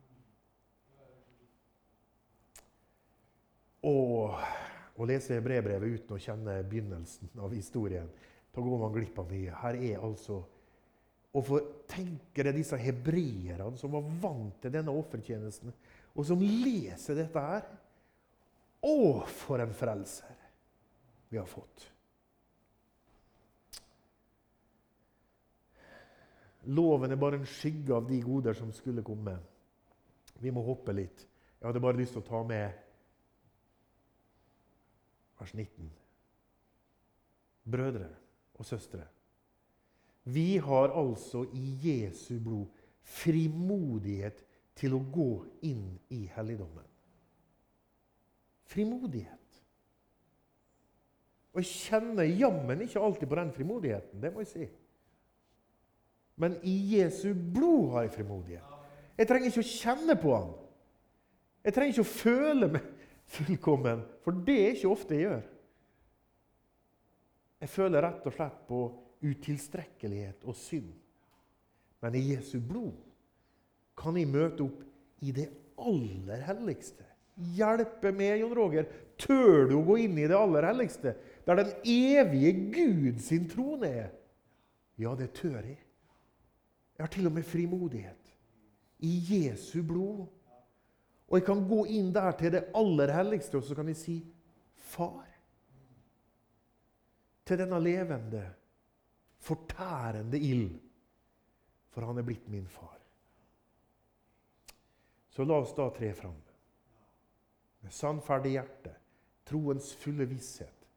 Og 3.87 4.41
å 5.01 5.07
lese 5.09 5.39
brevbrevet 5.41 6.01
uten 6.01 6.17
å 6.17 6.21
kjenne 6.21 6.59
begynnelsen 6.69 7.31
av 7.41 7.53
historien, 7.55 8.09
da 8.51 8.61
går 8.61 8.81
man 8.83 8.93
glipp 8.93 9.21
av 9.21 9.31
mye. 9.31 9.53
Her 9.63 9.77
er 9.79 10.03
altså 10.03 10.41
Og 11.31 11.45
for 11.47 11.63
tenk 11.87 12.35
deg 12.35 12.57
disse 12.57 12.75
hebreerne 12.75 13.77
som 13.79 13.93
var 13.93 14.03
vant 14.19 14.57
til 14.59 14.73
denne 14.73 14.91
offertjenesten 14.91 15.71
og 16.15 16.27
som 16.27 16.41
leser 16.41 17.17
dette 17.17 17.45
her 17.45 17.65
Å, 18.81 19.23
for 19.29 19.61
en 19.61 19.73
frelser 19.77 20.37
vi 21.31 21.39
har 21.39 21.47
fått! 21.47 21.85
Loven 26.75 27.11
er 27.13 27.19
bare 27.21 27.39
en 27.39 27.47
skygge 27.47 27.95
av 27.95 28.05
de 28.09 28.19
goder 28.21 28.53
som 28.53 28.69
skulle 28.75 29.01
komme. 29.05 29.33
Vi 30.41 30.51
må 30.53 30.61
hoppe 30.65 30.93
litt. 30.93 31.23
Jeg 31.57 31.65
hadde 31.65 31.81
bare 31.81 31.97
lyst 31.97 32.13
til 32.13 32.21
å 32.21 32.27
ta 32.27 32.41
med 32.45 32.75
vers 35.39 35.53
19. 35.55 35.89
Brødre 37.71 38.11
og 38.59 38.67
søstre. 38.67 39.07
Vi 40.29 40.59
har 40.61 40.93
altså 40.93 41.47
i 41.57 41.65
Jesu 41.81 42.37
blod 42.43 42.69
frimodighet 43.01 44.43
til 44.79 44.95
å 44.95 45.03
gå 45.13 45.29
inn 45.67 45.99
i 46.13 46.23
helligdommen. 46.35 46.87
Frimodighet. 48.71 49.37
Og 51.51 51.59
jeg 51.59 51.71
kjenner 51.71 52.29
jammen 52.29 52.85
ikke 52.85 53.01
alltid 53.03 53.27
på 53.27 53.39
den 53.41 53.51
frimodigheten. 53.51 54.21
det 54.21 54.31
må 54.33 54.45
jeg 54.45 54.51
si. 54.53 54.67
Men 56.39 56.55
i 56.63 56.75
Jesu 56.95 57.33
blod 57.33 57.91
har 57.91 58.07
jeg 58.07 58.15
frimodighet. 58.15 58.77
Jeg 59.17 59.27
trenger 59.27 59.51
ikke 59.51 59.65
å 59.65 59.71
kjenne 59.71 60.15
på 60.17 60.31
han. 60.33 60.53
Jeg 61.61 61.75
trenger 61.75 61.93
ikke 61.93 62.07
å 62.07 62.13
føle 62.15 62.69
meg 62.71 62.87
fullkommen, 63.31 64.01
for 64.23 64.39
det 64.47 64.57
er 64.57 64.71
ikke 64.75 64.91
ofte 64.91 65.17
jeg 65.17 65.27
gjør. 65.27 65.43
Jeg 67.61 67.69
føler 67.69 68.01
rett 68.07 68.25
og 68.25 68.33
slett 68.33 68.63
på 68.67 68.79
utilstrekkelighet 69.21 70.47
og 70.49 70.57
synd. 70.57 70.89
Men 72.01 72.17
i 72.17 72.23
Jesu 72.31 72.57
blod 72.65 72.97
kan 74.01 74.17
jeg 74.17 74.29
møte 74.31 74.65
opp 74.65 74.81
i 75.21 75.33
det 75.35 75.47
aller 75.81 76.41
helligste. 76.47 77.05
Hjelpe 77.55 78.11
meg, 78.13 78.41
Jon 78.41 78.55
Roger. 78.57 78.89
Tør 79.21 79.69
du 79.69 79.77
å 79.77 79.85
gå 79.85 79.99
inn 80.03 80.17
i 80.17 80.27
det 80.29 80.37
aller 80.37 80.65
helligste, 80.65 81.13
der 81.45 81.61
den 81.61 81.71
evige 81.85 82.51
Gud 82.73 83.21
sin 83.21 83.47
trone 83.49 83.89
er? 84.01 84.11
Ja, 85.01 85.13
det 85.17 85.31
tør 85.37 85.61
jeg. 85.61 85.79
Jeg 86.97 87.05
har 87.05 87.13
til 87.13 87.29
og 87.29 87.33
med 87.33 87.47
frimodighet. 87.47 88.31
I 89.01 89.13
Jesu 89.31 89.81
blod. 89.85 90.27
Og 91.31 91.37
jeg 91.39 91.45
kan 91.47 91.63
gå 91.65 91.85
inn 91.95 92.11
der 92.13 92.35
til 92.37 92.53
det 92.53 92.67
aller 92.77 93.13
helligste, 93.15 93.57
og 93.57 93.65
så 93.65 93.77
kan 93.77 93.89
jeg 93.89 93.97
si 93.97 94.17
Far. 94.91 95.27
Til 97.47 97.57
denne 97.57 97.79
levende, 97.81 98.41
fortærende 99.41 100.39
ild. 100.39 100.73
For 101.91 102.05
han 102.05 102.19
er 102.19 102.27
blitt 102.27 102.49
min 102.51 102.67
far. 102.69 103.00
Så 105.31 105.43
la 105.47 105.61
oss 105.63 105.75
da 105.75 105.87
tre 105.95 106.11
fram. 106.13 106.35
Med 107.81 107.93
sannferdig 107.95 108.51
hjerte, 108.57 108.91
troens 109.47 109.93
fulle 109.97 110.27
visshet, 110.29 110.87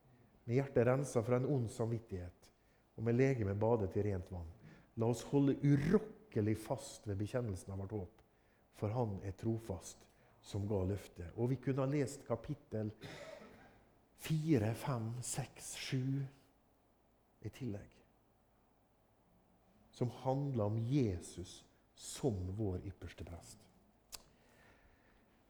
med 0.45 0.59
hjertet 0.59 0.87
rensa 0.89 1.23
fra 1.25 1.39
en 1.39 1.47
ond 1.49 1.71
samvittighet, 1.71 2.51
og 2.99 3.07
med 3.07 3.17
legemet 3.17 3.59
badet 3.59 3.95
i 3.97 4.05
rent 4.05 4.33
vann. 4.35 4.51
La 4.99 5.07
oss 5.11 5.23
holde 5.31 5.57
urokkelig 5.63 6.57
fast 6.61 7.07
ved 7.09 7.19
bekjennelsen 7.23 7.73
av 7.73 7.85
vårt 7.85 7.95
håp, 7.97 8.25
for 8.75 8.91
Han 8.91 9.17
er 9.23 9.39
trofast 9.39 10.03
som 10.45 10.67
ga 10.69 10.83
løftet. 10.85 11.31
Og 11.39 11.55
vi 11.55 11.61
kunne 11.63 11.87
ha 11.87 11.91
lest 11.91 12.27
kapittel 12.27 12.91
4, 14.27 14.75
5, 14.75 15.11
6, 15.23 15.75
7 15.89 15.99
i 17.45 17.53
tillegg. 17.55 18.01
Som 19.95 20.11
handler 20.25 20.65
om 20.65 20.79
Jesus 20.79 21.63
som 21.95 22.37
vår 22.59 22.83
ypperste 22.91 23.25
prest. 23.25 23.63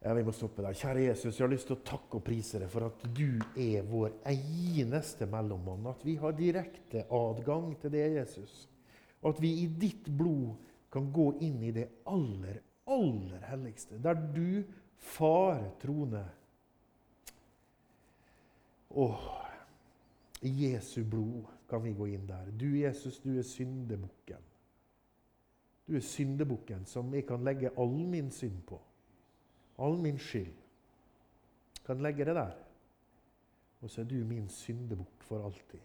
Ja, 0.05 0.13
vi 0.15 0.23
må 0.25 0.35
stoppe 0.37 0.61
der. 0.61 0.77
Kjære 0.77 1.07
Jesus, 1.07 1.39
jeg 1.39 1.47
har 1.47 1.53
lyst 1.55 1.71
til 1.71 1.79
å 1.79 1.85
takke 1.89 2.19
og 2.19 2.25
prise 2.27 2.59
deg 2.61 2.69
for 2.69 2.85
at 2.91 3.07
du 3.17 3.39
er 3.57 3.87
vår 3.89 4.19
eneste 4.29 5.25
mellommann. 5.33 5.87
At 5.89 6.05
vi 6.05 6.19
har 6.21 6.37
direkte 6.37 7.07
adgang 7.09 7.71
til 7.81 7.95
det, 7.95 8.03
Jesus. 8.19 8.67
Og 9.23 9.31
at 9.31 9.41
vi 9.41 9.55
i 9.63 9.67
ditt 9.81 10.13
blod 10.13 10.59
kan 10.93 11.09
gå 11.09 11.31
inn 11.49 11.57
i 11.65 11.73
det 11.73 11.87
aller, 12.13 12.61
aller 12.85 13.49
helligste. 13.49 13.97
Der 14.05 14.21
du, 14.37 14.61
Far, 15.05 15.65
troner. 15.81 16.29
Åh, 18.91 19.29
i 20.45 20.53
Jesu 20.69 21.01
blod 21.09 21.49
kan 21.69 21.81
vi 21.85 21.97
gå 21.97 22.13
inn 22.13 22.29
der. 22.29 22.53
Du, 22.53 22.69
Jesus, 22.77 23.23
du 23.25 23.39
er 23.39 23.45
syndebukken. 23.49 24.51
Du 25.89 25.97
er 25.97 26.05
syndebukken 26.05 26.85
som 26.89 27.09
jeg 27.17 27.25
kan 27.29 27.45
legge 27.45 27.73
all 27.81 28.03
min 28.05 28.29
synd 28.33 28.67
på 28.69 28.85
all 29.77 29.99
min 30.01 30.19
skyld. 30.19 30.55
Kan 31.87 32.03
legge 32.03 32.25
det 32.25 32.37
der. 32.37 32.55
Og 33.85 33.91
så 33.91 34.01
er 34.01 34.09
du 34.09 34.17
min 34.25 34.49
syndebukk 34.49 35.25
for 35.27 35.45
alltid. 35.45 35.83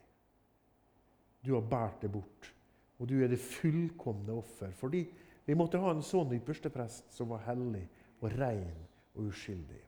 Du 1.46 1.54
har 1.54 1.62
båret 1.62 2.02
det 2.02 2.12
bort. 2.12 2.54
Og 3.00 3.08
du 3.08 3.18
er 3.24 3.28
det 3.32 3.40
fullkomne 3.40 4.34
offer. 4.36 4.72
Fordi 4.76 5.04
vi 5.46 5.56
måtte 5.58 5.80
ha 5.82 5.92
en 5.92 6.04
sånn 6.06 6.36
ypperste 6.36 6.72
prest 6.72 7.12
som 7.16 7.32
var 7.34 7.46
hellig 7.48 7.86
og 8.20 8.34
ren 8.36 8.84
og 9.16 9.32
uskyldig. 9.32 9.82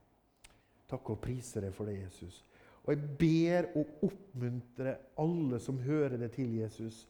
Takk 0.92 1.14
og 1.14 1.22
priser 1.24 1.68
deg 1.68 1.76
for 1.76 1.88
det, 1.88 2.00
Jesus. 2.02 2.42
Og 2.82 2.94
jeg 2.96 3.18
ber 3.20 3.68
og 3.78 4.08
oppmuntre 4.08 4.96
alle 5.22 5.60
som 5.62 5.80
hører 5.84 6.18
det 6.18 6.32
til, 6.36 6.56
Jesus, 6.58 7.04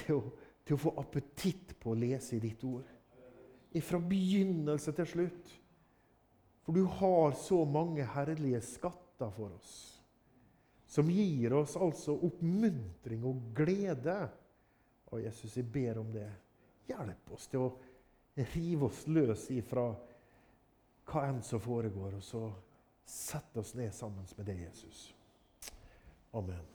til 0.00 0.16
å, 0.16 0.22
til 0.64 0.78
å 0.78 0.82
få 0.86 0.94
appetitt 1.02 1.74
på 1.78 1.92
å 1.92 1.98
lese 1.98 2.38
i 2.38 2.42
ditt 2.42 2.64
ord. 2.66 2.88
Fra 3.84 3.98
begynnelse 3.98 4.94
til 4.94 5.10
slutt. 5.10 5.52
For 6.64 6.72
du 6.72 6.84
har 6.84 7.32
så 7.32 7.64
mange 7.64 8.06
herlige 8.14 8.60
skatter 8.64 9.30
for 9.36 9.52
oss, 9.52 9.74
som 10.86 11.10
gir 11.10 11.52
oss 11.52 11.76
altså 11.76 12.16
oppmuntring 12.16 13.24
og 13.28 13.42
glede. 13.56 14.16
Og 15.12 15.20
Jesus, 15.22 15.56
jeg 15.56 15.68
ber 15.72 16.00
om 16.00 16.12
det. 16.14 16.28
Hjelp 16.88 17.34
oss 17.36 17.48
til 17.52 17.66
å 17.66 17.72
rive 18.54 18.88
oss 18.88 19.04
løs 19.06 19.48
ifra 19.54 19.88
hva 21.04 21.26
enn 21.28 21.42
som 21.44 21.60
foregår, 21.60 22.16
og 22.16 22.24
så 22.24 22.46
sette 23.04 23.60
oss 23.60 23.74
ned 23.76 23.92
sammen 23.94 24.24
med 24.36 24.48
deg, 24.48 24.64
Jesus. 24.64 25.10
Amen. 26.32 26.73